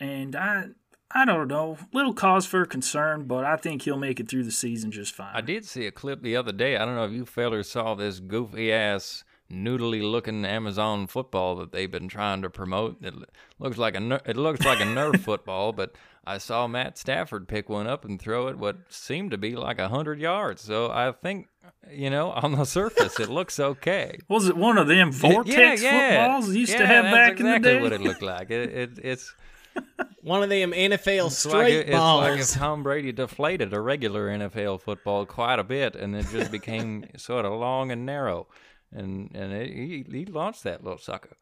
and 0.00 0.36
I. 0.36 0.68
I 1.16 1.24
don't 1.24 1.46
know. 1.46 1.78
Little 1.92 2.12
cause 2.12 2.44
for 2.44 2.64
concern, 2.64 3.28
but 3.28 3.44
I 3.44 3.56
think 3.56 3.82
he'll 3.82 3.96
make 3.96 4.18
it 4.18 4.28
through 4.28 4.42
the 4.42 4.50
season 4.50 4.90
just 4.90 5.14
fine. 5.14 5.30
I 5.32 5.42
did 5.42 5.64
see 5.64 5.86
a 5.86 5.92
clip 5.92 6.22
the 6.22 6.34
other 6.34 6.50
day. 6.50 6.76
I 6.76 6.84
don't 6.84 6.96
know 6.96 7.04
if 7.04 7.12
you 7.12 7.24
fellers 7.24 7.70
saw 7.70 7.94
this 7.94 8.18
goofy 8.18 8.72
ass 8.72 9.22
noodly 9.50 10.02
looking 10.02 10.44
Amazon 10.44 11.06
football 11.06 11.56
that 11.56 11.72
they've 11.72 11.90
been 11.90 12.08
trying 12.08 12.42
to 12.42 12.50
promote. 12.50 12.96
It 13.04 13.14
looks 13.58 13.78
like 13.78 13.94
a 13.94 14.20
it 14.28 14.36
looks 14.36 14.64
like 14.64 14.80
a 14.80 14.84
Nerf 14.84 15.20
football, 15.24 15.72
but 15.72 15.94
I 16.26 16.38
saw 16.38 16.66
Matt 16.66 16.98
Stafford 16.98 17.48
pick 17.48 17.68
one 17.68 17.86
up 17.86 18.04
and 18.04 18.20
throw 18.20 18.48
it 18.48 18.58
what 18.58 18.76
seemed 18.88 19.30
to 19.32 19.38
be 19.38 19.56
like 19.56 19.78
a 19.78 19.88
hundred 19.88 20.20
yards. 20.20 20.62
So 20.62 20.90
I 20.90 21.12
think 21.12 21.48
you 21.90 22.10
know 22.10 22.30
on 22.32 22.52
the 22.52 22.64
surface 22.64 23.18
it 23.20 23.28
looks 23.28 23.58
okay. 23.60 24.18
Was 24.28 24.48
it 24.48 24.56
one 24.56 24.78
of 24.78 24.88
them 24.88 25.12
vortex 25.12 25.82
yeah, 25.82 25.92
yeah. 25.92 26.24
footballs 26.26 26.54
used 26.54 26.72
yeah, 26.72 26.78
to 26.78 26.86
have 26.86 27.04
back 27.04 27.32
exactly 27.32 27.54
in 27.54 27.62
the 27.62 27.68
day? 27.68 27.82
what 27.82 27.92
it 27.92 28.00
looked 28.00 28.22
like. 28.22 28.50
It, 28.50 28.70
it 28.70 28.90
it's. 29.02 29.34
One 30.22 30.42
of 30.42 30.48
them 30.48 30.72
NFL 30.72 31.26
It's 31.26 31.38
straight 31.38 31.88
like, 31.88 31.92
balls. 31.92 32.26
it's 32.26 32.30
like 32.30 32.40
if 32.40 32.60
Tom 32.62 32.82
Brady 32.82 33.12
deflated 33.12 33.72
a 33.72 33.80
regular 33.80 34.28
NFL 34.28 34.80
football 34.80 35.26
quite 35.26 35.58
a 35.58 35.64
bit, 35.64 35.96
and 35.96 36.14
it 36.14 36.26
just 36.30 36.50
became 36.50 37.06
sort 37.16 37.44
of 37.44 37.52
long 37.52 37.90
and 37.90 38.06
narrow, 38.06 38.46
and 38.92 39.30
and 39.34 39.52
it, 39.52 39.70
he 39.70 40.04
he 40.08 40.24
launched 40.24 40.62
that 40.62 40.82
little 40.82 40.98
sucker. 40.98 41.36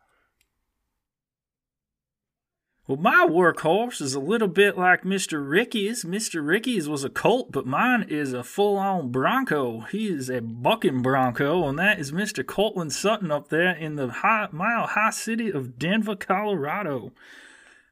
Well, 2.88 2.98
my 2.98 3.28
workhorse 3.30 4.00
is 4.00 4.14
a 4.14 4.20
little 4.20 4.48
bit 4.48 4.76
like 4.76 5.04
Mr. 5.04 5.40
Ricky's. 5.48 6.02
Mr. 6.04 6.44
Ricky's 6.44 6.88
was 6.88 7.04
a 7.04 7.08
Colt, 7.08 7.52
but 7.52 7.64
mine 7.64 8.04
is 8.08 8.32
a 8.32 8.42
full 8.42 8.76
on 8.76 9.12
Bronco. 9.12 9.82
He 9.82 10.08
is 10.08 10.28
a 10.28 10.40
bucking 10.40 11.00
Bronco, 11.00 11.68
and 11.68 11.78
that 11.78 12.00
is 12.00 12.10
Mr. 12.10 12.44
Courtland 12.44 12.92
Sutton 12.92 13.30
up 13.30 13.50
there 13.50 13.70
in 13.70 13.94
the 13.94 14.08
high, 14.08 14.48
mile 14.50 14.88
high 14.88 15.10
city 15.10 15.48
of 15.48 15.78
Denver, 15.78 16.16
Colorado. 16.16 17.12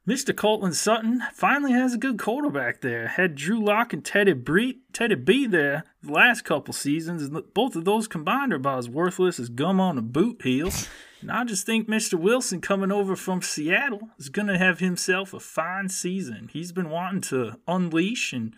Mr. 0.09 0.35
Courtland 0.35 0.75
Sutton 0.75 1.23
finally 1.35 1.71
has 1.71 1.95
a 1.95 1.99
good 1.99 2.19
quarterback 2.19 2.81
there. 2.81 3.07
Had 3.07 3.37
Drew 3.37 3.65
Lock 3.65 3.93
and 3.93 4.05
Teddy, 4.05 4.33
Bree, 4.33 4.81
Teddy 4.93 5.15
B 5.15 5.47
there 5.47 5.85
the 6.03 6.11
last 6.11 6.45
couple 6.45 6.75
seasons, 6.75 7.23
and 7.23 7.55
both 7.55 7.77
of 7.77 7.85
those 7.85 8.09
combined 8.09 8.53
are 8.53 8.57
about 8.57 8.79
as 8.79 8.89
worthless 8.89 9.39
as 9.39 9.51
gum 9.51 9.81
on 9.81 9.99
a 9.99 10.03
boot 10.03 10.43
heel. 10.43 10.73
And 11.21 11.31
I 11.31 11.45
just 11.45 11.67
think 11.67 11.89
Mr. 11.89 12.15
Wilson 12.15 12.61
coming 12.61 12.91
over 12.91 13.15
from 13.15 13.43
Seattle 13.43 14.09
is 14.19 14.31
going 14.31 14.49
to 14.49 14.59
have 14.59 14.79
himself 14.79 15.35
a 15.35 15.41
fine 15.41 15.89
season. 15.89 16.49
He's 16.53 16.73
been 16.73 16.89
wanting 16.89 17.21
to 17.23 17.59
unleash, 17.69 18.33
and 18.33 18.55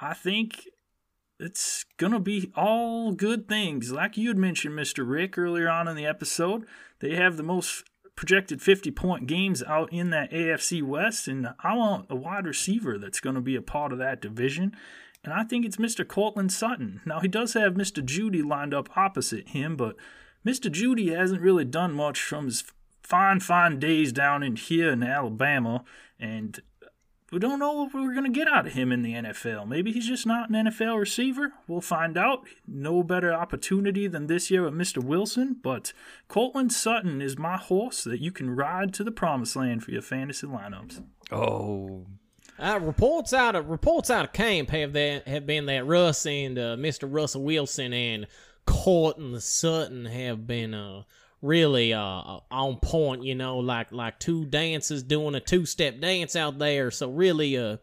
I 0.00 0.14
think 0.14 0.68
it's 1.40 1.84
going 1.96 2.12
to 2.12 2.20
be 2.20 2.52
all 2.54 3.12
good 3.12 3.48
things. 3.48 3.90
Like 3.90 4.16
you 4.16 4.28
had 4.28 4.38
mentioned, 4.38 4.78
Mr. 4.78 5.08
Rick, 5.08 5.36
earlier 5.36 5.68
on 5.68 5.88
in 5.88 5.96
the 5.96 6.06
episode, 6.06 6.64
they 7.00 7.16
have 7.16 7.36
the 7.36 7.42
most 7.42 7.84
projected 8.14 8.62
50 8.62 8.90
point 8.92 9.26
games 9.26 9.62
out 9.64 9.92
in 9.92 10.10
that 10.10 10.30
AFC 10.30 10.82
West, 10.82 11.28
and 11.28 11.48
I 11.62 11.76
want 11.76 12.06
a 12.08 12.16
wide 12.16 12.46
receiver 12.46 12.98
that's 12.98 13.20
going 13.20 13.34
to 13.34 13.42
be 13.42 13.56
a 13.56 13.62
part 13.62 13.92
of 13.92 13.98
that 13.98 14.22
division. 14.22 14.74
And 15.22 15.34
I 15.34 15.42
think 15.42 15.66
it's 15.66 15.76
Mr. 15.76 16.06
Courtland 16.06 16.52
Sutton. 16.52 17.00
Now, 17.04 17.20
he 17.20 17.28
does 17.28 17.54
have 17.54 17.74
Mr. 17.74 18.02
Jeudy 18.02 18.42
lined 18.42 18.72
up 18.72 18.96
opposite 18.96 19.48
him, 19.48 19.76
but 19.76 19.96
Mr. 20.46 20.70
Jeudy 20.70 21.14
hasn't 21.14 21.40
really 21.40 21.64
done 21.64 21.92
much 21.92 22.22
from 22.22 22.44
his 22.44 22.62
fine, 23.02 23.40
fine 23.40 23.78
days 23.78 24.12
down 24.12 24.42
in 24.42 24.54
here 24.56 24.90
in 24.90 25.02
Alabama. 25.02 25.82
And 26.20 26.60
we 27.32 27.40
don't 27.40 27.58
know 27.58 27.72
what 27.72 27.92
we're 27.92 28.14
going 28.14 28.32
to 28.32 28.38
get 28.38 28.46
out 28.46 28.68
of 28.68 28.74
him 28.74 28.92
in 28.92 29.02
the 29.02 29.14
NFL. 29.14 29.66
Maybe 29.66 29.90
he's 29.90 30.06
just 30.06 30.26
not 30.26 30.48
an 30.48 30.66
NFL 30.66 30.98
receiver. 31.00 31.52
We'll 31.66 31.80
find 31.80 32.16
out. 32.16 32.46
No 32.66 33.02
better 33.02 33.32
opportunity 33.32 34.06
than 34.06 34.28
this 34.28 34.48
year 34.50 34.62
with 34.62 34.74
Mr. 34.74 35.02
Wilson, 35.02 35.56
but 35.60 35.92
Courtland 36.28 36.72
Sutton 36.72 37.20
is 37.20 37.36
my 37.36 37.56
horse 37.56 38.04
that 38.04 38.20
you 38.20 38.30
can 38.30 38.50
ride 38.50 38.94
to 38.94 39.04
the 39.04 39.10
promised 39.10 39.56
land 39.56 39.82
for 39.82 39.90
your 39.90 40.02
fantasy 40.02 40.46
lineups. 40.46 41.02
Oh, 41.32 42.06
Uh, 42.58 42.78
reports 42.80 43.32
out 43.32 43.56
of 43.56 43.68
reports 43.68 44.08
out 44.10 44.24
of 44.24 44.32
camp 44.32 44.70
have 44.70 44.92
that 44.92 45.26
have 45.26 45.44
been 45.44 45.66
that 45.66 45.84
Russ 45.84 46.24
and 46.24 46.56
uh, 46.56 46.76
Mr. 46.76 47.08
Russell 47.12 47.42
Wilson 47.42 47.92
and 47.92 48.26
Courtland 48.66 49.42
Sutton 49.42 50.04
have 50.04 50.46
been 50.46 50.74
uh, 50.74 51.02
really 51.42 51.92
uh, 51.92 52.40
on 52.50 52.76
point. 52.82 53.24
You 53.24 53.34
know, 53.34 53.58
like 53.58 53.92
like 53.92 54.18
two 54.18 54.44
dancers 54.44 55.02
doing 55.02 55.34
a 55.34 55.40
two 55.40 55.66
step 55.66 56.00
dance 56.00 56.36
out 56.36 56.58
there. 56.58 56.90
So 56.90 57.10
really, 57.10 57.56
uh, 57.56 57.78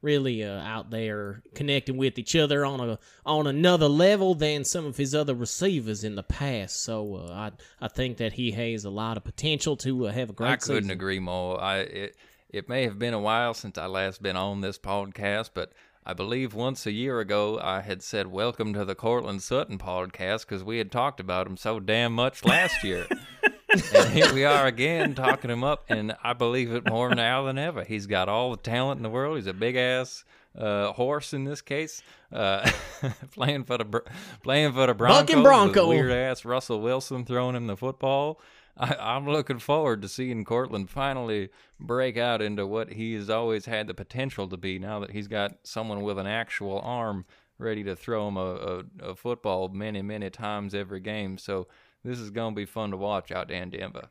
really 0.00 0.44
uh, 0.44 0.60
out 0.60 0.90
there 0.90 1.42
connecting 1.54 1.96
with 1.96 2.18
each 2.18 2.36
other 2.36 2.64
on 2.64 2.80
a 2.80 2.98
on 3.26 3.46
another 3.46 3.88
level 3.88 4.34
than 4.34 4.64
some 4.64 4.86
of 4.86 4.96
his 4.96 5.14
other 5.14 5.34
receivers 5.34 6.04
in 6.04 6.14
the 6.14 6.22
past. 6.22 6.82
So 6.82 7.16
uh, 7.16 7.32
I 7.32 7.52
I 7.84 7.88
think 7.88 8.18
that 8.18 8.32
he 8.34 8.52
has 8.52 8.84
a 8.84 8.90
lot 8.90 9.16
of 9.16 9.24
potential 9.24 9.76
to 9.78 10.06
uh, 10.06 10.12
have 10.12 10.30
a 10.30 10.32
great 10.32 10.50
I 10.50 10.56
couldn't 10.56 10.82
season. 10.84 10.90
agree 10.92 11.18
more. 11.18 11.60
I 11.60 11.78
it 11.78 12.16
it 12.50 12.68
may 12.68 12.84
have 12.84 12.98
been 12.98 13.14
a 13.14 13.20
while 13.20 13.54
since 13.54 13.76
I 13.76 13.86
last 13.86 14.22
been 14.22 14.36
on 14.36 14.60
this 14.60 14.78
podcast, 14.78 15.50
but 15.52 15.72
I 16.08 16.14
believe 16.14 16.54
once 16.54 16.86
a 16.86 16.90
year 16.90 17.20
ago 17.20 17.60
I 17.62 17.82
had 17.82 18.02
said 18.02 18.28
welcome 18.28 18.72
to 18.72 18.82
the 18.86 18.94
Courtland 18.94 19.42
Sutton 19.42 19.76
podcast 19.76 20.46
because 20.46 20.64
we 20.64 20.78
had 20.78 20.90
talked 20.90 21.20
about 21.20 21.46
him 21.46 21.58
so 21.58 21.80
damn 21.80 22.14
much 22.14 22.46
last 22.46 22.82
year. 22.82 23.06
and 23.94 24.10
here 24.10 24.32
we 24.32 24.42
are 24.42 24.66
again 24.66 25.14
talking 25.14 25.50
him 25.50 25.62
up, 25.62 25.84
and 25.90 26.16
I 26.24 26.32
believe 26.32 26.72
it 26.72 26.88
more 26.88 27.14
now 27.14 27.42
than 27.42 27.58
ever. 27.58 27.84
He's 27.84 28.06
got 28.06 28.30
all 28.30 28.52
the 28.52 28.56
talent 28.56 29.00
in 29.00 29.02
the 29.02 29.10
world. 29.10 29.36
He's 29.36 29.46
a 29.48 29.52
big 29.52 29.76
ass 29.76 30.24
uh, 30.58 30.92
horse 30.94 31.34
in 31.34 31.44
this 31.44 31.60
case, 31.60 32.02
uh, 32.32 32.70
playing 33.34 33.64
for 33.64 33.76
the 33.76 34.02
playing 34.42 34.72
for 34.72 34.86
the 34.86 34.94
Broncos. 34.94 35.26
Bucking 35.26 35.42
Bronco. 35.42 35.88
Weird 35.90 36.10
ass 36.10 36.42
Russell 36.42 36.80
Wilson 36.80 37.26
throwing 37.26 37.54
him 37.54 37.66
the 37.66 37.76
football. 37.76 38.40
I, 38.78 38.96
I'm 38.98 39.26
looking 39.26 39.58
forward 39.58 40.02
to 40.02 40.08
seeing 40.08 40.44
Courtland 40.44 40.90
finally 40.90 41.50
break 41.80 42.16
out 42.16 42.40
into 42.40 42.66
what 42.66 42.92
he 42.92 43.14
has 43.14 43.28
always 43.28 43.66
had 43.66 43.86
the 43.86 43.94
potential 43.94 44.48
to 44.48 44.56
be. 44.56 44.78
Now 44.78 45.00
that 45.00 45.10
he's 45.10 45.28
got 45.28 45.58
someone 45.64 46.02
with 46.02 46.18
an 46.18 46.26
actual 46.26 46.80
arm 46.80 47.24
ready 47.58 47.82
to 47.84 47.96
throw 47.96 48.28
him 48.28 48.36
a, 48.36 48.54
a, 49.00 49.10
a 49.10 49.14
football 49.16 49.68
many 49.68 50.00
many 50.02 50.30
times 50.30 50.74
every 50.74 51.00
game. 51.00 51.38
So 51.38 51.66
this 52.04 52.18
is 52.18 52.30
gonna 52.30 52.54
be 52.54 52.64
fun 52.64 52.92
to 52.92 52.96
watch 52.96 53.32
out 53.32 53.48
there 53.48 53.62
in 53.62 53.70
Denver. 53.70 54.08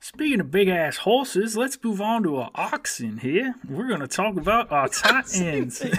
Speaking 0.00 0.40
of 0.40 0.50
big 0.50 0.68
ass 0.68 0.98
horses, 0.98 1.56
let's 1.56 1.82
move 1.82 2.00
on 2.00 2.22
to 2.24 2.36
our 2.36 2.50
oxen 2.54 3.18
here. 3.18 3.54
We're 3.68 3.88
going 3.88 4.00
to 4.00 4.06
talk 4.06 4.36
about 4.36 4.70
our 4.70 4.88
tight 4.90 5.34
ends. 5.40 5.82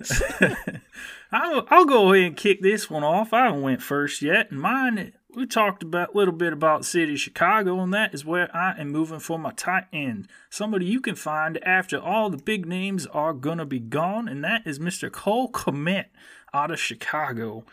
I'll, 1.32 1.66
I'll 1.70 1.86
go 1.86 2.12
ahead 2.12 2.26
and 2.26 2.36
kick 2.36 2.60
this 2.60 2.90
one 2.90 3.02
off. 3.02 3.32
I 3.32 3.46
haven't 3.46 3.62
went 3.62 3.82
first 3.82 4.20
yet. 4.20 4.50
And 4.50 4.60
mine, 4.60 5.14
we 5.34 5.46
talked 5.46 5.82
about 5.82 6.14
a 6.14 6.18
little 6.18 6.34
bit 6.34 6.52
about 6.52 6.84
city 6.84 7.16
Chicago, 7.16 7.80
and 7.80 7.92
that 7.94 8.12
is 8.12 8.24
where 8.24 8.54
I 8.54 8.78
am 8.78 8.90
moving 8.90 9.18
for 9.18 9.38
my 9.38 9.52
tight 9.52 9.86
end. 9.92 10.28
Somebody 10.50 10.84
you 10.84 11.00
can 11.00 11.14
find 11.14 11.62
after 11.64 11.98
all 11.98 12.28
the 12.28 12.36
big 12.36 12.66
names 12.66 13.06
are 13.06 13.32
going 13.32 13.58
to 13.58 13.64
be 13.64 13.80
gone, 13.80 14.28
and 14.28 14.44
that 14.44 14.66
is 14.66 14.78
Mr. 14.78 15.10
Cole 15.10 15.50
Kmet 15.50 16.06
out 16.52 16.70
of 16.70 16.78
Chicago. 16.78 17.64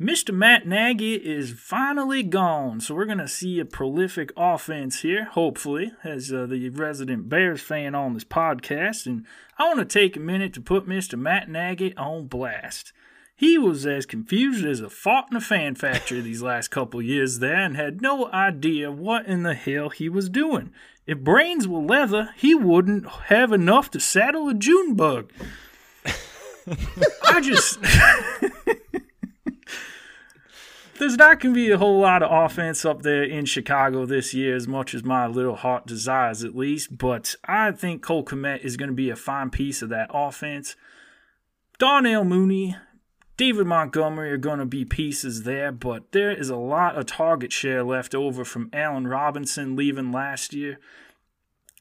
Mr. 0.00 0.32
Matt 0.32 0.66
Nagy 0.66 1.16
is 1.16 1.52
finally 1.52 2.22
gone, 2.22 2.80
so 2.80 2.94
we're 2.94 3.04
going 3.04 3.18
to 3.18 3.28
see 3.28 3.60
a 3.60 3.66
prolific 3.66 4.32
offense 4.34 5.02
here, 5.02 5.26
hopefully, 5.26 5.92
as 6.02 6.32
uh, 6.32 6.46
the 6.46 6.70
resident 6.70 7.28
Bears 7.28 7.60
fan 7.60 7.94
on 7.94 8.14
this 8.14 8.24
podcast. 8.24 9.04
And 9.04 9.26
I 9.58 9.64
want 9.64 9.80
to 9.80 9.84
take 9.84 10.16
a 10.16 10.20
minute 10.20 10.54
to 10.54 10.62
put 10.62 10.88
Mr. 10.88 11.18
Matt 11.18 11.50
Nagy 11.50 11.94
on 11.98 12.28
blast. 12.28 12.94
He 13.36 13.58
was 13.58 13.86
as 13.86 14.06
confused 14.06 14.64
as 14.64 14.80
a 14.80 14.88
fart 14.88 15.26
in 15.30 15.36
a 15.36 15.40
fan 15.40 15.74
factory 15.74 16.22
these 16.22 16.40
last 16.40 16.68
couple 16.68 17.02
years 17.02 17.40
there 17.40 17.60
and 17.60 17.76
had 17.76 18.00
no 18.00 18.32
idea 18.32 18.90
what 18.90 19.26
in 19.26 19.42
the 19.42 19.52
hell 19.52 19.90
he 19.90 20.08
was 20.08 20.30
doing. 20.30 20.72
If 21.06 21.18
brains 21.18 21.68
were 21.68 21.82
leather, 21.82 22.30
he 22.38 22.54
wouldn't 22.54 23.06
have 23.26 23.52
enough 23.52 23.90
to 23.90 24.00
saddle 24.00 24.48
a 24.48 24.54
June 24.54 24.94
bug. 24.94 25.30
I 27.26 27.42
just. 27.42 27.78
there's 31.00 31.16
not 31.16 31.40
going 31.40 31.54
to 31.54 31.58
be 31.58 31.70
a 31.70 31.78
whole 31.78 31.98
lot 31.98 32.22
of 32.22 32.30
offense 32.30 32.84
up 32.84 33.02
there 33.02 33.22
in 33.22 33.46
Chicago 33.46 34.04
this 34.04 34.34
year, 34.34 34.54
as 34.54 34.68
much 34.68 34.94
as 34.94 35.02
my 35.02 35.26
little 35.26 35.56
heart 35.56 35.86
desires, 35.86 36.44
at 36.44 36.54
least. 36.54 36.96
But 36.98 37.34
I 37.42 37.72
think 37.72 38.02
Cole 38.02 38.24
Kmet 38.24 38.60
is 38.60 38.76
going 38.76 38.90
to 38.90 38.94
be 38.94 39.08
a 39.08 39.16
fine 39.16 39.48
piece 39.48 39.80
of 39.80 39.88
that 39.88 40.10
offense. 40.12 40.76
Darnell 41.78 42.24
Mooney, 42.24 42.76
David 43.38 43.66
Montgomery 43.66 44.30
are 44.30 44.36
going 44.36 44.58
to 44.58 44.66
be 44.66 44.84
pieces 44.84 45.44
there, 45.44 45.72
but 45.72 46.12
there 46.12 46.30
is 46.30 46.50
a 46.50 46.56
lot 46.56 46.98
of 46.98 47.06
target 47.06 47.50
share 47.50 47.82
left 47.82 48.14
over 48.14 48.44
from 48.44 48.68
Allen 48.74 49.08
Robinson 49.08 49.76
leaving 49.76 50.12
last 50.12 50.52
year, 50.52 50.78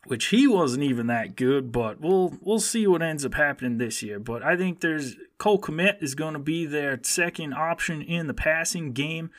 which 0.09 0.27
he 0.27 0.47
wasn't 0.47 0.83
even 0.83 1.07
that 1.07 1.35
good. 1.35 1.71
But 1.71 2.01
we'll 2.01 2.35
we'll 2.41 2.59
see 2.59 2.87
what 2.87 3.01
ends 3.01 3.23
up 3.23 3.35
happening 3.35 3.77
this 3.77 4.01
year. 4.01 4.19
But 4.19 4.43
I 4.43 4.57
think 4.57 4.79
there's 4.79 5.15
Cole 5.37 5.61
Kmet 5.61 6.01
is 6.01 6.15
going 6.15 6.33
to 6.33 6.39
be 6.39 6.65
their 6.65 6.99
second 7.03 7.53
option 7.53 8.01
in 8.01 8.27
the 8.27 8.33
passing 8.33 8.91
game. 8.91 9.29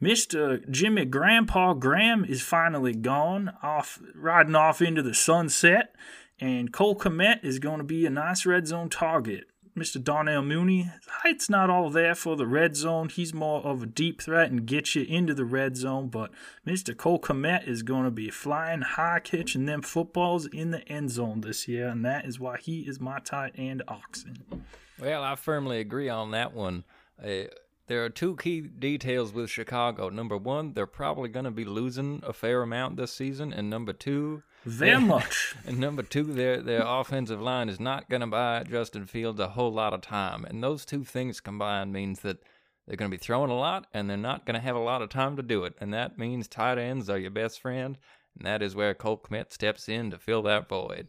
Mr. 0.00 0.68
Jimmy 0.70 1.04
Grandpa 1.04 1.74
Graham 1.74 2.24
is 2.24 2.40
finally 2.40 2.94
gone, 2.94 3.52
off 3.62 4.00
riding 4.14 4.54
off 4.54 4.80
into 4.80 5.02
the 5.02 5.12
sunset, 5.12 5.94
and 6.40 6.72
Cole 6.72 6.96
Kmet 6.96 7.44
is 7.44 7.58
going 7.58 7.78
to 7.78 7.84
be 7.84 8.06
a 8.06 8.10
nice 8.10 8.46
red 8.46 8.66
zone 8.66 8.88
target. 8.88 9.49
Mr. 9.76 10.02
Darnell 10.02 10.42
Mooney, 10.42 10.90
height's 11.22 11.48
not 11.48 11.70
all 11.70 11.90
there 11.90 12.14
for 12.14 12.36
the 12.36 12.46
red 12.46 12.76
zone. 12.76 13.08
He's 13.08 13.32
more 13.32 13.60
of 13.62 13.82
a 13.82 13.86
deep 13.86 14.20
threat 14.20 14.50
and 14.50 14.66
gets 14.66 14.94
you 14.94 15.04
into 15.04 15.32
the 15.32 15.44
red 15.44 15.76
zone. 15.76 16.08
But 16.08 16.30
Mr. 16.66 16.96
Cole 16.96 17.20
Kmet 17.20 17.68
is 17.68 17.82
going 17.82 18.04
to 18.04 18.10
be 18.10 18.30
flying 18.30 18.82
high, 18.82 19.20
catching 19.20 19.66
them 19.66 19.82
footballs 19.82 20.46
in 20.46 20.70
the 20.70 20.86
end 20.88 21.10
zone 21.10 21.40
this 21.40 21.68
year, 21.68 21.88
and 21.88 22.04
that 22.04 22.24
is 22.24 22.40
why 22.40 22.58
he 22.58 22.80
is 22.80 23.00
my 23.00 23.20
tight 23.20 23.52
end 23.56 23.82
oxen. 23.86 24.64
Well, 24.98 25.22
I 25.22 25.36
firmly 25.36 25.80
agree 25.80 26.08
on 26.08 26.32
that 26.32 26.52
one. 26.52 26.84
Uh, 27.22 27.44
there 27.90 28.04
are 28.04 28.08
two 28.08 28.36
key 28.36 28.60
details 28.60 29.32
with 29.32 29.50
Chicago. 29.50 30.10
Number 30.10 30.36
one, 30.36 30.74
they're 30.74 30.86
probably 30.86 31.28
going 31.28 31.44
to 31.44 31.50
be 31.50 31.64
losing 31.64 32.22
a 32.24 32.32
fair 32.32 32.62
amount 32.62 32.96
this 32.96 33.12
season, 33.12 33.52
and 33.52 33.68
number 33.68 33.92
two, 33.92 34.44
Very 34.64 35.00
much. 35.16 35.56
and 35.66 35.80
number 35.80 36.04
two, 36.04 36.22
their 36.22 36.62
their 36.62 36.84
offensive 36.86 37.42
line 37.42 37.68
is 37.68 37.80
not 37.80 38.08
going 38.08 38.20
to 38.20 38.28
buy 38.28 38.62
Justin 38.62 39.06
Fields 39.06 39.40
a 39.40 39.48
whole 39.48 39.72
lot 39.72 39.92
of 39.92 40.02
time, 40.02 40.44
and 40.44 40.62
those 40.62 40.84
two 40.84 41.02
things 41.02 41.40
combined 41.40 41.92
means 41.92 42.20
that 42.20 42.38
they're 42.86 42.96
going 42.96 43.10
to 43.10 43.16
be 43.16 43.20
throwing 43.20 43.50
a 43.50 43.58
lot, 43.58 43.88
and 43.92 44.08
they're 44.08 44.16
not 44.16 44.46
going 44.46 44.54
to 44.54 44.60
have 44.60 44.76
a 44.76 44.78
lot 44.78 45.02
of 45.02 45.08
time 45.08 45.34
to 45.34 45.42
do 45.42 45.64
it, 45.64 45.74
and 45.80 45.92
that 45.92 46.16
means 46.16 46.46
tight 46.46 46.78
ends 46.78 47.10
are 47.10 47.18
your 47.18 47.32
best 47.32 47.60
friend, 47.60 47.98
and 48.38 48.46
that 48.46 48.62
is 48.62 48.76
where 48.76 48.94
Cole 48.94 49.18
Kmet 49.18 49.52
steps 49.52 49.88
in 49.88 50.12
to 50.12 50.16
fill 50.16 50.42
that 50.42 50.68
void. 50.68 51.08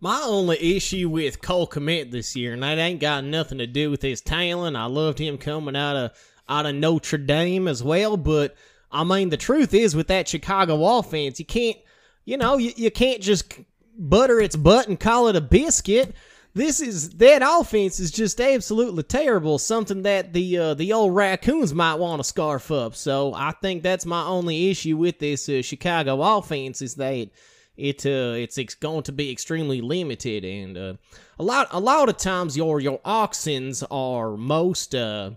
My 0.00 0.20
only 0.24 0.76
issue 0.76 1.08
with 1.08 1.40
Cole 1.40 1.66
Kmet 1.66 2.10
this 2.10 2.36
year, 2.36 2.52
and 2.52 2.62
that 2.62 2.78
ain't 2.78 3.00
got 3.00 3.24
nothing 3.24 3.58
to 3.58 3.66
do 3.66 3.90
with 3.90 4.02
his 4.02 4.20
talent. 4.20 4.76
I 4.76 4.84
loved 4.84 5.18
him 5.18 5.38
coming 5.38 5.76
out 5.76 5.96
of 5.96 6.10
out 6.48 6.66
of 6.66 6.74
Notre 6.74 7.18
Dame 7.18 7.66
as 7.66 7.82
well, 7.82 8.16
but 8.16 8.54
I 8.92 9.04
mean 9.04 9.30
the 9.30 9.36
truth 9.36 9.72
is 9.72 9.96
with 9.96 10.08
that 10.08 10.28
Chicago 10.28 10.98
offense, 10.98 11.38
you 11.38 11.46
can't, 11.46 11.78
you 12.24 12.36
know, 12.36 12.58
you, 12.58 12.72
you 12.76 12.90
can't 12.90 13.22
just 13.22 13.54
butter 13.98 14.38
its 14.38 14.54
butt 14.54 14.88
and 14.88 15.00
call 15.00 15.28
it 15.28 15.36
a 15.36 15.40
biscuit. 15.40 16.14
This 16.52 16.80
is 16.80 17.10
that 17.10 17.42
offense 17.42 17.98
is 17.98 18.10
just 18.10 18.40
absolutely 18.40 19.02
terrible. 19.02 19.58
Something 19.58 20.02
that 20.02 20.34
the 20.34 20.58
uh, 20.58 20.74
the 20.74 20.92
old 20.92 21.14
raccoons 21.14 21.72
might 21.72 21.94
want 21.94 22.20
to 22.20 22.24
scarf 22.24 22.70
up. 22.70 22.94
So 22.94 23.32
I 23.34 23.52
think 23.62 23.82
that's 23.82 24.06
my 24.06 24.24
only 24.24 24.70
issue 24.70 24.96
with 24.96 25.18
this 25.18 25.48
uh, 25.48 25.62
Chicago 25.62 26.20
offense 26.20 26.82
is 26.82 26.94
that 26.96 27.28
it 27.76 28.06
uh, 28.06 28.34
it's 28.36 28.58
ex- 28.58 28.74
going 28.74 29.02
to 29.04 29.12
be 29.12 29.30
extremely 29.30 29.80
limited, 29.80 30.44
and 30.44 30.76
uh, 30.76 30.94
a 31.38 31.42
lot 31.42 31.68
a 31.70 31.80
lot 31.80 32.08
of 32.08 32.16
times 32.16 32.56
your 32.56 32.80
your 32.80 33.00
auctions 33.04 33.82
are 33.90 34.36
most 34.36 34.94
uh, 34.94 35.30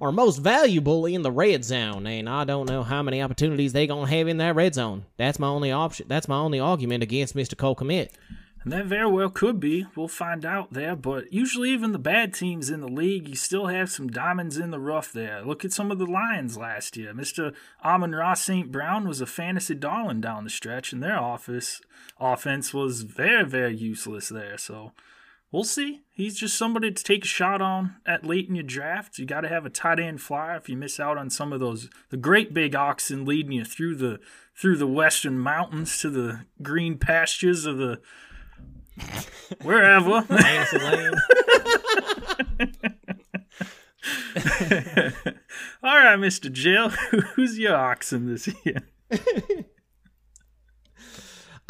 are 0.00 0.12
most 0.12 0.38
valuable 0.38 1.06
in 1.06 1.22
the 1.22 1.32
red 1.32 1.64
zone, 1.64 2.06
and 2.06 2.28
I 2.28 2.44
don't 2.44 2.68
know 2.68 2.82
how 2.82 3.02
many 3.02 3.20
opportunities 3.20 3.72
they're 3.72 3.86
gonna 3.86 4.10
have 4.10 4.28
in 4.28 4.38
that 4.38 4.54
red 4.54 4.74
zone. 4.74 5.04
That's 5.16 5.38
my 5.38 5.48
only 5.48 5.72
option. 5.72 6.06
That's 6.08 6.28
my 6.28 6.38
only 6.38 6.60
argument 6.60 7.02
against 7.02 7.34
Mister 7.34 7.56
Cole 7.56 7.76
Kmet. 7.76 8.10
And 8.64 8.72
that 8.72 8.86
very 8.86 9.10
well 9.10 9.30
could 9.30 9.60
be. 9.60 9.86
We'll 9.94 10.08
find 10.08 10.44
out 10.44 10.72
there. 10.72 10.96
But 10.96 11.32
usually, 11.32 11.70
even 11.70 11.92
the 11.92 11.98
bad 11.98 12.34
teams 12.34 12.70
in 12.70 12.80
the 12.80 12.88
league, 12.88 13.28
you 13.28 13.36
still 13.36 13.66
have 13.66 13.90
some 13.90 14.08
diamonds 14.08 14.58
in 14.58 14.70
the 14.70 14.80
rough 14.80 15.12
there. 15.12 15.42
Look 15.42 15.64
at 15.64 15.72
some 15.72 15.90
of 15.90 15.98
the 15.98 16.06
Lions 16.06 16.58
last 16.58 16.96
year. 16.96 17.14
Mr. 17.14 17.54
Amon-Ra 17.84 18.34
St. 18.34 18.72
Brown 18.72 19.06
was 19.06 19.20
a 19.20 19.26
fantasy 19.26 19.74
darling 19.74 20.20
down 20.20 20.44
the 20.44 20.50
stretch, 20.50 20.92
and 20.92 21.02
their 21.02 21.18
office 21.18 21.80
offense 22.20 22.74
was 22.74 23.02
very, 23.02 23.44
very 23.44 23.76
useless 23.76 24.28
there. 24.28 24.58
So 24.58 24.92
we'll 25.52 25.64
see. 25.64 26.02
He's 26.12 26.36
just 26.36 26.58
somebody 26.58 26.90
to 26.90 27.04
take 27.04 27.24
a 27.24 27.28
shot 27.28 27.62
on 27.62 27.96
at 28.04 28.24
late 28.24 28.48
in 28.48 28.56
your 28.56 28.64
draft. 28.64 29.18
You 29.18 29.24
got 29.24 29.42
to 29.42 29.48
have 29.48 29.66
a 29.66 29.70
tight 29.70 30.00
end 30.00 30.20
flyer 30.20 30.56
if 30.56 30.68
you 30.68 30.76
miss 30.76 30.98
out 30.98 31.16
on 31.16 31.30
some 31.30 31.52
of 31.52 31.60
those 31.60 31.88
the 32.10 32.16
great 32.16 32.52
big 32.52 32.74
oxen 32.74 33.24
leading 33.24 33.52
you 33.52 33.64
through 33.64 33.94
the 33.94 34.18
through 34.54 34.76
the 34.76 34.86
western 34.86 35.38
mountains 35.38 36.00
to 36.00 36.10
the 36.10 36.44
green 36.60 36.98
pastures 36.98 37.64
of 37.64 37.78
the 37.78 38.00
wherever. 39.62 40.22
Fantasy 40.28 40.78
land. 40.78 41.14
All 45.82 45.96
right, 45.96 46.18
Mr. 46.18 46.52
Jill, 46.52 46.88
who's 46.90 47.58
your 47.58 47.76
oxen 47.76 48.26
this 48.26 48.48
year? 48.64 48.82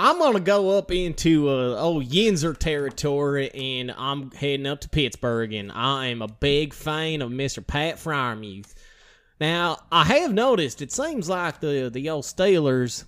I'm 0.00 0.18
gonna 0.18 0.38
go 0.40 0.78
up 0.78 0.92
into 0.92 1.48
uh, 1.48 1.74
old 1.76 2.08
Yinzer 2.08 2.56
territory, 2.56 3.50
and 3.52 3.92
I'm 3.96 4.30
heading 4.30 4.66
up 4.66 4.80
to 4.82 4.88
Pittsburgh, 4.88 5.52
and 5.52 5.72
I 5.72 6.06
am 6.06 6.22
a 6.22 6.28
big 6.28 6.72
fan 6.72 7.20
of 7.20 7.30
Mr. 7.30 7.66
Pat 7.66 7.96
Freiermuth. 7.96 8.74
Now, 9.40 9.78
I 9.90 10.04
have 10.04 10.32
noticed 10.32 10.82
it 10.82 10.92
seems 10.92 11.28
like 11.28 11.60
the 11.60 11.90
the 11.92 12.10
old 12.10 12.24
Steelers, 12.24 13.04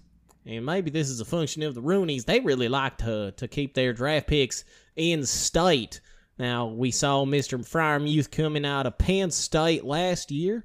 and 0.47 0.65
maybe 0.65 0.91
this 0.91 1.09
is 1.09 1.21
a 1.21 1.25
function 1.25 1.63
of 1.63 1.75
the 1.75 1.83
Rooneys, 1.83 2.25
they 2.25 2.41
really 2.41 2.69
like 2.69 2.99
to 2.99 3.33
to 3.33 3.49
keep 3.49 3.75
their 3.75 3.93
draft 3.93 4.27
picks 4.27 4.65
in 4.97 5.25
state. 5.27 6.01
Now, 6.39 6.69
we 6.69 6.91
saw 6.91 7.27
Mr. 7.27 7.59
Freiermuth 7.59 8.31
coming 8.31 8.65
out 8.65 8.87
of 8.87 8.97
Penn 8.97 9.31
State 9.31 9.85
last 9.85 10.31
year. 10.31 10.65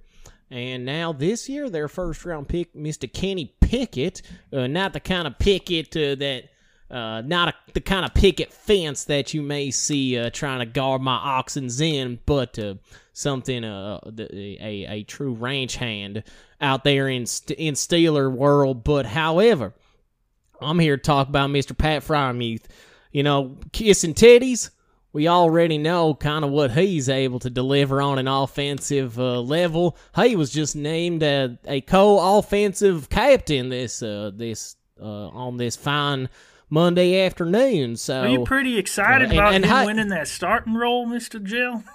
And 0.50 0.86
now 0.86 1.12
this 1.12 1.50
year, 1.50 1.70
their 1.70 1.90
first 1.90 2.24
round 2.24 2.48
pick, 2.48 2.74
Mr. 2.74 3.12
Kenny 3.12 3.54
Pickett, 3.60 4.22
uh, 4.54 4.68
not 4.68 4.94
the 4.94 5.02
kind 5.02 5.28
of 5.28 5.38
Pickett 5.38 5.96
uh, 5.98 6.16
that, 6.16 6.44
uh, 6.90 7.22
not 7.26 7.50
a, 7.50 7.54
the 7.74 7.82
kind 7.82 8.06
of 8.06 8.14
picket 8.14 8.54
fence 8.54 9.04
that 9.06 9.34
you 9.34 9.42
may 9.42 9.72
see 9.72 10.18
uh, 10.18 10.30
trying 10.30 10.60
to 10.60 10.66
guard 10.66 11.02
my 11.02 11.16
oxen's 11.16 11.82
in, 11.82 12.20
but 12.26 12.58
uh, 12.58 12.76
something, 13.16 13.64
uh, 13.64 14.00
the- 14.06 14.58
a, 14.62 14.86
a 15.00 15.04
true 15.04 15.34
ranch 15.34 15.78
hand 15.78 16.24
out 16.62 16.84
there 16.84 17.08
in 17.10 17.22
in 17.58 17.74
Steeler 17.74 18.32
world. 18.32 18.84
But 18.84 19.06
however, 19.08 19.74
I'm 20.62 20.80
here 20.80 20.98
to 20.98 21.02
talk 21.04 21.28
about 21.30 21.50
Mr. 21.50 21.76
Pat 21.78 22.04
Freiermuth. 22.04 22.64
You 23.12 23.24
know, 23.24 23.58
kissing 23.72 24.14
titties 24.14 24.70
we 25.14 25.30
already 25.30 25.78
know 25.78 26.14
kind 26.14 26.44
of 26.44 26.52
what 26.52 26.72
he's 26.72 27.08
able 27.08 27.40
to 27.40 27.50
deliver 27.50 28.02
on 28.02 28.20
an 28.20 28.28
offensive 28.28 29.18
uh, 29.18 29.40
level. 29.40 29.96
He 30.22 30.36
was 30.36 30.52
just 30.52 30.76
named 30.76 31.24
a, 31.24 31.58
a 31.66 31.80
co-offensive 31.80 33.08
captain 33.10 33.70
this 33.70 34.04
uh, 34.04 34.32
this 34.36 34.76
uh, 35.02 35.06
on 35.30 35.56
this 35.56 35.78
fine 35.78 36.28
Monday 36.70 37.22
afternoon. 37.26 37.96
So 37.96 38.22
Are 38.24 38.28
you 38.28 38.44
pretty 38.44 38.78
excited 38.78 39.28
Uh, 39.28 39.30
and- 39.30 39.40
about 39.40 39.54
and 39.54 39.64
him 39.66 39.72
hi- 39.72 39.86
winning 39.86 40.10
that 40.10 40.28
starting 40.28 40.74
role, 40.74 41.08
Mr. 41.08 41.42
Jill? 41.42 41.84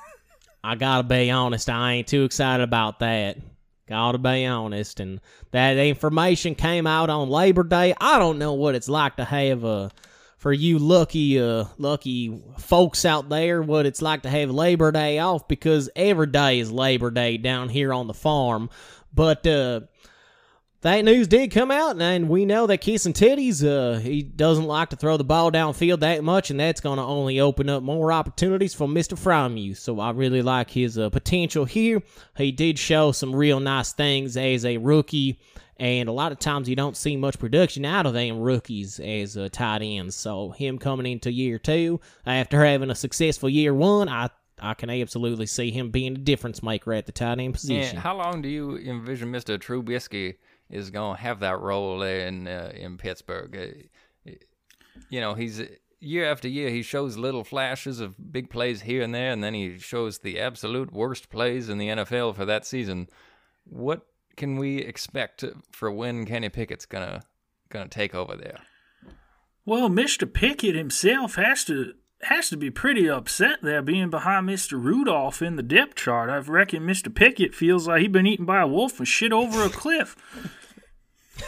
I 0.62 0.74
gotta 0.74 1.04
be 1.04 1.30
honest, 1.30 1.70
I 1.70 1.92
ain't 1.92 2.08
too 2.08 2.24
excited 2.24 2.62
about 2.62 2.98
that. 3.00 3.38
Gotta 3.86 4.18
be 4.18 4.46
honest, 4.46 5.00
and 5.00 5.20
that 5.50 5.76
information 5.76 6.54
came 6.54 6.86
out 6.86 7.10
on 7.10 7.28
Labor 7.28 7.64
Day. 7.64 7.94
I 8.00 8.18
don't 8.18 8.38
know 8.38 8.52
what 8.52 8.74
it's 8.74 8.88
like 8.88 9.16
to 9.16 9.24
have 9.24 9.64
a 9.64 9.90
for 10.36 10.52
you 10.54 10.78
lucky 10.78 11.38
uh 11.38 11.64
lucky 11.76 12.42
folks 12.58 13.04
out 13.04 13.28
there 13.28 13.60
what 13.60 13.84
it's 13.84 14.00
like 14.00 14.22
to 14.22 14.30
have 14.30 14.50
Labor 14.50 14.90
Day 14.90 15.18
off 15.18 15.46
because 15.48 15.90
every 15.94 16.28
day 16.28 16.60
is 16.60 16.72
Labor 16.72 17.10
Day 17.10 17.36
down 17.36 17.68
here 17.68 17.92
on 17.92 18.06
the 18.06 18.14
farm. 18.14 18.70
But 19.12 19.46
uh 19.46 19.80
that 20.82 21.04
news 21.04 21.28
did 21.28 21.50
come 21.50 21.70
out, 21.70 22.00
and 22.00 22.28
we 22.28 22.46
know 22.46 22.66
that 22.66 22.78
Kissing 22.78 23.12
Titties, 23.12 23.62
uh, 23.62 23.98
he 23.98 24.22
doesn't 24.22 24.64
like 24.64 24.88
to 24.90 24.96
throw 24.96 25.18
the 25.18 25.24
ball 25.24 25.52
downfield 25.52 26.00
that 26.00 26.24
much, 26.24 26.50
and 26.50 26.58
that's 26.58 26.80
going 26.80 26.96
to 26.96 27.02
only 27.02 27.38
open 27.38 27.68
up 27.68 27.82
more 27.82 28.10
opportunities 28.10 28.72
for 28.72 28.88
Mr. 28.88 29.18
Frymu. 29.18 29.76
So 29.76 30.00
I 30.00 30.10
really 30.12 30.40
like 30.40 30.70
his 30.70 30.96
uh, 30.96 31.10
potential 31.10 31.66
here. 31.66 32.02
He 32.36 32.50
did 32.50 32.78
show 32.78 33.12
some 33.12 33.36
real 33.36 33.60
nice 33.60 33.92
things 33.92 34.38
as 34.38 34.64
a 34.64 34.78
rookie, 34.78 35.38
and 35.76 36.08
a 36.08 36.12
lot 36.12 36.32
of 36.32 36.38
times 36.38 36.66
you 36.66 36.76
don't 36.76 36.96
see 36.96 37.14
much 37.14 37.38
production 37.38 37.84
out 37.84 38.06
of 38.06 38.14
them 38.14 38.38
rookies 38.38 38.98
as 39.00 39.36
uh, 39.36 39.50
tight 39.52 39.82
ends. 39.82 40.16
So 40.16 40.50
him 40.50 40.78
coming 40.78 41.04
into 41.04 41.30
year 41.30 41.58
two 41.58 42.00
after 42.24 42.64
having 42.64 42.90
a 42.90 42.94
successful 42.94 43.50
year 43.50 43.74
one, 43.74 44.08
I 44.08 44.30
I 44.62 44.74
can 44.74 44.90
absolutely 44.90 45.46
see 45.46 45.70
him 45.70 45.90
being 45.90 46.14
a 46.14 46.18
difference 46.18 46.62
maker 46.62 46.92
at 46.92 47.06
the 47.06 47.12
tight 47.12 47.38
end 47.38 47.54
position. 47.54 47.96
And 47.96 47.98
how 47.98 48.16
long 48.16 48.42
do 48.42 48.48
you 48.48 48.76
envision 48.76 49.32
Mr. 49.32 49.58
Trubisky 49.58 50.36
is 50.70 50.90
going 50.90 51.16
to 51.16 51.22
have 51.22 51.40
that 51.40 51.60
role 51.60 51.98
there 51.98 52.26
in 52.26 52.46
uh, 52.46 52.72
in 52.74 52.96
Pittsburgh? 52.96 53.56
Uh, 54.26 54.30
you 55.08 55.20
know, 55.20 55.34
he's 55.34 55.60
year 56.00 56.30
after 56.30 56.48
year 56.48 56.70
he 56.70 56.82
shows 56.82 57.16
little 57.16 57.44
flashes 57.44 58.00
of 58.00 58.32
big 58.32 58.50
plays 58.50 58.82
here 58.82 59.02
and 59.02 59.14
there, 59.14 59.30
and 59.30 59.42
then 59.42 59.54
he 59.54 59.78
shows 59.78 60.18
the 60.18 60.40
absolute 60.40 60.92
worst 60.92 61.30
plays 61.30 61.68
in 61.68 61.78
the 61.78 61.88
NFL 61.88 62.34
for 62.34 62.44
that 62.44 62.66
season. 62.66 63.08
What 63.64 64.06
can 64.36 64.56
we 64.56 64.78
expect 64.78 65.44
for 65.72 65.90
when 65.90 66.24
Kenny 66.24 66.48
Pickett's 66.48 66.86
gonna 66.86 67.22
gonna 67.68 67.88
take 67.88 68.14
over 68.14 68.36
there? 68.36 68.58
Well, 69.64 69.88
Mr. 69.88 70.32
Pickett 70.32 70.74
himself 70.74 71.34
has 71.34 71.64
to 71.64 71.94
has 72.22 72.50
to 72.50 72.56
be 72.56 72.70
pretty 72.70 73.08
upset 73.08 73.58
there 73.62 73.82
being 73.82 74.10
behind 74.10 74.48
Mr. 74.48 74.72
Rudolph 74.72 75.40
in 75.40 75.56
the 75.56 75.62
depth 75.62 75.94
chart. 75.94 76.28
I 76.28 76.38
reckon 76.38 76.82
Mr. 76.82 77.14
Pickett 77.14 77.54
feels 77.54 77.88
like 77.88 78.02
he's 78.02 78.10
been 78.10 78.26
eaten 78.26 78.44
by 78.44 78.60
a 78.60 78.66
wolf 78.66 78.98
and 78.98 79.08
shit 79.08 79.32
over 79.32 79.64
a 79.64 79.70
cliff. 79.70 80.16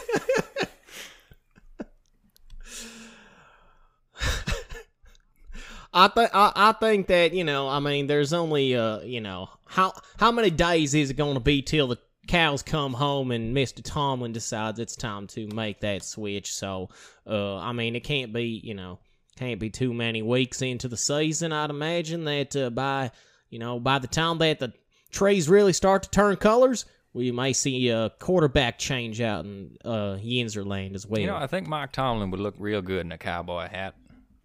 I 5.93 6.07
think 6.07 6.31
I, 6.33 6.71
think 6.79 7.07
that 7.07 7.33
you 7.33 7.43
know 7.43 7.69
I 7.69 7.79
mean 7.79 8.07
there's 8.07 8.33
only 8.33 8.75
uh 8.75 9.01
you 9.01 9.21
know 9.21 9.49
how 9.67 9.93
how 10.17 10.31
many 10.31 10.49
days 10.49 10.95
is 10.95 11.11
it 11.11 11.15
going 11.15 11.35
to 11.35 11.39
be 11.39 11.61
till 11.61 11.87
the 11.87 11.99
cows 12.27 12.63
come 12.63 12.93
home 12.93 13.29
and 13.31 13.53
Mister 13.53 13.83
Tomlin 13.83 14.31
decides 14.31 14.79
it's 14.79 14.95
time 14.95 15.27
to 15.27 15.47
make 15.47 15.81
that 15.81 16.03
switch? 16.03 16.53
So 16.53 16.89
uh 17.27 17.57
I 17.57 17.73
mean 17.73 17.95
it 17.95 18.03
can't 18.03 18.33
be 18.33 18.59
you 18.63 18.73
know 18.73 18.97
can't 19.35 19.59
be 19.59 19.69
too 19.69 19.93
many 19.93 20.21
weeks 20.23 20.61
into 20.61 20.87
the 20.87 20.97
season. 20.97 21.51
I'd 21.51 21.69
imagine 21.69 22.23
that 22.25 22.55
uh, 22.55 22.69
by 22.71 23.11
you 23.51 23.59
know 23.59 23.79
by 23.79 23.99
the 23.99 24.07
time 24.07 24.39
that 24.39 24.59
the 24.59 24.73
trees 25.11 25.47
really 25.47 25.73
start 25.73 26.03
to 26.03 26.09
turn 26.09 26.37
colors 26.37 26.85
we 27.13 27.31
may 27.31 27.53
see 27.53 27.89
a 27.89 28.09
quarterback 28.19 28.77
change 28.79 29.21
out 29.21 29.45
in 29.45 29.77
uh 29.85 30.17
Yinzerland 30.17 30.95
as 30.95 31.05
well. 31.05 31.21
You 31.21 31.27
know, 31.27 31.35
I 31.35 31.47
think 31.47 31.67
Mike 31.67 31.91
Tomlin 31.91 32.31
would 32.31 32.39
look 32.39 32.55
real 32.57 32.81
good 32.81 33.05
in 33.05 33.11
a 33.11 33.17
cowboy 33.17 33.67
hat. 33.69 33.95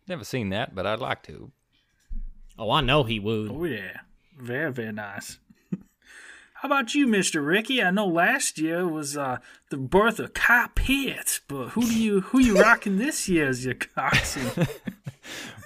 Never 0.06 0.24
seen 0.24 0.50
that, 0.50 0.74
but 0.74 0.86
I'd 0.86 1.00
like 1.00 1.22
to. 1.24 1.50
oh, 2.58 2.70
I 2.70 2.80
know 2.80 3.02
he 3.04 3.18
would. 3.20 3.50
Oh 3.50 3.64
yeah, 3.64 4.00
very 4.38 4.72
very 4.72 4.92
nice. 4.92 5.38
How 6.54 6.66
about 6.68 6.94
you, 6.94 7.06
Mr. 7.06 7.46
Ricky? 7.46 7.80
I 7.82 7.90
know 7.92 8.06
last 8.06 8.58
year 8.58 8.86
was 8.88 9.16
uh, 9.16 9.38
the 9.70 9.76
birth 9.76 10.18
of 10.18 10.34
Kyle 10.34 10.68
Pitts, 10.74 11.40
but 11.46 11.68
who 11.70 11.82
do 11.82 11.96
you 12.00 12.20
who 12.22 12.40
you 12.40 12.60
rocking 12.60 12.98
this 12.98 13.28
year 13.28 13.48
as 13.48 13.64
your 13.64 13.74
coxswain? 13.74 14.66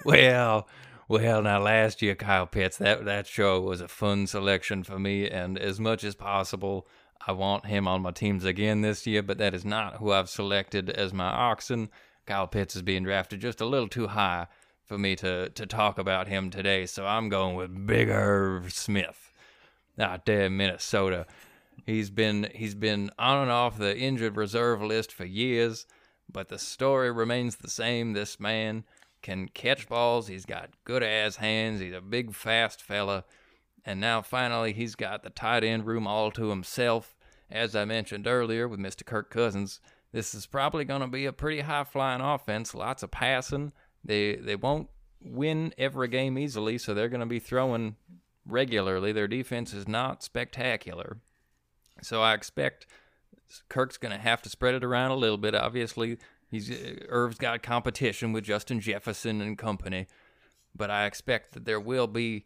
Well, 0.05 0.67
well, 1.07 1.41
now 1.41 1.59
last 1.59 2.01
year 2.01 2.15
Kyle 2.15 2.47
Pitts, 2.47 2.77
that 2.77 3.05
that 3.05 3.27
show 3.27 3.59
was 3.61 3.81
a 3.81 3.87
fun 3.87 4.27
selection 4.27 4.83
for 4.83 4.99
me, 4.99 5.29
and 5.29 5.57
as 5.57 5.79
much 5.79 6.03
as 6.03 6.15
possible, 6.15 6.87
I 7.25 7.31
want 7.31 7.65
him 7.65 7.87
on 7.87 8.01
my 8.01 8.11
teams 8.11 8.45
again 8.45 8.81
this 8.81 9.05
year. 9.07 9.23
But 9.23 9.37
that 9.37 9.53
is 9.53 9.65
not 9.65 9.97
who 9.97 10.11
I've 10.11 10.29
selected 10.29 10.89
as 10.89 11.13
my 11.13 11.29
oxen. 11.29 11.89
Kyle 12.25 12.47
Pitts 12.47 12.75
is 12.75 12.81
being 12.81 13.03
drafted 13.03 13.41
just 13.41 13.61
a 13.61 13.65
little 13.65 13.87
too 13.87 14.07
high 14.07 14.47
for 14.85 14.97
me 14.97 15.15
to 15.17 15.49
to 15.49 15.65
talk 15.65 15.97
about 15.97 16.27
him 16.27 16.49
today, 16.49 16.85
so 16.85 17.05
I'm 17.05 17.29
going 17.29 17.55
with 17.55 17.87
Big 17.87 18.09
Irv 18.09 18.73
Smith 18.73 19.31
out 19.99 20.25
there 20.25 20.45
in 20.45 20.57
Minnesota. 20.57 21.25
He's 21.85 22.09
been 22.09 22.49
he's 22.53 22.75
been 22.75 23.11
on 23.17 23.43
and 23.43 23.51
off 23.51 23.77
the 23.77 23.97
injured 23.97 24.37
reserve 24.37 24.81
list 24.81 25.11
for 25.11 25.25
years, 25.25 25.85
but 26.31 26.49
the 26.49 26.59
story 26.59 27.11
remains 27.11 27.57
the 27.57 27.69
same. 27.69 28.13
This 28.13 28.39
man 28.39 28.83
can 29.23 29.47
catch 29.47 29.89
balls. 29.89 30.27
He's 30.27 30.45
got 30.45 30.69
good 30.83 31.01
ass 31.01 31.37
hands. 31.37 31.79
He's 31.79 31.93
a 31.93 32.01
big 32.01 32.35
fast 32.35 32.81
fella. 32.81 33.23
And 33.83 33.99
now 33.99 34.21
finally 34.21 34.73
he's 34.73 34.95
got 34.95 35.23
the 35.23 35.29
tight 35.29 35.63
end 35.63 35.87
room 35.87 36.05
all 36.05 36.29
to 36.31 36.49
himself. 36.49 37.15
As 37.49 37.75
I 37.75 37.85
mentioned 37.85 38.27
earlier 38.27 38.67
with 38.67 38.79
Mr. 38.79 39.05
Kirk 39.05 39.29
Cousins, 39.29 39.79
this 40.11 40.35
is 40.35 40.45
probably 40.45 40.85
going 40.85 41.01
to 41.01 41.07
be 41.07 41.25
a 41.25 41.33
pretty 41.33 41.61
high 41.61 41.83
flying 41.83 42.21
offense. 42.21 42.75
Lots 42.75 43.03
of 43.03 43.11
passing. 43.11 43.71
They 44.03 44.35
they 44.35 44.55
won't 44.55 44.89
win 45.21 45.73
every 45.77 46.07
game 46.07 46.37
easily, 46.37 46.77
so 46.77 46.93
they're 46.93 47.09
going 47.09 47.19
to 47.19 47.25
be 47.25 47.39
throwing 47.39 47.95
regularly. 48.45 49.11
Their 49.11 49.27
defense 49.27 49.73
is 49.73 49.87
not 49.87 50.23
spectacular. 50.23 51.17
So 52.01 52.21
I 52.21 52.33
expect 52.33 52.87
Kirk's 53.69 53.97
going 53.97 54.13
to 54.13 54.21
have 54.21 54.41
to 54.43 54.49
spread 54.49 54.75
it 54.75 54.83
around 54.83 55.11
a 55.11 55.15
little 55.15 55.37
bit. 55.37 55.55
Obviously, 55.55 56.17
he's 56.53 56.71
uh, 56.71 57.05
Irv's 57.09 57.37
got 57.37 57.63
competition 57.63 58.31
with 58.31 58.45
Justin 58.45 58.79
Jefferson 58.79 59.41
and 59.41 59.57
company, 59.57 60.07
but 60.75 60.89
I 60.89 61.05
expect 61.05 61.53
that 61.53 61.65
there 61.65 61.79
will 61.79 62.07
be 62.07 62.45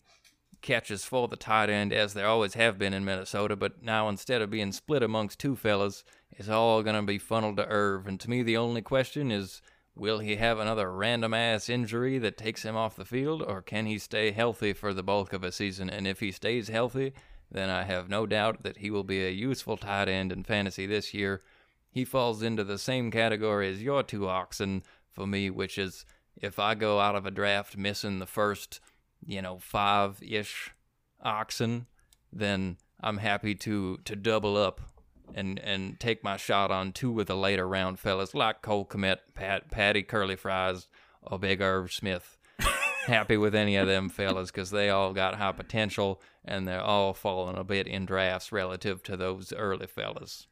catches 0.61 1.05
for 1.05 1.27
the 1.27 1.35
tight 1.35 1.69
end 1.69 1.93
as 1.93 2.13
there 2.13 2.27
always 2.27 2.55
have 2.55 2.79
been 2.79 2.93
in 2.93 3.05
Minnesota. 3.05 3.55
But 3.55 3.83
now 3.83 4.09
instead 4.09 4.41
of 4.41 4.49
being 4.49 4.71
split 4.71 5.03
amongst 5.03 5.39
two 5.39 5.55
fellas, 5.55 6.03
it's 6.31 6.49
all 6.49 6.83
to 6.83 7.01
be 7.03 7.19
funneled 7.19 7.57
to 7.57 7.67
Irv. 7.67 8.07
And 8.07 8.19
to 8.19 8.29
me, 8.29 8.41
the 8.41 8.57
only 8.57 8.81
question 8.81 9.31
is 9.31 9.61
Will 9.97 10.19
he 10.19 10.35
have 10.35 10.59
another 10.59 10.91
random 10.91 11.33
ass 11.33 11.69
injury 11.69 12.19
that 12.19 12.37
takes 12.37 12.61
him 12.63 12.75
off 12.75 12.95
the 12.95 13.03
field, 13.03 13.41
or 13.41 13.63
can 13.63 13.87
he 13.87 13.97
stay 13.97 14.31
healthy 14.31 14.73
for 14.73 14.93
the 14.93 15.01
bulk 15.01 15.33
of 15.33 15.43
a 15.43 15.51
season? 15.51 15.89
And 15.89 16.05
if 16.05 16.19
he 16.19 16.31
stays 16.31 16.67
healthy, 16.67 17.13
then 17.49 17.71
I 17.71 17.83
have 17.83 18.07
no 18.07 18.27
doubt 18.27 18.61
that 18.61 18.77
he 18.77 18.91
will 18.91 19.03
be 19.03 19.25
a 19.25 19.31
useful 19.31 19.75
tight 19.75 20.07
end 20.07 20.31
in 20.31 20.43
fantasy 20.43 20.85
this 20.85 21.15
year. 21.15 21.41
He 21.89 22.05
falls 22.05 22.43
into 22.43 22.63
the 22.63 22.77
same 22.77 23.11
category 23.11 23.71
as 23.71 23.81
your 23.81 24.03
two 24.03 24.27
oxen 24.27 24.83
for 25.11 25.25
me, 25.25 25.49
which 25.49 25.77
is 25.77 26.05
if 26.35 26.59
I 26.59 26.75
go 26.75 26.99
out 26.99 27.15
of 27.15 27.25
a 27.25 27.31
draft 27.31 27.77
missing 27.77 28.19
the 28.19 28.25
first, 28.25 28.79
you 29.25 29.41
know, 29.41 29.57
five 29.57 30.21
ish 30.21 30.71
oxen, 31.23 31.87
then 32.31 32.77
I'm 33.01 33.17
happy 33.17 33.55
to 33.55 33.97
to 34.05 34.15
double 34.15 34.57
up 34.57 34.81
and 35.33 35.59
and 35.59 35.99
take 35.99 36.23
my 36.23 36.37
shot 36.37 36.71
on 36.71 36.91
two 36.91 37.19
of 37.19 37.27
the 37.27 37.35
later 37.35 37.67
round 37.67 37.99
fellas 37.99 38.33
like 38.33 38.61
Cole 38.61 38.85
Kmet, 38.85 39.17
Pat, 39.33 39.69
Patty 39.71 40.03
Curly 40.03 40.35
Fries, 40.35 40.87
or 41.21 41.39
Big 41.39 41.61
Irv 41.61 41.91
Smith. 41.91 42.37
Happy 43.05 43.37
with 43.37 43.55
any 43.55 43.75
of 43.77 43.87
them 43.87 44.09
fellas 44.09 44.51
because 44.51 44.71
they 44.71 44.89
all 44.89 45.13
got 45.13 45.35
high 45.35 45.51
potential 45.51 46.21
and 46.43 46.67
they're 46.67 46.81
all 46.81 47.13
falling 47.13 47.57
a 47.57 47.63
bit 47.63 47.87
in 47.87 48.05
drafts 48.05 48.51
relative 48.51 49.01
to 49.03 49.15
those 49.15 49.53
early 49.53 49.87
fellas. 49.87 50.47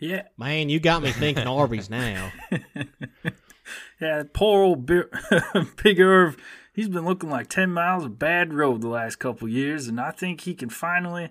Yeah, 0.00 0.22
Man, 0.38 0.68
you 0.70 0.80
got 0.80 1.02
me 1.02 1.12
thinking 1.12 1.46
Arby's 1.46 1.90
now. 1.90 2.32
yeah. 4.00 4.22
Poor 4.32 4.62
old 4.62 4.86
Bi- 4.86 5.02
Big 5.82 6.00
Irv. 6.00 6.36
He's 6.72 6.88
been 6.88 7.04
looking 7.04 7.28
like 7.30 7.48
ten 7.48 7.70
miles 7.72 8.04
of 8.04 8.18
bad 8.18 8.54
road 8.54 8.80
the 8.80 8.88
last 8.88 9.16
couple 9.16 9.48
years, 9.48 9.86
and 9.88 10.00
I 10.00 10.10
think 10.12 10.40
he 10.42 10.54
can 10.54 10.70
finally, 10.70 11.30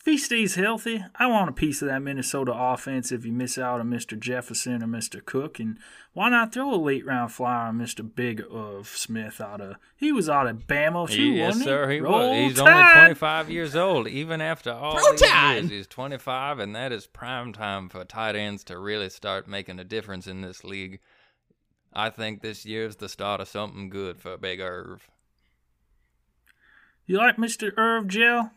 if 0.00 0.06
he 0.06 0.16
stays 0.16 0.54
healthy, 0.54 1.04
I 1.16 1.26
want 1.26 1.50
a 1.50 1.52
piece 1.52 1.82
of 1.82 1.88
that 1.88 2.00
Minnesota 2.00 2.52
offense. 2.54 3.12
If 3.12 3.26
you 3.26 3.32
miss 3.32 3.58
out 3.58 3.80
on 3.80 3.90
Mr. 3.90 4.18
Jefferson 4.18 4.82
or 4.82 4.86
Mr. 4.86 5.22
Cook, 5.22 5.60
and 5.60 5.76
why 6.14 6.30
not 6.30 6.54
throw 6.54 6.74
a 6.74 6.76
late 6.76 7.04
round 7.04 7.32
flyer 7.32 7.68
on 7.68 7.78
Mr. 7.78 8.02
Big 8.14 8.42
Irv 8.50 8.88
Smith 8.88 9.42
out 9.42 9.60
of? 9.60 9.76
He 9.96 10.10
was 10.10 10.26
out 10.28 10.46
of 10.46 10.66
Bama 10.66 11.06
too, 11.10 11.22
yes, 11.22 11.48
wasn't 11.48 11.64
sir, 11.66 11.90
he 11.90 12.00
Roll 12.00 12.30
was. 12.30 12.50
He's 12.52 12.58
Tide. 12.58 12.96
only 12.96 13.14
25 13.14 13.50
years 13.50 13.76
old, 13.76 14.08
even 14.08 14.40
after 14.40 14.72
all 14.72 14.96
Roll 14.96 15.10
these 15.12 15.20
Tide. 15.20 15.56
years. 15.64 15.70
He's 15.70 15.86
25, 15.86 16.58
and 16.60 16.74
that 16.74 16.92
is 16.92 17.06
prime 17.06 17.52
time 17.52 17.90
for 17.90 18.02
tight 18.04 18.36
ends 18.36 18.64
to 18.64 18.78
really 18.78 19.10
start 19.10 19.46
making 19.48 19.78
a 19.78 19.84
difference 19.84 20.26
in 20.26 20.40
this 20.40 20.64
league. 20.64 21.00
I 21.92 22.08
think 22.08 22.40
this 22.40 22.64
year's 22.64 22.96
the 22.96 23.08
start 23.08 23.40
of 23.42 23.48
something 23.48 23.90
good 23.90 24.18
for 24.20 24.38
Big 24.38 24.60
Irv. 24.60 25.08
You 27.04 27.18
like 27.18 27.36
Mr. 27.36 27.76
Irv 27.76 28.06
Gel? 28.06 28.52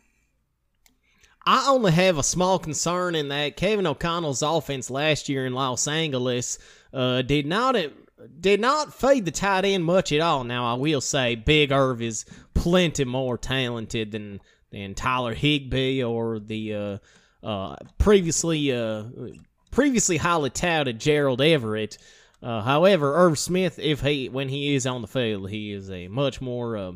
I 1.46 1.68
only 1.68 1.92
have 1.92 2.18
a 2.18 2.22
small 2.22 2.58
concern 2.58 3.14
in 3.14 3.28
that 3.28 3.56
Kevin 3.56 3.86
O'Connell's 3.86 4.42
offense 4.42 4.90
last 4.90 5.28
year 5.28 5.44
in 5.46 5.52
Los 5.52 5.86
Angeles 5.86 6.58
uh, 6.92 7.22
did 7.22 7.46
not 7.46 7.76
did 8.40 8.60
not 8.60 8.94
feed 8.94 9.26
the 9.26 9.30
tight 9.30 9.64
end 9.64 9.84
much 9.84 10.12
at 10.12 10.20
all. 10.20 10.44
Now 10.44 10.64
I 10.64 10.74
will 10.74 11.02
say 11.02 11.34
Big 11.34 11.70
Irv 11.72 12.00
is 12.00 12.24
plenty 12.54 13.04
more 13.04 13.36
talented 13.36 14.12
than 14.12 14.40
than 14.70 14.94
Tyler 14.94 15.34
Higbee 15.34 16.02
or 16.02 16.38
the 16.38 16.74
uh, 16.74 16.98
uh, 17.46 17.76
previously 17.98 18.72
uh, 18.72 19.04
previously 19.70 20.16
highly 20.16 20.50
touted 20.50 20.98
Gerald 20.98 21.42
Everett. 21.42 21.98
Uh, 22.42 22.62
however, 22.62 23.14
Irv 23.14 23.38
Smith, 23.38 23.78
if 23.78 24.00
he 24.00 24.28
when 24.28 24.48
he 24.48 24.74
is 24.74 24.86
on 24.86 25.02
the 25.02 25.08
field, 25.08 25.50
he 25.50 25.72
is 25.72 25.90
a 25.90 26.08
much 26.08 26.40
more 26.40 26.76
uh, 26.76 26.92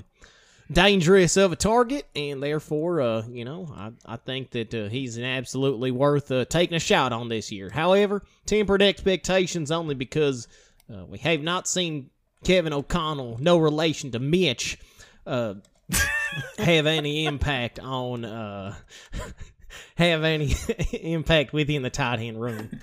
dangerous 0.70 1.36
of 1.36 1.52
a 1.52 1.56
target, 1.56 2.06
and 2.14 2.42
therefore, 2.42 3.00
uh, 3.00 3.22
you 3.28 3.44
know, 3.44 3.68
I, 3.74 3.92
I 4.04 4.16
think 4.16 4.50
that 4.50 4.74
uh, 4.74 4.88
he's 4.88 5.18
absolutely 5.18 5.90
worth 5.90 6.30
uh, 6.30 6.44
taking 6.44 6.76
a 6.76 6.80
shot 6.80 7.12
on 7.12 7.28
this 7.28 7.50
year. 7.50 7.70
However, 7.70 8.22
tempered 8.46 8.82
expectations 8.82 9.70
only 9.70 9.94
because 9.94 10.48
uh, 10.92 11.04
we 11.06 11.18
have 11.18 11.40
not 11.40 11.68
seen 11.68 12.10
Kevin 12.44 12.72
O'Connell, 12.72 13.38
no 13.40 13.58
relation 13.58 14.10
to 14.12 14.18
Mitch, 14.18 14.78
uh, 15.26 15.54
have 16.58 16.86
any 16.86 17.24
impact 17.24 17.78
on 17.78 18.24
uh, 18.24 18.74
have 19.96 20.24
any 20.24 20.54
impact 20.92 21.52
within 21.52 21.82
the 21.82 21.90
tight 21.90 22.20
end 22.20 22.40
room. 22.40 22.80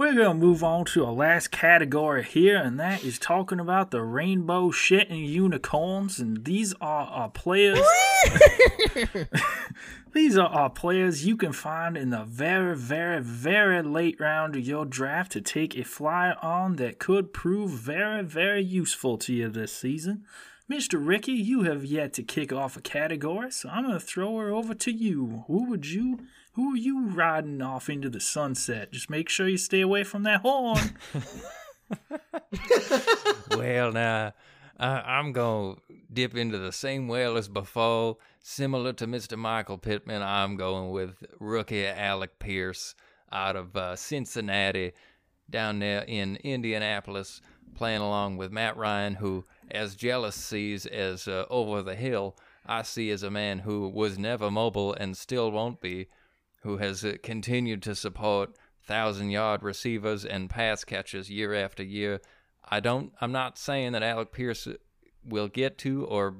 We're 0.00 0.14
going 0.14 0.28
to 0.28 0.46
move 0.46 0.64
on 0.64 0.86
to 0.86 1.04
our 1.04 1.12
last 1.12 1.50
category 1.50 2.24
here, 2.24 2.56
and 2.56 2.80
that 2.80 3.04
is 3.04 3.18
talking 3.18 3.60
about 3.60 3.90
the 3.90 4.00
rainbow 4.00 4.70
shit 4.70 5.10
and 5.10 5.26
unicorns. 5.26 6.18
And 6.18 6.46
these 6.46 6.72
are 6.80 7.04
our 7.04 7.28
players. 7.28 7.78
these 10.14 10.38
are 10.38 10.48
our 10.48 10.70
players 10.70 11.26
you 11.26 11.36
can 11.36 11.52
find 11.52 11.98
in 11.98 12.08
the 12.08 12.24
very, 12.24 12.74
very, 12.74 13.20
very 13.20 13.82
late 13.82 14.18
round 14.18 14.56
of 14.56 14.66
your 14.66 14.86
draft 14.86 15.32
to 15.32 15.42
take 15.42 15.76
a 15.76 15.84
flyer 15.84 16.36
on 16.40 16.76
that 16.76 16.98
could 16.98 17.34
prove 17.34 17.70
very, 17.70 18.22
very 18.22 18.64
useful 18.64 19.18
to 19.18 19.34
you 19.34 19.50
this 19.50 19.70
season. 19.70 20.24
Mr. 20.70 20.98
Ricky, 20.98 21.32
you 21.32 21.64
have 21.64 21.84
yet 21.84 22.14
to 22.14 22.22
kick 22.22 22.54
off 22.54 22.74
a 22.74 22.80
category, 22.80 23.50
so 23.50 23.68
I'm 23.68 23.84
going 23.84 23.98
to 23.98 24.00
throw 24.00 24.38
her 24.38 24.48
over 24.48 24.72
to 24.72 24.90
you. 24.90 25.44
Who 25.46 25.68
would 25.68 25.90
you 25.90 26.20
who 26.52 26.74
are 26.74 26.78
you 26.78 27.08
riding 27.08 27.62
off 27.62 27.88
into 27.88 28.10
the 28.10 28.20
sunset? 28.20 28.92
Just 28.92 29.10
make 29.10 29.28
sure 29.28 29.48
you 29.48 29.56
stay 29.56 29.80
away 29.80 30.04
from 30.04 30.24
that 30.24 30.40
horn. 30.40 30.96
well, 33.56 33.92
now, 33.92 34.32
I, 34.78 34.88
I'm 35.00 35.32
going 35.32 35.76
to 35.76 35.94
dip 36.12 36.36
into 36.36 36.58
the 36.58 36.72
same 36.72 37.08
well 37.08 37.36
as 37.36 37.48
before. 37.48 38.16
Similar 38.42 38.94
to 38.94 39.06
Mr. 39.06 39.36
Michael 39.38 39.78
Pittman, 39.78 40.22
I'm 40.22 40.56
going 40.56 40.90
with 40.90 41.22
rookie 41.38 41.86
Alec 41.86 42.38
Pierce 42.38 42.94
out 43.30 43.54
of 43.54 43.76
uh, 43.76 43.96
Cincinnati 43.96 44.92
down 45.48 45.78
there 45.78 46.04
in 46.06 46.36
Indianapolis, 46.36 47.40
playing 47.74 48.00
along 48.00 48.36
with 48.36 48.52
Matt 48.52 48.76
Ryan, 48.76 49.14
who, 49.14 49.44
as 49.70 49.94
Jealous 49.94 50.36
sees 50.36 50.86
as 50.86 51.28
uh, 51.28 51.44
over 51.50 51.82
the 51.82 51.94
hill, 51.94 52.36
I 52.66 52.82
see 52.82 53.10
as 53.10 53.22
a 53.22 53.30
man 53.30 53.60
who 53.60 53.88
was 53.88 54.18
never 54.18 54.50
mobile 54.50 54.94
and 54.94 55.16
still 55.16 55.50
won't 55.50 55.80
be, 55.80 56.08
who 56.60 56.78
has 56.78 57.04
uh, 57.04 57.14
continued 57.22 57.82
to 57.82 57.94
support 57.94 58.56
thousand 58.82 59.30
yard 59.30 59.62
receivers 59.62 60.24
and 60.24 60.50
pass 60.50 60.84
catches 60.84 61.30
year 61.30 61.54
after 61.54 61.82
year. 61.82 62.20
I 62.68 62.80
don't. 62.80 63.12
I'm 63.20 63.32
not 63.32 63.58
saying 63.58 63.92
that 63.92 64.02
Alec 64.02 64.32
Pierce 64.32 64.68
will 65.24 65.48
get 65.48 65.78
to 65.78 66.04
or 66.06 66.36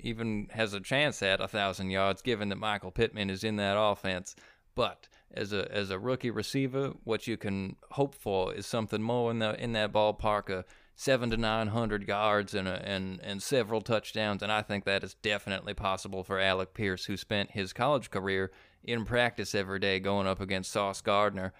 even 0.00 0.48
has 0.50 0.74
a 0.74 0.80
chance 0.80 1.22
at 1.22 1.40
a 1.40 1.48
thousand 1.48 1.90
yards, 1.90 2.22
given 2.22 2.48
that 2.50 2.56
Michael 2.56 2.90
Pittman 2.90 3.30
is 3.30 3.44
in 3.44 3.56
that 3.56 3.78
offense. 3.78 4.36
But 4.74 5.08
as 5.32 5.52
a 5.52 5.70
as 5.72 5.90
a 5.90 5.98
rookie 5.98 6.30
receiver, 6.30 6.92
what 7.04 7.26
you 7.26 7.36
can 7.36 7.76
hope 7.92 8.14
for 8.14 8.54
is 8.54 8.66
something 8.66 9.02
more 9.02 9.30
in 9.30 9.38
the 9.40 9.60
in 9.62 9.72
that 9.72 9.92
ballpark 9.92 10.50
of 10.50 10.64
seven 10.94 11.30
to 11.30 11.36
nine 11.36 11.68
hundred 11.68 12.06
yards 12.06 12.54
and 12.54 12.68
a, 12.68 12.80
and 12.86 13.20
and 13.22 13.42
several 13.42 13.80
touchdowns. 13.80 14.42
And 14.42 14.52
I 14.52 14.62
think 14.62 14.84
that 14.84 15.04
is 15.04 15.14
definitely 15.14 15.74
possible 15.74 16.22
for 16.22 16.38
Alec 16.38 16.74
Pierce, 16.74 17.06
who 17.06 17.16
spent 17.16 17.50
his 17.50 17.72
college 17.72 18.10
career 18.10 18.50
in 18.84 19.04
practice 19.04 19.54
every 19.54 19.78
day, 19.78 20.00
going 20.00 20.26
up 20.26 20.40
against 20.40 20.70
Sauce 20.70 21.00
Gardner. 21.00 21.52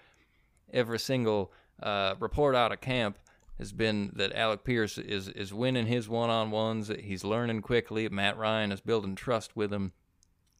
Every 0.71 0.99
single 0.99 1.51
uh, 1.81 2.15
report 2.19 2.55
out 2.55 2.71
of 2.71 2.81
camp 2.81 3.17
has 3.57 3.73
been 3.73 4.11
that 4.15 4.33
Alec 4.33 4.63
Pierce 4.63 4.97
is 4.97 5.27
is 5.27 5.53
winning 5.53 5.85
his 5.85 6.07
one 6.07 6.29
on 6.29 6.49
ones. 6.49 6.89
He's 6.99 7.23
learning 7.23 7.61
quickly. 7.61 8.07
Matt 8.09 8.37
Ryan 8.37 8.71
is 8.71 8.81
building 8.81 9.15
trust 9.15 9.55
with 9.55 9.71
him. 9.71 9.91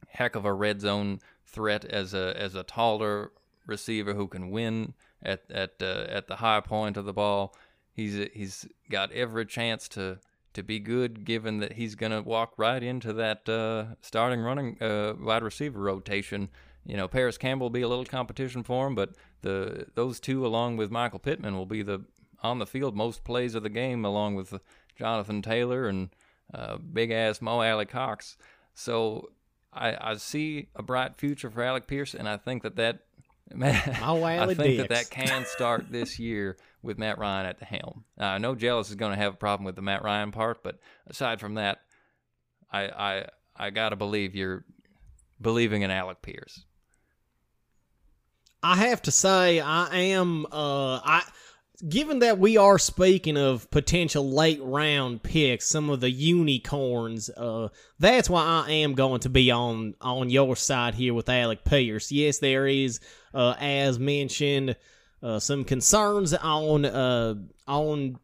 Heck 0.08 0.36
of 0.36 0.44
a 0.44 0.52
red 0.52 0.80
zone 0.80 1.20
threat 1.46 1.84
as 1.84 2.14
a 2.14 2.34
as 2.36 2.54
a 2.54 2.62
taller 2.62 3.32
receiver 3.66 4.14
who 4.14 4.28
can 4.28 4.50
win 4.50 4.94
at 5.22 5.42
at 5.50 5.74
uh, 5.80 6.06
at 6.08 6.26
the 6.26 6.36
high 6.36 6.60
point 6.60 6.96
of 6.96 7.06
the 7.06 7.12
ball. 7.12 7.54
He's 7.92 8.28
he's 8.34 8.68
got 8.90 9.12
every 9.12 9.46
chance 9.46 9.88
to 9.90 10.18
to 10.54 10.62
be 10.62 10.78
good, 10.78 11.24
given 11.24 11.58
that 11.58 11.74
he's 11.74 11.94
gonna 11.94 12.22
walk 12.22 12.54
right 12.56 12.82
into 12.82 13.12
that 13.14 13.48
uh, 13.48 13.96
starting 14.00 14.40
running 14.40 14.82
uh, 14.82 15.14
wide 15.20 15.42
receiver 15.42 15.80
rotation. 15.80 16.48
You 16.84 16.96
know, 16.96 17.08
Parris 17.08 17.38
Campbell 17.38 17.66
will 17.66 17.70
be 17.70 17.82
a 17.82 17.88
little 17.88 18.04
competition 18.04 18.62
for 18.62 18.86
him, 18.86 18.94
but 18.94 19.14
the 19.42 19.86
those 19.94 20.18
two, 20.20 20.46
along 20.46 20.76
with 20.76 20.90
Michael 20.90 21.18
Pittman, 21.18 21.56
will 21.56 21.66
be 21.66 21.82
the 21.82 22.04
on 22.42 22.58
the 22.58 22.66
field 22.66 22.96
most 22.96 23.22
plays 23.24 23.54
of 23.54 23.62
the 23.62 23.68
game, 23.68 24.04
along 24.04 24.34
with 24.34 24.60
Jonathan 24.96 25.42
Taylor 25.42 25.88
and 25.88 26.10
uh, 26.52 26.78
big 26.78 27.10
ass 27.10 27.40
Mo 27.40 27.60
Alie-Cox. 27.60 28.36
So 28.74 29.30
I, 29.72 29.96
I 30.12 30.14
see 30.16 30.68
a 30.74 30.82
bright 30.82 31.16
future 31.16 31.50
for 31.50 31.62
Alec 31.62 31.86
Pierce, 31.86 32.14
and 32.14 32.28
I 32.28 32.36
think 32.36 32.62
that 32.62 32.76
that 32.76 33.00
Mo 33.54 34.24
I 34.24 34.54
think 34.54 34.78
that 34.78 34.88
that 34.90 35.10
can 35.10 35.44
start 35.44 35.86
this 35.90 36.18
year 36.18 36.56
with 36.82 36.98
Matt 36.98 37.18
Ryan 37.18 37.46
at 37.46 37.58
the 37.58 37.64
helm. 37.64 38.04
Uh, 38.18 38.24
I 38.24 38.38
know 38.38 38.54
Jealous 38.54 38.90
is 38.90 38.96
going 38.96 39.12
to 39.12 39.18
have 39.18 39.34
a 39.34 39.36
problem 39.36 39.64
with 39.64 39.76
the 39.76 39.82
Matt 39.82 40.02
Ryan 40.02 40.30
part, 40.30 40.62
but 40.62 40.78
aside 41.06 41.40
from 41.40 41.54
that, 41.54 41.78
I 42.72 42.84
I 42.88 43.26
I 43.56 43.70
gotta 43.70 43.96
believe 43.96 44.34
you're 44.34 44.64
believing 45.40 45.82
in 45.82 45.90
Alec 45.90 46.22
Pierce. 46.22 46.64
I 48.62 48.76
have 48.76 49.02
to 49.02 49.10
say, 49.10 49.60
I 49.60 49.94
am. 49.96 50.46
Uh, 50.46 51.00
I 51.02 51.22
given 51.88 52.20
that 52.20 52.38
we 52.38 52.56
are 52.56 52.78
speaking 52.78 53.36
of 53.36 53.70
potential 53.70 54.30
late 54.30 54.60
round 54.62 55.22
picks, 55.22 55.66
some 55.66 55.90
of 55.90 56.00
the 56.00 56.10
unicorns. 56.10 57.30
Uh, 57.30 57.68
that's 57.98 58.28
why 58.28 58.64
I 58.66 58.70
am 58.70 58.94
going 58.94 59.20
to 59.20 59.28
be 59.28 59.50
on 59.50 59.94
on 60.00 60.30
your 60.30 60.56
side 60.56 60.94
here 60.94 61.14
with 61.14 61.28
Alec 61.28 61.64
Pierce. 61.64 62.12
Yes, 62.12 62.38
there 62.38 62.66
is, 62.66 63.00
uh, 63.34 63.54
as 63.58 63.98
mentioned, 63.98 64.76
uh, 65.22 65.38
some 65.38 65.64
concerns 65.64 66.34
on 66.34 66.84
uh, 66.84 67.34
on 67.66 68.18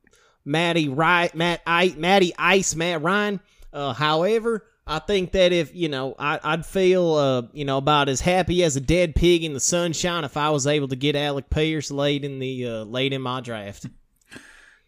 Matty 0.44 0.88
right 0.88 1.34
Matt 1.34 1.60
I, 1.66 1.94
Matty 1.96 2.32
Ice 2.38 2.74
Matt 2.74 3.02
Ryan. 3.02 3.40
Uh, 3.72 3.92
however, 3.92 4.64
I 4.86 5.00
think 5.00 5.32
that 5.32 5.52
if 5.52 5.74
you 5.74 5.88
know, 5.88 6.14
I, 6.18 6.38
I'd 6.42 6.64
feel 6.64 7.14
uh, 7.14 7.42
you 7.52 7.64
know 7.64 7.78
about 7.78 8.08
as 8.08 8.20
happy 8.20 8.62
as 8.62 8.76
a 8.76 8.80
dead 8.80 9.14
pig 9.14 9.42
in 9.42 9.52
the 9.52 9.60
sunshine 9.60 10.24
if 10.24 10.36
I 10.36 10.50
was 10.50 10.66
able 10.66 10.88
to 10.88 10.96
get 10.96 11.16
Alec 11.16 11.50
Pierce 11.50 11.90
late 11.90 12.24
in 12.24 12.38
the 12.38 12.66
uh, 12.66 12.84
late 12.84 13.12
in 13.12 13.22
my 13.22 13.40
draft. 13.40 13.86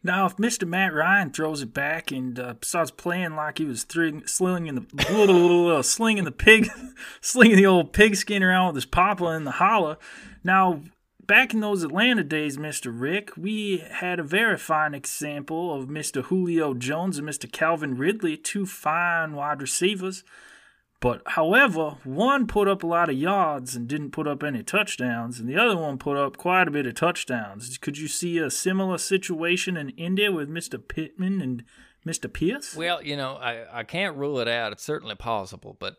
Now, 0.00 0.26
if 0.26 0.36
Mr. 0.36 0.66
Matt 0.66 0.94
Ryan 0.94 1.32
throws 1.32 1.60
it 1.60 1.74
back 1.74 2.12
and 2.12 2.38
uh, 2.38 2.54
starts 2.62 2.92
playing 2.92 3.34
like 3.34 3.58
he 3.58 3.64
was 3.64 3.84
slinging 4.26 4.76
the 4.76 5.82
slinging 5.82 6.24
the 6.24 6.32
pig, 6.32 6.70
slinging 7.20 7.56
the 7.56 7.66
old 7.66 7.92
pigskin 7.92 8.44
around 8.44 8.68
with 8.68 8.76
his 8.76 8.86
papa 8.86 9.26
in 9.32 9.42
the 9.42 9.50
holler. 9.50 9.96
Now, 10.44 10.82
back 11.28 11.54
in 11.54 11.60
those 11.60 11.84
Atlanta 11.84 12.24
days, 12.24 12.56
Mr. 12.56 12.92
Rick, 12.92 13.36
we 13.36 13.84
had 13.90 14.18
a 14.18 14.24
very 14.24 14.56
fine 14.56 14.94
example 14.94 15.72
of 15.72 15.86
Mr. 15.86 16.24
Julio 16.24 16.74
Jones 16.74 17.18
and 17.18 17.28
Mr. 17.28 17.50
Calvin 17.52 17.96
Ridley, 17.96 18.36
two 18.36 18.66
fine 18.66 19.34
wide 19.34 19.62
receivers. 19.62 20.24
But 21.00 21.22
however, 21.26 21.98
one 22.02 22.48
put 22.48 22.66
up 22.66 22.82
a 22.82 22.86
lot 22.86 23.08
of 23.08 23.14
yards 23.14 23.76
and 23.76 23.86
didn't 23.86 24.10
put 24.10 24.26
up 24.26 24.42
any 24.42 24.64
touchdowns, 24.64 25.38
and 25.38 25.48
the 25.48 25.56
other 25.56 25.76
one 25.76 25.96
put 25.96 26.16
up 26.16 26.36
quite 26.36 26.66
a 26.66 26.72
bit 26.72 26.86
of 26.86 26.94
touchdowns. 26.94 27.78
Could 27.78 27.98
you 27.98 28.08
see 28.08 28.38
a 28.38 28.50
similar 28.50 28.98
situation 28.98 29.76
in 29.76 29.90
India 29.90 30.32
with 30.32 30.48
Mr. 30.48 30.80
Pittman 30.86 31.40
and 31.40 31.62
Mr. 32.04 32.32
Pierce? 32.32 32.74
Well, 32.74 33.00
you 33.00 33.16
know, 33.16 33.34
I, 33.34 33.80
I 33.80 33.84
can't 33.84 34.16
rule 34.16 34.40
it 34.40 34.48
out. 34.48 34.72
It's 34.72 34.82
certainly 34.82 35.14
possible, 35.14 35.76
but 35.78 35.98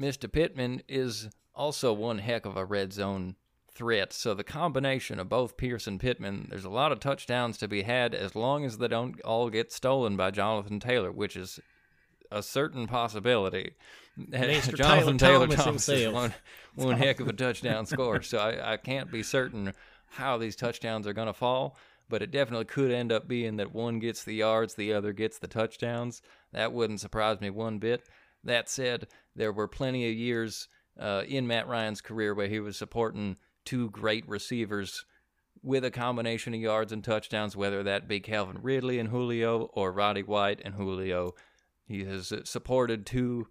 Mr. 0.00 0.30
Pittman 0.30 0.82
is 0.88 1.28
also 1.54 1.92
one 1.92 2.18
heck 2.18 2.46
of 2.46 2.56
a 2.56 2.64
red 2.64 2.94
zone 2.94 3.36
threat. 3.74 4.12
So 4.12 4.34
the 4.34 4.44
combination 4.44 5.18
of 5.18 5.28
both 5.28 5.56
Pierce 5.56 5.86
and 5.86 6.00
Pittman, 6.00 6.46
there's 6.50 6.64
a 6.64 6.70
lot 6.70 6.92
of 6.92 7.00
touchdowns 7.00 7.58
to 7.58 7.68
be 7.68 7.82
had 7.82 8.14
as 8.14 8.34
long 8.34 8.64
as 8.64 8.78
they 8.78 8.88
don't 8.88 9.20
all 9.22 9.50
get 9.50 9.72
stolen 9.72 10.16
by 10.16 10.30
Jonathan 10.30 10.80
Taylor, 10.80 11.10
which 11.10 11.36
is 11.36 11.60
a 12.30 12.42
certain 12.42 12.86
possibility. 12.86 13.74
Mr. 14.18 14.74
Jonathan 14.74 15.18
Taylor 15.18 15.46
Taylor, 15.46 15.56
Thomas 15.56 15.86
Thomas 15.86 16.12
one, 16.12 16.34
one 16.76 16.96
heck 16.96 17.20
of 17.20 17.28
a 17.28 17.32
touchdown 17.32 17.86
scorer. 17.86 18.22
So 18.22 18.38
I, 18.38 18.74
I 18.74 18.76
can't 18.76 19.10
be 19.10 19.22
certain 19.22 19.72
how 20.06 20.38
these 20.38 20.56
touchdowns 20.56 21.06
are 21.06 21.12
going 21.12 21.26
to 21.26 21.32
fall, 21.32 21.76
but 22.08 22.22
it 22.22 22.30
definitely 22.30 22.66
could 22.66 22.92
end 22.92 23.10
up 23.10 23.26
being 23.26 23.56
that 23.56 23.74
one 23.74 23.98
gets 23.98 24.22
the 24.22 24.34
yards, 24.34 24.74
the 24.74 24.92
other 24.92 25.12
gets 25.12 25.38
the 25.38 25.48
touchdowns. 25.48 26.22
That 26.52 26.72
wouldn't 26.72 27.00
surprise 27.00 27.40
me 27.40 27.50
one 27.50 27.78
bit. 27.78 28.06
That 28.44 28.68
said, 28.68 29.08
there 29.34 29.52
were 29.52 29.66
plenty 29.66 30.08
of 30.08 30.14
years 30.14 30.68
uh, 30.98 31.22
in 31.26 31.46
Matt 31.46 31.66
Ryan's 31.66 32.00
career 32.00 32.34
where 32.34 32.46
he 32.46 32.60
was 32.60 32.76
supporting 32.76 33.36
two 33.64 33.90
great 33.90 34.28
receivers 34.28 35.04
with 35.62 35.84
a 35.84 35.90
combination 35.90 36.54
of 36.54 36.60
yards 36.60 36.92
and 36.92 37.02
touchdowns, 37.02 37.56
whether 37.56 37.82
that 37.82 38.06
be 38.06 38.20
Calvin 38.20 38.58
Ridley 38.62 38.98
and 38.98 39.08
Julio 39.08 39.70
or 39.72 39.92
Roddy 39.92 40.22
White 40.22 40.60
and 40.64 40.74
Julio. 40.74 41.34
He 41.86 42.04
has 42.04 42.32
supported 42.44 43.06
two 43.06 43.46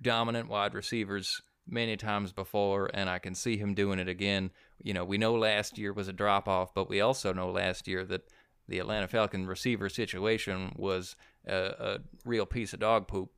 dominant 0.00 0.48
wide 0.48 0.74
receivers 0.74 1.40
many 1.66 1.96
times 1.96 2.32
before, 2.32 2.90
and 2.92 3.08
I 3.08 3.18
can 3.18 3.34
see 3.34 3.56
him 3.56 3.74
doing 3.74 3.98
it 3.98 4.08
again. 4.08 4.50
You 4.82 4.92
know, 4.94 5.04
we 5.04 5.18
know 5.18 5.34
last 5.34 5.78
year 5.78 5.92
was 5.92 6.08
a 6.08 6.12
drop 6.12 6.46
off, 6.46 6.74
but 6.74 6.88
we 6.88 7.00
also 7.00 7.32
know 7.32 7.50
last 7.50 7.88
year 7.88 8.04
that 8.04 8.28
the 8.68 8.78
Atlanta 8.78 9.08
Falcon 9.08 9.46
receiver 9.46 9.88
situation 9.88 10.74
was 10.76 11.16
a, 11.46 11.56
a 11.56 11.98
real 12.24 12.46
piece 12.46 12.72
of 12.72 12.80
dog 12.80 13.08
poop. 13.08 13.30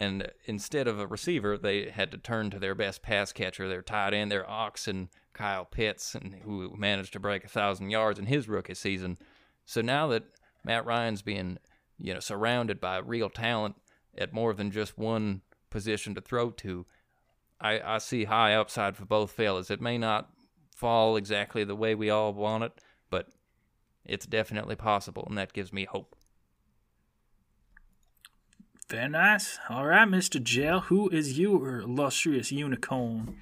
And 0.00 0.30
instead 0.46 0.88
of 0.88 0.98
a 0.98 1.06
receiver, 1.06 1.56
they 1.56 1.90
had 1.90 2.10
to 2.12 2.18
turn 2.18 2.50
to 2.50 2.58
their 2.58 2.74
best 2.74 3.02
pass 3.02 3.32
catcher, 3.32 3.68
their 3.68 3.82
tight 3.82 4.14
end, 4.14 4.32
their 4.32 4.48
ox, 4.48 4.88
and 4.88 5.08
Kyle 5.32 5.64
Pitts, 5.64 6.14
and 6.14 6.34
who 6.42 6.74
managed 6.76 7.12
to 7.12 7.20
break 7.20 7.44
a 7.44 7.48
thousand 7.48 7.90
yards 7.90 8.18
in 8.18 8.26
his 8.26 8.48
rookie 8.48 8.74
season. 8.74 9.18
So 9.64 9.80
now 9.80 10.08
that 10.08 10.24
Matt 10.64 10.86
Ryan's 10.86 11.22
being, 11.22 11.58
you 11.98 12.14
know, 12.14 12.20
surrounded 12.20 12.80
by 12.80 12.98
real 12.98 13.30
talent 13.30 13.76
at 14.16 14.32
more 14.32 14.54
than 14.54 14.70
just 14.70 14.98
one 14.98 15.42
position 15.70 16.14
to 16.14 16.20
throw 16.20 16.50
to, 16.50 16.86
I, 17.60 17.80
I 17.80 17.98
see 17.98 18.24
high 18.24 18.54
upside 18.54 18.96
for 18.96 19.04
both 19.04 19.30
fellas. 19.30 19.70
It 19.70 19.80
may 19.80 19.98
not 19.98 20.30
fall 20.74 21.16
exactly 21.16 21.64
the 21.64 21.76
way 21.76 21.94
we 21.94 22.10
all 22.10 22.32
want 22.32 22.64
it, 22.64 22.72
but 23.08 23.28
it's 24.04 24.26
definitely 24.26 24.74
possible, 24.74 25.24
and 25.28 25.38
that 25.38 25.52
gives 25.52 25.72
me 25.72 25.84
hope. 25.84 26.16
Very 28.88 29.08
nice. 29.08 29.58
All 29.70 29.86
right, 29.86 30.08
Mr. 30.08 30.42
Gel, 30.42 30.80
who 30.80 31.08
is 31.08 31.38
your 31.38 31.80
illustrious 31.80 32.52
unicorn? 32.52 33.40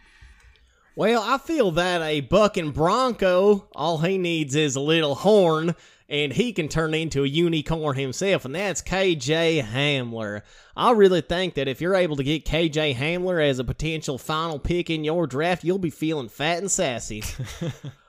Well, 0.96 1.22
I 1.22 1.38
feel 1.38 1.70
that 1.72 2.02
a 2.02 2.20
bucking 2.20 2.72
bronco, 2.72 3.68
all 3.74 3.98
he 3.98 4.18
needs 4.18 4.54
is 4.54 4.76
a 4.76 4.80
little 4.80 5.14
horn, 5.14 5.74
and 6.08 6.32
he 6.32 6.52
can 6.52 6.68
turn 6.68 6.94
into 6.94 7.24
a 7.24 7.28
unicorn 7.28 7.96
himself, 7.96 8.44
and 8.44 8.54
that's 8.54 8.82
KJ 8.82 9.64
Hamler. 9.64 10.42
I 10.76 10.90
really 10.90 11.20
think 11.20 11.54
that 11.54 11.68
if 11.68 11.80
you're 11.80 11.94
able 11.94 12.16
to 12.16 12.24
get 12.24 12.44
KJ 12.44 12.96
Hamler 12.96 13.42
as 13.42 13.58
a 13.58 13.64
potential 13.64 14.18
final 14.18 14.58
pick 14.58 14.90
in 14.90 15.04
your 15.04 15.26
draft, 15.26 15.64
you'll 15.64 15.78
be 15.78 15.90
feeling 15.90 16.28
fat 16.28 16.58
and 16.58 16.70
sassy. 16.70 17.22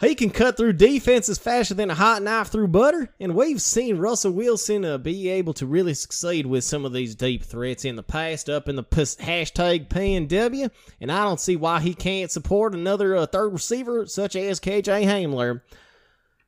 He 0.00 0.14
can 0.14 0.30
cut 0.30 0.56
through 0.56 0.74
defenses 0.74 1.38
faster 1.38 1.74
than 1.74 1.90
a 1.90 1.94
hot 1.94 2.22
knife 2.22 2.48
through 2.48 2.68
butter, 2.68 3.12
and 3.18 3.34
we've 3.34 3.60
seen 3.60 3.98
Russell 3.98 4.30
Wilson 4.30 4.84
uh, 4.84 4.96
be 4.96 5.28
able 5.28 5.52
to 5.54 5.66
really 5.66 5.94
succeed 5.94 6.46
with 6.46 6.62
some 6.62 6.84
of 6.84 6.92
these 6.92 7.16
deep 7.16 7.42
threats 7.42 7.84
in 7.84 7.96
the 7.96 8.04
past 8.04 8.48
up 8.48 8.68
in 8.68 8.76
the 8.76 8.84
p- 8.84 9.00
hashtag 9.00 9.88
PNW, 9.88 10.70
and 11.00 11.10
I 11.10 11.24
don't 11.24 11.40
see 11.40 11.56
why 11.56 11.80
he 11.80 11.94
can't 11.94 12.30
support 12.30 12.74
another 12.74 13.16
uh, 13.16 13.26
third 13.26 13.52
receiver 13.52 14.06
such 14.06 14.36
as 14.36 14.60
KJ 14.60 15.04
Hamler. 15.04 15.62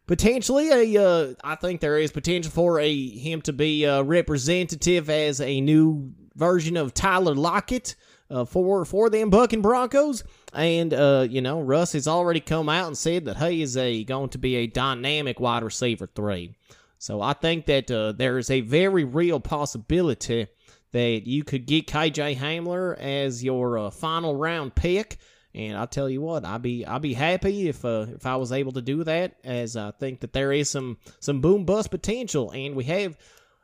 Potentially, 0.07 0.70
a 0.70 1.05
uh, 1.05 1.34
I 1.42 1.57
think 1.57 1.80
there 1.80 1.98
is 1.98 2.12
potential 2.12 2.53
for 2.53 2.78
a 2.78 3.09
him 3.09 3.42
to 3.42 3.53
be 3.53 3.84
uh, 3.84 4.03
representative 4.03 5.11
as 5.11 5.40
a 5.40 5.61
new 5.61 6.12
version 6.36 6.76
of 6.76 6.94
Tyler 6.94 7.34
Lockett 7.34 7.96
uh, 8.30 8.44
for 8.44 8.84
for 8.84 9.11
them 9.11 9.28
Bucking 9.28 9.62
Broncos. 9.62 10.22
And 10.53 10.92
uh, 10.92 11.26
you 11.28 11.40
know, 11.40 11.61
Russ 11.61 11.92
has 11.92 12.09
already 12.09 12.40
come 12.40 12.68
out 12.68 12.86
and 12.86 12.98
said 12.98 13.24
that 13.26 13.38
he 13.38 13.62
is 13.62 13.76
a 13.76 14.05
going 14.05 14.30
to 14.30 14.38
be 14.38 14.57
a 14.57 14.66
dynamic 14.66 15.40
wide 15.40 15.62
receiver 15.62 16.07
three. 16.07 16.55
So 16.98 17.22
I 17.22 17.32
think 17.32 17.66
that 17.66 17.90
uh, 17.90 18.12
there 18.12 18.36
is 18.36 18.51
a 18.51 18.61
very 18.61 19.05
real 19.05 19.40
possibility 19.40 20.48
that 20.92 21.22
you 21.26 21.44
could 21.44 21.66
get 21.66 21.86
KJ 21.86 22.36
Hamler 22.36 22.98
as 22.98 23.42
your 23.42 23.78
uh, 23.78 23.90
final 23.90 24.36
round 24.36 24.74
pick. 24.74 25.18
And 25.55 25.76
I 25.76 25.86
tell 25.86 26.09
you 26.09 26.20
what, 26.20 26.44
I'd 26.44 26.62
be 26.62 26.86
I'd 26.86 27.03
be 27.03 27.14
happy 27.14 27.68
if 27.68 27.84
uh, 27.84 28.07
if 28.14 28.24
I 28.26 28.36
was 28.36 28.53
able 28.53 28.72
to 28.72 28.82
do 28.82 29.03
that, 29.05 29.34
as 29.42 29.76
I 29.76 29.90
think 29.92 30.20
that 30.20 30.32
there 30.32 30.53
is 30.53 30.70
some 30.70 30.98
some 31.18 31.40
boom 31.40 31.64
bust 31.64 31.90
potential, 31.90 32.53
and 32.53 32.76
we 32.76 32.84
have 32.84 33.16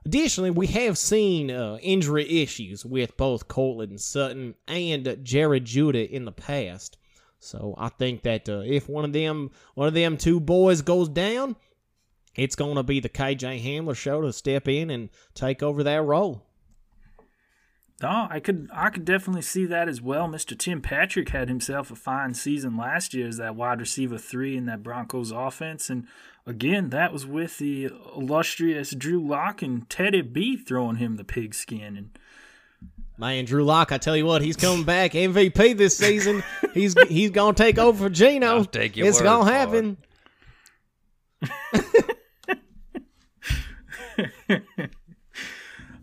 Additionally, 0.07 0.53
we 0.53 0.69
have 0.69 0.97
seen 0.97 1.51
uh, 1.51 1.79
injury 1.83 2.41
issues 2.41 2.85
with 2.87 3.17
both 3.17 3.49
Courtland 3.49 4.01
Sutton 4.01 4.55
and 4.69 5.19
Jared 5.25 5.65
Jeudy 5.65 6.09
in 6.09 6.25
the 6.25 6.31
past. 6.31 6.97
So 7.41 7.75
I 7.77 7.89
think 7.89 8.23
that 8.23 8.49
uh, 8.49 8.61
if 8.61 8.89
one 8.89 9.05
of 9.05 9.13
them 9.13 9.51
one 9.75 9.89
of 9.89 9.95
them 9.95 10.17
two 10.17 10.39
boys 10.39 10.81
goes 10.83 11.09
down, 11.09 11.57
it's 12.37 12.55
going 12.55 12.77
to 12.77 12.85
be 12.85 13.01
the 13.01 13.09
KJ 13.09 13.61
Hamler 13.65 13.97
show 13.97 14.21
to 14.21 14.33
step 14.33 14.69
in 14.69 14.91
and 14.91 15.11
take 15.35 15.61
over 15.61 15.83
that 15.83 16.05
role. 16.05 16.47
No, 18.01 18.29
I 18.31 18.39
could 18.39 18.69
I 18.73 18.91
could 18.91 19.05
definitely 19.05 19.43
see 19.43 19.65
that 19.65 19.89
as 19.89 20.01
well. 20.01 20.29
Mr. 20.29 20.57
Tim 20.57 20.83
Patrick 20.83 21.31
had 21.31 21.49
himself 21.49 21.91
a 21.91 21.97
fine 21.97 22.35
season 22.35 22.77
last 22.77 23.13
year 23.13 23.27
as 23.27 23.39
that 23.39 23.57
wide 23.57 23.81
receiver 23.81 24.19
three 24.19 24.57
in 24.57 24.67
that 24.67 24.85
Broncos 24.85 25.33
offense, 25.33 25.91
and 25.91 26.07
again 26.47 26.91
that 26.91 27.13
was 27.13 27.27
with 27.27 27.59
the 27.59 27.91
illustrious 28.15 28.93
Drew 28.93 29.27
Lock 29.27 29.63
and 29.63 29.89
Teddy 29.91 30.23
B 30.23 30.57
throwing 30.57 30.97
him 30.97 31.17
the 31.17 31.25
pigskin 31.25 31.97
and. 31.97 32.19
Man, 33.19 33.47
Drew 33.47 33.65
Lock, 33.65 33.93
I 33.93 33.99
tell 33.99 34.15
you 34.15 34.27
what, 34.27 34.43
he's 34.43 34.57
coming 34.57 34.85
back 34.85 35.13
MVP 35.13 35.79
this 35.79 35.97
season. 35.97 36.43
he's 36.75 36.95
he's 37.09 37.31
gonna 37.31 37.55
take 37.55 37.79
over 37.79 38.05
for 38.05 38.11
Geno. 38.11 38.47
I'll 38.47 38.65
take 38.67 38.95
your 38.95 39.07
it's 39.07 39.21
word 39.21 39.25
gonna 39.25 39.51
happen. 39.51 39.97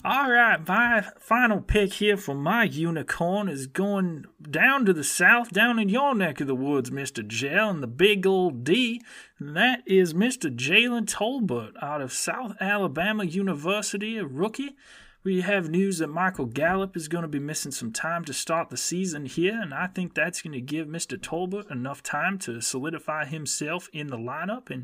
All 0.06 0.30
right, 0.30 0.68
my 0.68 1.06
final 1.18 1.62
pick 1.62 1.94
here 1.94 2.18
for 2.18 2.36
my 2.36 2.66
unicorn 2.66 3.48
is 3.48 3.68
going 3.68 4.26
down 4.42 4.84
to 4.86 4.92
the 4.92 5.02
south, 5.02 5.52
down 5.52 5.80
in 5.80 5.88
your 5.88 6.14
neck 6.14 6.42
of 6.42 6.48
the 6.48 6.56
woods, 6.56 6.90
Mr. 6.90 7.26
Gel, 7.26 7.70
and 7.70 7.82
the 7.82 7.88
big 7.88 8.28
old 8.28 8.66
D. 8.66 9.02
And 9.40 9.56
that 9.56 9.82
is 9.86 10.14
Mr. 10.14 10.54
Jalen 10.54 11.06
Tolbert 11.06 11.82
out 11.82 12.02
of 12.02 12.12
South 12.12 12.58
Alabama 12.60 13.24
University, 13.24 14.18
a 14.18 14.26
rookie. 14.26 14.76
We 15.24 15.40
have 15.40 15.70
news 15.70 16.00
that 16.00 16.08
Michael 16.08 16.48
Gallup 16.48 16.98
is 16.98 17.08
going 17.08 17.22
to 17.22 17.30
be 17.30 17.40
missing 17.40 17.72
some 17.72 17.94
time 17.94 18.26
to 18.26 18.34
start 18.34 18.70
the 18.70 18.76
season 18.76 19.26
here, 19.26 19.58
and 19.58 19.74
I 19.74 19.88
think 19.88 20.16
that's 20.16 20.42
going 20.42 20.52
to 20.52 20.60
give 20.60 20.86
Mr. 20.86 21.18
Tolbert 21.18 21.72
enough 21.72 22.04
time 22.04 22.38
to 22.40 22.60
solidify 22.60 23.24
himself 23.24 23.88
in 23.94 24.08
the 24.08 24.18
lineup 24.18 24.70
and 24.70 24.84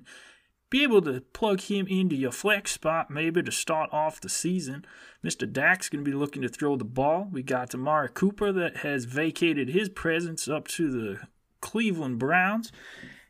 be 0.70 0.84
able 0.84 1.02
to 1.02 1.22
plug 1.34 1.62
him 1.62 1.88
into 1.88 2.16
your 2.16 2.32
flex 2.32 2.72
spot 2.72 3.10
maybe 3.10 3.42
to 3.42 3.52
start 3.52 3.90
off 3.92 4.22
the 4.22 4.30
season. 4.30 4.86
Mr. 5.24 5.52
Dak's 5.52 5.90
going 5.90 6.04
to 6.04 6.10
be 6.10 6.16
looking 6.16 6.42
to 6.44 6.50
throw 6.50 6.76
the 6.76 6.86
ball. 6.86 7.28
We 7.32 7.44
got 7.44 7.74
Amari 7.74 8.10
Cooper 8.14 8.52
that 8.52 8.78
has 8.78 9.06
vacated 9.06 9.70
his 9.70 9.90
presence 9.90 10.48
up 10.48 10.68
to 10.70 10.92
the 10.92 11.28
Cleveland 11.62 12.20
Browns. 12.20 12.72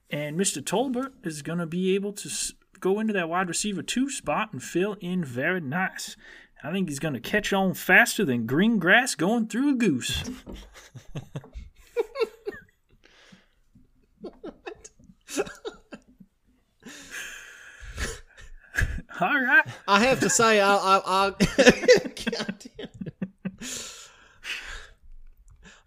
And 0.10 0.40
Mr. 0.40 0.62
Tolbert 0.62 1.14
is 1.24 1.42
going 1.42 1.60
to 1.60 1.66
be 1.66 1.96
able 1.96 2.14
to 2.14 2.30
go 2.80 3.00
into 3.00 3.14
that 3.14 3.30
wide 3.30 3.48
receiver 3.48 3.82
two 3.82 4.10
spot 4.10 4.52
and 4.52 4.62
fill 4.62 4.98
in 5.00 5.24
very 5.24 5.62
nice. 5.62 6.18
I 6.64 6.72
think 6.72 6.90
he's 6.90 7.00
going 7.00 7.14
to 7.14 7.22
catch 7.22 7.54
on 7.54 7.74
faster 7.74 8.26
than 8.26 8.46
green 8.46 8.80
grass 8.80 9.16
going 9.16 9.48
through 9.48 9.70
a 9.70 9.76
goose. 9.76 10.24
All 19.22 19.40
right. 19.42 19.66
I 19.88 20.00
have 20.06 20.20
to 20.22 20.30
say, 20.30 20.62
I, 20.62 20.76
I, 20.76 21.02
I. 21.06 21.34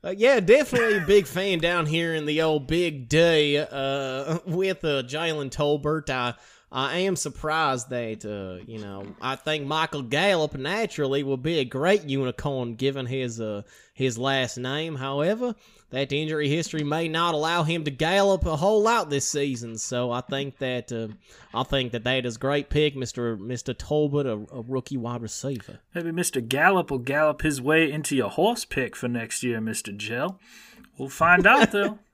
Uh, 0.05 0.12
yeah, 0.18 0.41
definitely 0.41 0.97
a 0.97 1.07
big 1.07 1.28
fan 1.28 1.61
down 1.61 1.87
here 1.87 2.12
in 2.12 2.26
the 2.26 2.43
old 2.43 2.66
Big 2.66 3.09
D 3.09 3.57
uh, 3.57 4.39
with 4.45 4.85
uh, 4.85 5.05
Jalen 5.05 5.51
Tolbert. 5.51 6.11
I 6.11 6.35
I 6.72 6.99
am 6.99 7.14
surprised 7.14 7.91
that 7.91 8.24
uh, 8.24 8.64
you 8.66 8.80
know 8.80 9.14
I 9.20 9.37
think 9.37 9.64
Michael 9.64 10.03
Gallup 10.03 10.55
naturally 10.55 11.22
will 11.22 11.37
be 11.37 11.61
a 11.61 11.64
great 11.64 12.03
unicorn 12.05 12.74
given 12.74 13.07
his 13.07 13.41
uh, 13.41 13.62
his 13.95 14.18
last 14.18 14.59
name. 14.59 14.97
However, 14.97 15.55
that 15.93 16.11
injury 16.11 16.49
history 16.49 16.82
may 16.82 17.07
not 17.07 17.34
allow 17.34 17.62
him 17.62 17.84
to 17.84 17.90
gallop 17.90 18.45
a 18.45 18.57
whole 18.57 18.82
lot 18.82 19.09
this 19.09 19.28
season. 19.28 19.78
So 19.78 20.11
I 20.11 20.22
think 20.22 20.59
that 20.59 20.90
uh, 20.90 21.09
I 21.55 21.62
think 21.62 21.93
that 21.93 22.05
that 22.05 22.26
is 22.26 22.36
a 22.36 22.38
great 22.38 22.68
pick, 22.70 22.97
Mister 22.97 23.36
Mister 23.36 23.72
Tolbert, 23.72 24.26
a, 24.26 24.57
a 24.57 24.62
rookie 24.62 24.97
wide 24.97 25.22
receiver. 25.22 25.78
Maybe 25.95 26.11
Mr. 26.11 26.47
Gallup 26.47 26.90
will 26.90 26.99
gallop 26.99 27.43
his 27.43 27.61
way 27.61 27.90
into 27.90 28.16
your 28.16 28.30
horse 28.30 28.64
pick 28.64 28.97
for 28.97 29.09
next 29.09 29.43
year, 29.43 29.61
Mr. 29.61 29.97
Gel. 29.97 30.40
We'll 30.99 31.09
find 31.09 31.47
out, 31.47 31.70
though. 31.72 31.99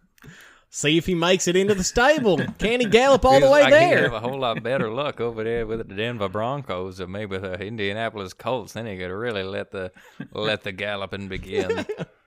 See 0.71 0.99
if 0.99 1.07
he 1.07 1.15
makes 1.15 1.49
it 1.49 1.57
into 1.57 1.75
the 1.75 1.83
stable. 1.83 2.37
Can 2.59 2.81
he 2.81 2.87
gallop 2.91 3.25
all 3.25 3.41
the 3.41 3.51
way 3.51 3.63
like 3.63 3.73
he'd 3.73 3.81
there? 3.81 4.03
have 4.03 4.13
a 4.13 4.21
whole 4.21 4.39
lot 4.39 4.63
better 4.63 4.91
luck 4.91 5.19
over 5.19 5.43
there 5.43 5.67
with 5.67 5.89
the 5.89 5.95
Denver 5.95 6.29
Broncos 6.29 7.01
or 7.01 7.07
maybe 7.07 7.39
with 7.39 7.43
the 7.43 7.55
Indianapolis 7.55 8.35
Colts. 8.35 8.75
Then 8.75 8.87
he 8.87 8.99
could 8.99 9.11
really 9.11 9.43
let 9.43 9.71
the 9.71 9.93
let 10.33 10.65
the 10.65 10.73
galloping 10.73 11.29
begin. 11.29 11.87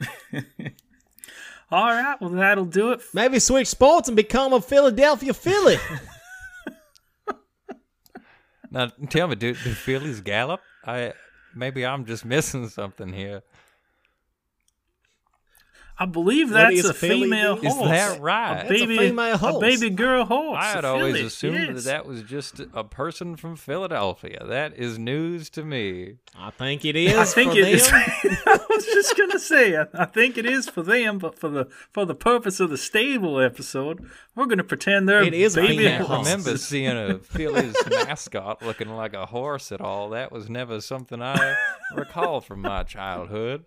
All 1.70 1.90
right, 1.90 2.20
well, 2.20 2.30
that'll 2.30 2.64
do 2.66 2.92
it. 2.92 3.00
Maybe 3.12 3.38
switch 3.38 3.68
sports 3.68 4.08
and 4.08 4.16
become 4.16 4.52
a 4.52 4.60
Philadelphia 4.60 5.32
Philly. 5.34 5.78
now, 8.70 8.90
tell 9.08 9.28
me, 9.28 9.34
do, 9.34 9.54
do 9.54 9.70
Phillies 9.72 10.20
gallop? 10.20 10.60
I 10.84 11.14
maybe 11.54 11.86
I'm 11.86 12.04
just 12.04 12.24
missing 12.24 12.68
something 12.68 13.12
here. 13.12 13.42
I 15.96 16.06
believe 16.06 16.50
that's 16.50 16.74
is 16.74 16.86
a 16.86 16.94
female 16.94 17.54
do? 17.56 17.68
Is 17.68 17.74
horse. 17.74 17.88
that 17.88 18.20
right? 18.20 18.66
That's 18.68 18.82
a 18.82 18.86
female 18.86 19.36
a 19.40 19.60
baby 19.60 19.90
girl 19.90 20.24
horse. 20.24 20.58
I 20.60 20.72
had 20.72 20.84
always 20.84 21.14
filly, 21.14 21.26
assumed 21.26 21.54
yes. 21.54 21.84
that 21.84 21.90
that 21.90 22.06
was 22.06 22.22
just 22.22 22.60
a 22.72 22.82
person 22.82 23.36
from 23.36 23.54
Philadelphia. 23.54 24.44
That 24.44 24.76
is 24.76 24.98
news 24.98 25.48
to 25.50 25.64
me. 25.64 26.16
I 26.36 26.50
think 26.50 26.84
it 26.84 26.96
is 26.96 27.16
I 27.16 27.24
think 27.24 27.52
for 27.52 27.58
it 27.58 27.68
is. 27.68 27.88
them. 27.88 28.00
I 28.46 28.58
was 28.68 28.84
just 28.86 29.16
gonna 29.16 29.38
say, 29.38 29.76
I, 29.76 29.86
I 29.94 30.04
think 30.06 30.36
it 30.36 30.46
is 30.46 30.68
for 30.68 30.82
them, 30.82 31.18
but 31.18 31.38
for 31.38 31.48
the 31.48 31.68
for 31.92 32.04
the 32.04 32.14
purpose 32.14 32.58
of 32.58 32.70
the 32.70 32.78
stable 32.78 33.38
episode, 33.38 34.04
we're 34.34 34.46
gonna 34.46 34.64
pretend 34.64 35.08
they're 35.08 35.22
It 35.22 35.32
is 35.32 35.56
a 35.56 35.60
baby 35.60 35.76
female 35.76 36.06
can't 36.06 36.26
remember 36.26 36.58
seeing 36.58 36.96
a 36.96 37.18
Phillies 37.20 37.76
mascot 37.88 38.62
looking 38.62 38.88
like 38.88 39.14
a 39.14 39.26
horse 39.26 39.70
at 39.70 39.80
all. 39.80 40.10
That 40.10 40.32
was 40.32 40.50
never 40.50 40.80
something 40.80 41.22
I 41.22 41.54
recall 41.94 42.40
from 42.40 42.62
my 42.62 42.82
childhood. 42.82 43.64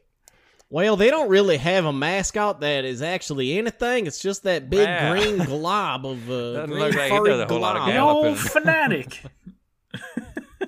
Well, 0.69 0.97
they 0.97 1.09
don't 1.09 1.29
really 1.29 1.57
have 1.57 1.85
a 1.85 1.93
mascot 1.93 2.59
that 2.59 2.83
is 2.83 3.01
actually 3.01 3.57
anything. 3.57 4.05
It's 4.05 4.19
just 4.21 4.43
that 4.43 4.69
big 4.69 4.85
Wow. 4.87 5.13
green 5.13 5.37
glob 5.45 6.05
of 6.05 6.29
uh, 6.29 6.53
Doesn't 6.53 6.69
green 6.69 6.79
look 6.79 6.95
like 6.95 7.09
furry 7.09 7.29
does 7.29 7.39
a 7.39 7.45
whole 7.47 7.59
lot 7.59 7.77
of 7.77 7.83
glob. 7.83 7.93
The 7.93 7.99
old 8.29 8.37
fanatic. 8.39 9.21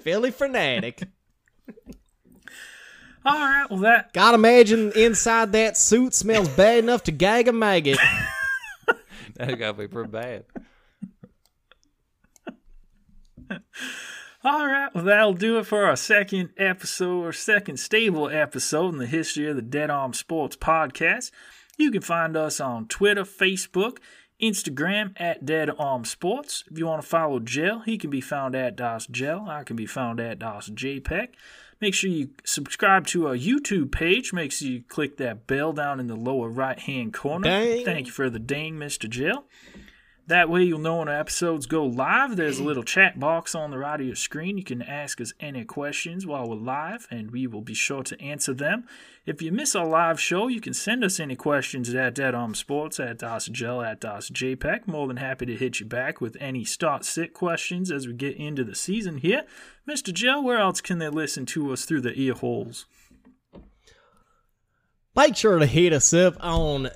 Phillie 0.01 0.31
Phanatic. 0.31 1.05
All 3.25 3.33
right, 3.37 3.65
well 3.69 3.79
that 3.81 4.13
Gotta 4.13 4.35
imagine 4.35 4.93
inside 4.95 5.51
that 5.51 5.75
suit 5.75 6.13
smells 6.13 6.47
bad 6.49 6.79
enough 6.79 7.03
to 7.03 7.11
gag 7.11 7.47
a 7.47 7.53
maggot. 7.53 7.99
That 9.35 9.57
gotta 9.57 9.73
be 9.77 9.87
pretty 9.87 10.09
bad. 10.09 10.43
All 14.41 14.67
right, 14.67 14.89
well, 14.95 15.03
that'll 15.03 15.33
do 15.33 15.59
it 15.59 15.65
for 15.65 15.83
our 15.83 15.97
second 15.97 16.51
episode 16.55 17.25
or 17.25 17.33
second 17.33 17.75
stable 17.75 18.29
episode 18.29 18.93
in 18.93 18.97
the 18.97 19.05
history 19.05 19.49
of 19.49 19.57
the 19.57 19.61
Dead 19.61 19.89
Arm 19.89 20.13
Sports 20.13 20.55
podcast. 20.55 21.31
You 21.77 21.91
can 21.91 22.01
find 22.01 22.37
us 22.37 22.61
on 22.61 22.87
Twitter, 22.87 23.23
Facebook, 23.23 23.97
Instagram 24.41 25.11
at 25.17 25.45
Dead 25.45 25.69
Arm 25.77 26.05
Sports. 26.05 26.63
If 26.71 26.77
you 26.77 26.85
want 26.85 27.01
to 27.01 27.07
follow 27.07 27.41
Gel, 27.41 27.79
he 27.81 27.97
can 27.97 28.09
be 28.09 28.21
found 28.21 28.55
at 28.55 28.77
DOS 28.77 29.07
Gel. 29.07 29.45
I 29.49 29.65
can 29.65 29.75
be 29.75 29.85
found 29.85 30.21
at 30.21 30.39
DOS 30.39 30.69
JPEG. 30.69 31.29
Make 31.81 31.93
sure 31.93 32.09
you 32.09 32.29
subscribe 32.45 33.07
to 33.07 33.27
our 33.27 33.35
YouTube 33.35 33.91
page. 33.91 34.31
Make 34.31 34.53
sure 34.53 34.69
you 34.69 34.83
click 34.87 35.17
that 35.17 35.47
bell 35.47 35.73
down 35.73 35.99
in 35.99 36.07
the 36.07 36.15
lower 36.15 36.47
right 36.47 36.79
hand 36.79 37.13
corner. 37.13 37.43
Dang. 37.43 37.83
Thank 37.83 38.07
you 38.07 38.13
for 38.13 38.29
the 38.29 38.39
dang, 38.39 38.75
Mr. 38.75 39.09
Gel. 39.09 39.45
That 40.29 40.47
way 40.47 40.61
you'll 40.61 40.77
know 40.77 40.97
when 40.97 41.07
our 41.07 41.19
episodes 41.19 41.65
go 41.65 41.83
live. 41.83 42.35
There's 42.35 42.59
a 42.59 42.63
little 42.63 42.83
chat 42.83 43.19
box 43.19 43.55
on 43.55 43.71
the 43.71 43.79
right 43.79 43.99
of 43.99 44.05
your 44.05 44.15
screen. 44.15 44.59
You 44.59 44.63
can 44.63 44.83
ask 44.83 45.19
us 45.19 45.33
any 45.39 45.65
questions 45.65 46.23
while 46.23 46.47
we're 46.47 46.55
live, 46.55 47.07
and 47.09 47.31
we 47.31 47.47
will 47.47 47.63
be 47.63 47.73
sure 47.73 48.03
to 48.03 48.21
answer 48.21 48.53
them. 48.53 48.83
If 49.25 49.41
you 49.41 49.51
miss 49.51 49.75
our 49.75 49.87
live 49.87 50.21
show, 50.21 50.47
you 50.47 50.61
can 50.61 50.75
send 50.75 51.03
us 51.03 51.19
any 51.19 51.35
questions 51.35 51.91
at 51.95 52.13
Dead 52.13 52.35
Arm 52.35 52.53
Sports, 52.53 52.99
at 52.99 53.17
DosGel, 53.17 53.83
at 53.83 54.01
DosJPEG. 54.01 54.85
More 54.85 55.07
than 55.07 55.17
happy 55.17 55.47
to 55.47 55.55
hit 55.55 55.79
you 55.79 55.87
back 55.87 56.21
with 56.21 56.37
any 56.39 56.63
start 56.63 57.05
sit 57.05 57.33
questions 57.33 57.89
as 57.89 58.05
we 58.05 58.13
get 58.13 58.37
into 58.37 58.63
the 58.63 58.75
season 58.75 59.17
here. 59.17 59.45
Mr. 59.89 60.13
Gel, 60.13 60.43
where 60.43 60.59
else 60.59 60.79
can 60.79 60.99
they 60.99 61.09
listen 61.09 61.47
to 61.47 61.73
us 61.73 61.85
through 61.85 62.01
the 62.01 62.13
ear 62.13 62.35
holes? 62.35 62.85
Make 65.15 65.35
sure 65.35 65.57
to 65.57 65.65
hit 65.65 65.91
us 65.91 66.13
up 66.13 66.35
on 66.39 66.91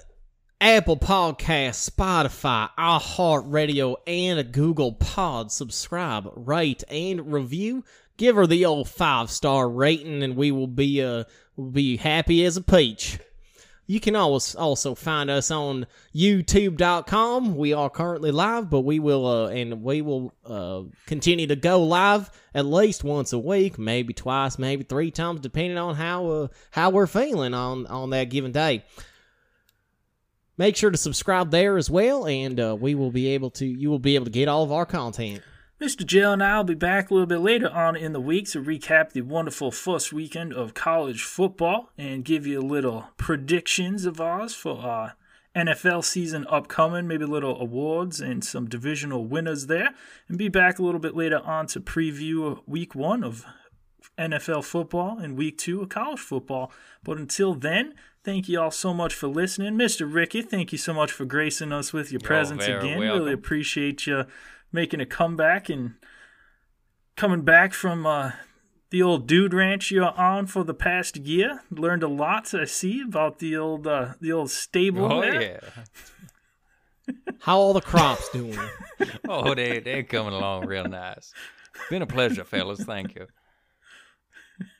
Apple 0.64 0.95
Podcasts, 0.95 1.89
Spotify, 1.89 2.70
iHeartRadio, 2.80 3.97
and 4.07 4.39
a 4.39 4.45
Google 4.45 4.93
Pod. 4.93 5.51
Subscribe, 5.51 6.32
rate, 6.38 6.86
and 6.89 7.34
review. 7.34 7.84
Give 8.16 8.38
her 8.38 8.47
the 8.47 8.64
old 8.64 8.88
five 8.88 9.30
star 9.30 9.70
rating, 9.70 10.24
and 10.24 10.38
we 10.38 10.53
will 10.53 10.68
be 10.68 11.03
uh 11.03 11.26
will 11.57 11.72
be 11.72 11.97
happy 11.97 12.45
as 12.45 12.55
a 12.55 12.61
peach. 12.61 13.20
You 13.88 13.99
can 13.99 14.16
always 14.16 14.55
also 14.55 14.95
find 14.95 15.30
us 15.30 15.51
on 15.51 15.86
YouTube.com. 16.16 17.57
We 17.57 17.74
are 17.74 17.89
currently 17.89 18.32
live, 18.32 18.70
but 18.70 18.86
we 18.86 18.99
will 18.99 19.28
uh, 19.28 19.47
and 19.49 19.84
we 19.84 20.01
will 20.01 20.34
uh, 20.45 20.84
continue 21.07 21.47
to 21.47 21.57
go 21.57 21.84
live 21.84 22.32
at 22.55 22.66
least 22.66 23.03
once 23.03 23.34
a 23.34 23.38
week, 23.38 23.78
maybe 23.78 24.14
twice, 24.14 24.57
maybe 24.57 24.86
three 24.86 25.11
times, 25.11 25.41
depending 25.41 25.78
on 25.78 25.95
how 25.95 26.28
uh, 26.28 26.47
how 26.72 26.89
we're 26.89 27.05
feeling 27.05 27.53
on 27.53 27.86
on 27.88 28.11
that 28.11 28.30
given 28.30 28.53
day. 28.53 28.86
Make 30.58 30.76
sure 30.76 30.91
to 30.91 30.97
subscribe 30.97 31.49
there 31.49 31.78
as 31.78 31.89
well, 31.89 32.28
and 32.28 32.60
uh, 32.60 32.78
we 32.80 32.93
will 32.93 33.12
be 33.12 33.28
able 33.30 33.49
to 33.51 33.66
you 33.66 33.89
will 33.89 33.99
be 33.99 34.16
able 34.16 34.26
to 34.26 34.32
get 34.32 34.47
all 34.47 34.64
of 34.64 34.72
our 34.72 34.86
content. 34.86 35.41
Mr. 35.82 36.06
Jill 36.06 36.32
and 36.32 36.43
I 36.43 36.58
will 36.58 36.64
be 36.64 36.76
back 36.76 37.10
a 37.10 37.14
little 37.14 37.28
bit 37.28 37.39
later 37.39 37.70
on 37.70 37.95
in 37.95 38.14
the 38.14 38.22
week 38.22 38.49
to 38.51 38.64
recap 38.64 39.12
the 39.12 39.22
wonderful 39.22 39.72
first 39.72 40.14
weekend 40.14 40.54
of 40.54 40.74
college 40.74 41.24
football 41.24 41.89
and 41.97 42.24
give 42.24 42.45
you 42.45 42.62
a 42.62 42.62
little 42.62 43.10
predictions 43.18 44.06
of 44.06 44.22
ours 44.22 44.54
for 44.54 44.78
our 44.78 45.16
NFL 45.56 46.06
season 46.06 46.45
upcoming, 46.49 47.08
maybe 47.08 47.26
little 47.26 47.60
awards 47.60 48.22
and 48.22 48.45
some 48.45 48.70
divisional 48.70 49.26
winners 49.26 49.66
there, 49.68 49.89
and 50.28 50.38
be 50.38 50.47
back 50.49 50.80
a 50.80 50.84
little 50.84 51.01
bit 51.01 51.16
later 51.16 51.39
on 51.39 51.68
to 51.68 51.82
preview 51.82 52.62
week 52.66 52.95
one 52.95 53.24
of 53.24 53.45
NFL 54.18 54.64
football 54.64 55.18
and 55.20 55.36
week 55.36 55.58
two 55.58 55.82
of 55.82 55.89
college 55.89 56.20
football. 56.20 56.72
But 57.04 57.18
until 57.18 57.56
then, 57.56 57.93
thank 58.24 58.47
you 58.49 58.59
all 58.59 58.71
so 58.71 58.93
much 58.93 59.13
for 59.13 59.28
listening. 59.28 59.74
Mr. 59.76 60.11
Ricky, 60.11 60.41
thank 60.41 60.71
you 60.71 60.78
so 60.78 60.93
much 60.93 61.11
for 61.11 61.26
gracing 61.26 61.71
us 61.71 61.91
with 61.93 62.11
your 62.11 62.21
presence 62.21 62.63
again. 62.65 62.97
welcome. 62.99 62.99
Really 63.19 63.34
appreciate 63.34 64.05
you 64.07 64.26
making 64.71 65.01
a 65.01 65.05
comeback 65.05 65.69
and 65.69 65.95
coming 67.15 67.41
back 67.41 67.74
from 67.74 68.05
uh, 68.05 68.32
the 68.89 69.01
old 69.01 69.28
dude 69.28 69.53
ranch 69.53 69.91
you're 69.91 70.11
on 70.17 70.47
for 70.47 70.63
the 70.63 70.74
past 70.74 71.17
year. 71.17 71.61
Learned 71.69 72.03
a 72.03 72.07
lot, 72.07 72.53
I 72.53 72.65
see, 72.65 73.01
about 73.01 73.39
the 73.39 73.55
old 73.57 73.86
uh, 73.88 74.13
the 74.21 74.32
old 74.32 74.49
stable 74.51 75.11
Oh 75.11 75.21
there. 75.21 75.41
yeah. 75.41 75.59
How 77.41 77.57
all 77.57 77.74
the 77.74 77.82
crops 77.82 78.30
doing? 78.30 78.57
Oh, 79.28 79.53
they 79.53 79.80
they're 79.80 80.03
coming 80.03 80.34
along 80.34 80.65
real 80.65 80.86
nice. 80.88 81.34
Been 81.89 82.01
a 82.01 82.07
pleasure, 82.07 82.45
fellas. 82.45 82.84
Thank 82.84 83.15
you. 83.15 83.28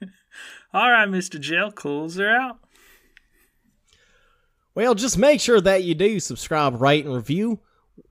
All 0.74 0.90
right, 0.90 1.10
Mr. 1.10 1.40
Jail, 1.40 1.72
close 1.72 2.16
her 2.16 2.30
out. 2.30 2.60
Well, 4.76 4.96
just 4.96 5.18
make 5.18 5.40
sure 5.40 5.62
that 5.62 5.84
you 5.84 5.94
do 5.94 6.20
subscribe, 6.20 6.82
rate, 6.82 7.06
and 7.06 7.14
review. 7.14 7.60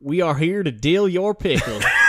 We 0.00 0.20
are 0.20 0.36
here 0.36 0.62
to 0.62 0.70
deal 0.70 1.08
your 1.08 1.34
pickle. 1.34 1.80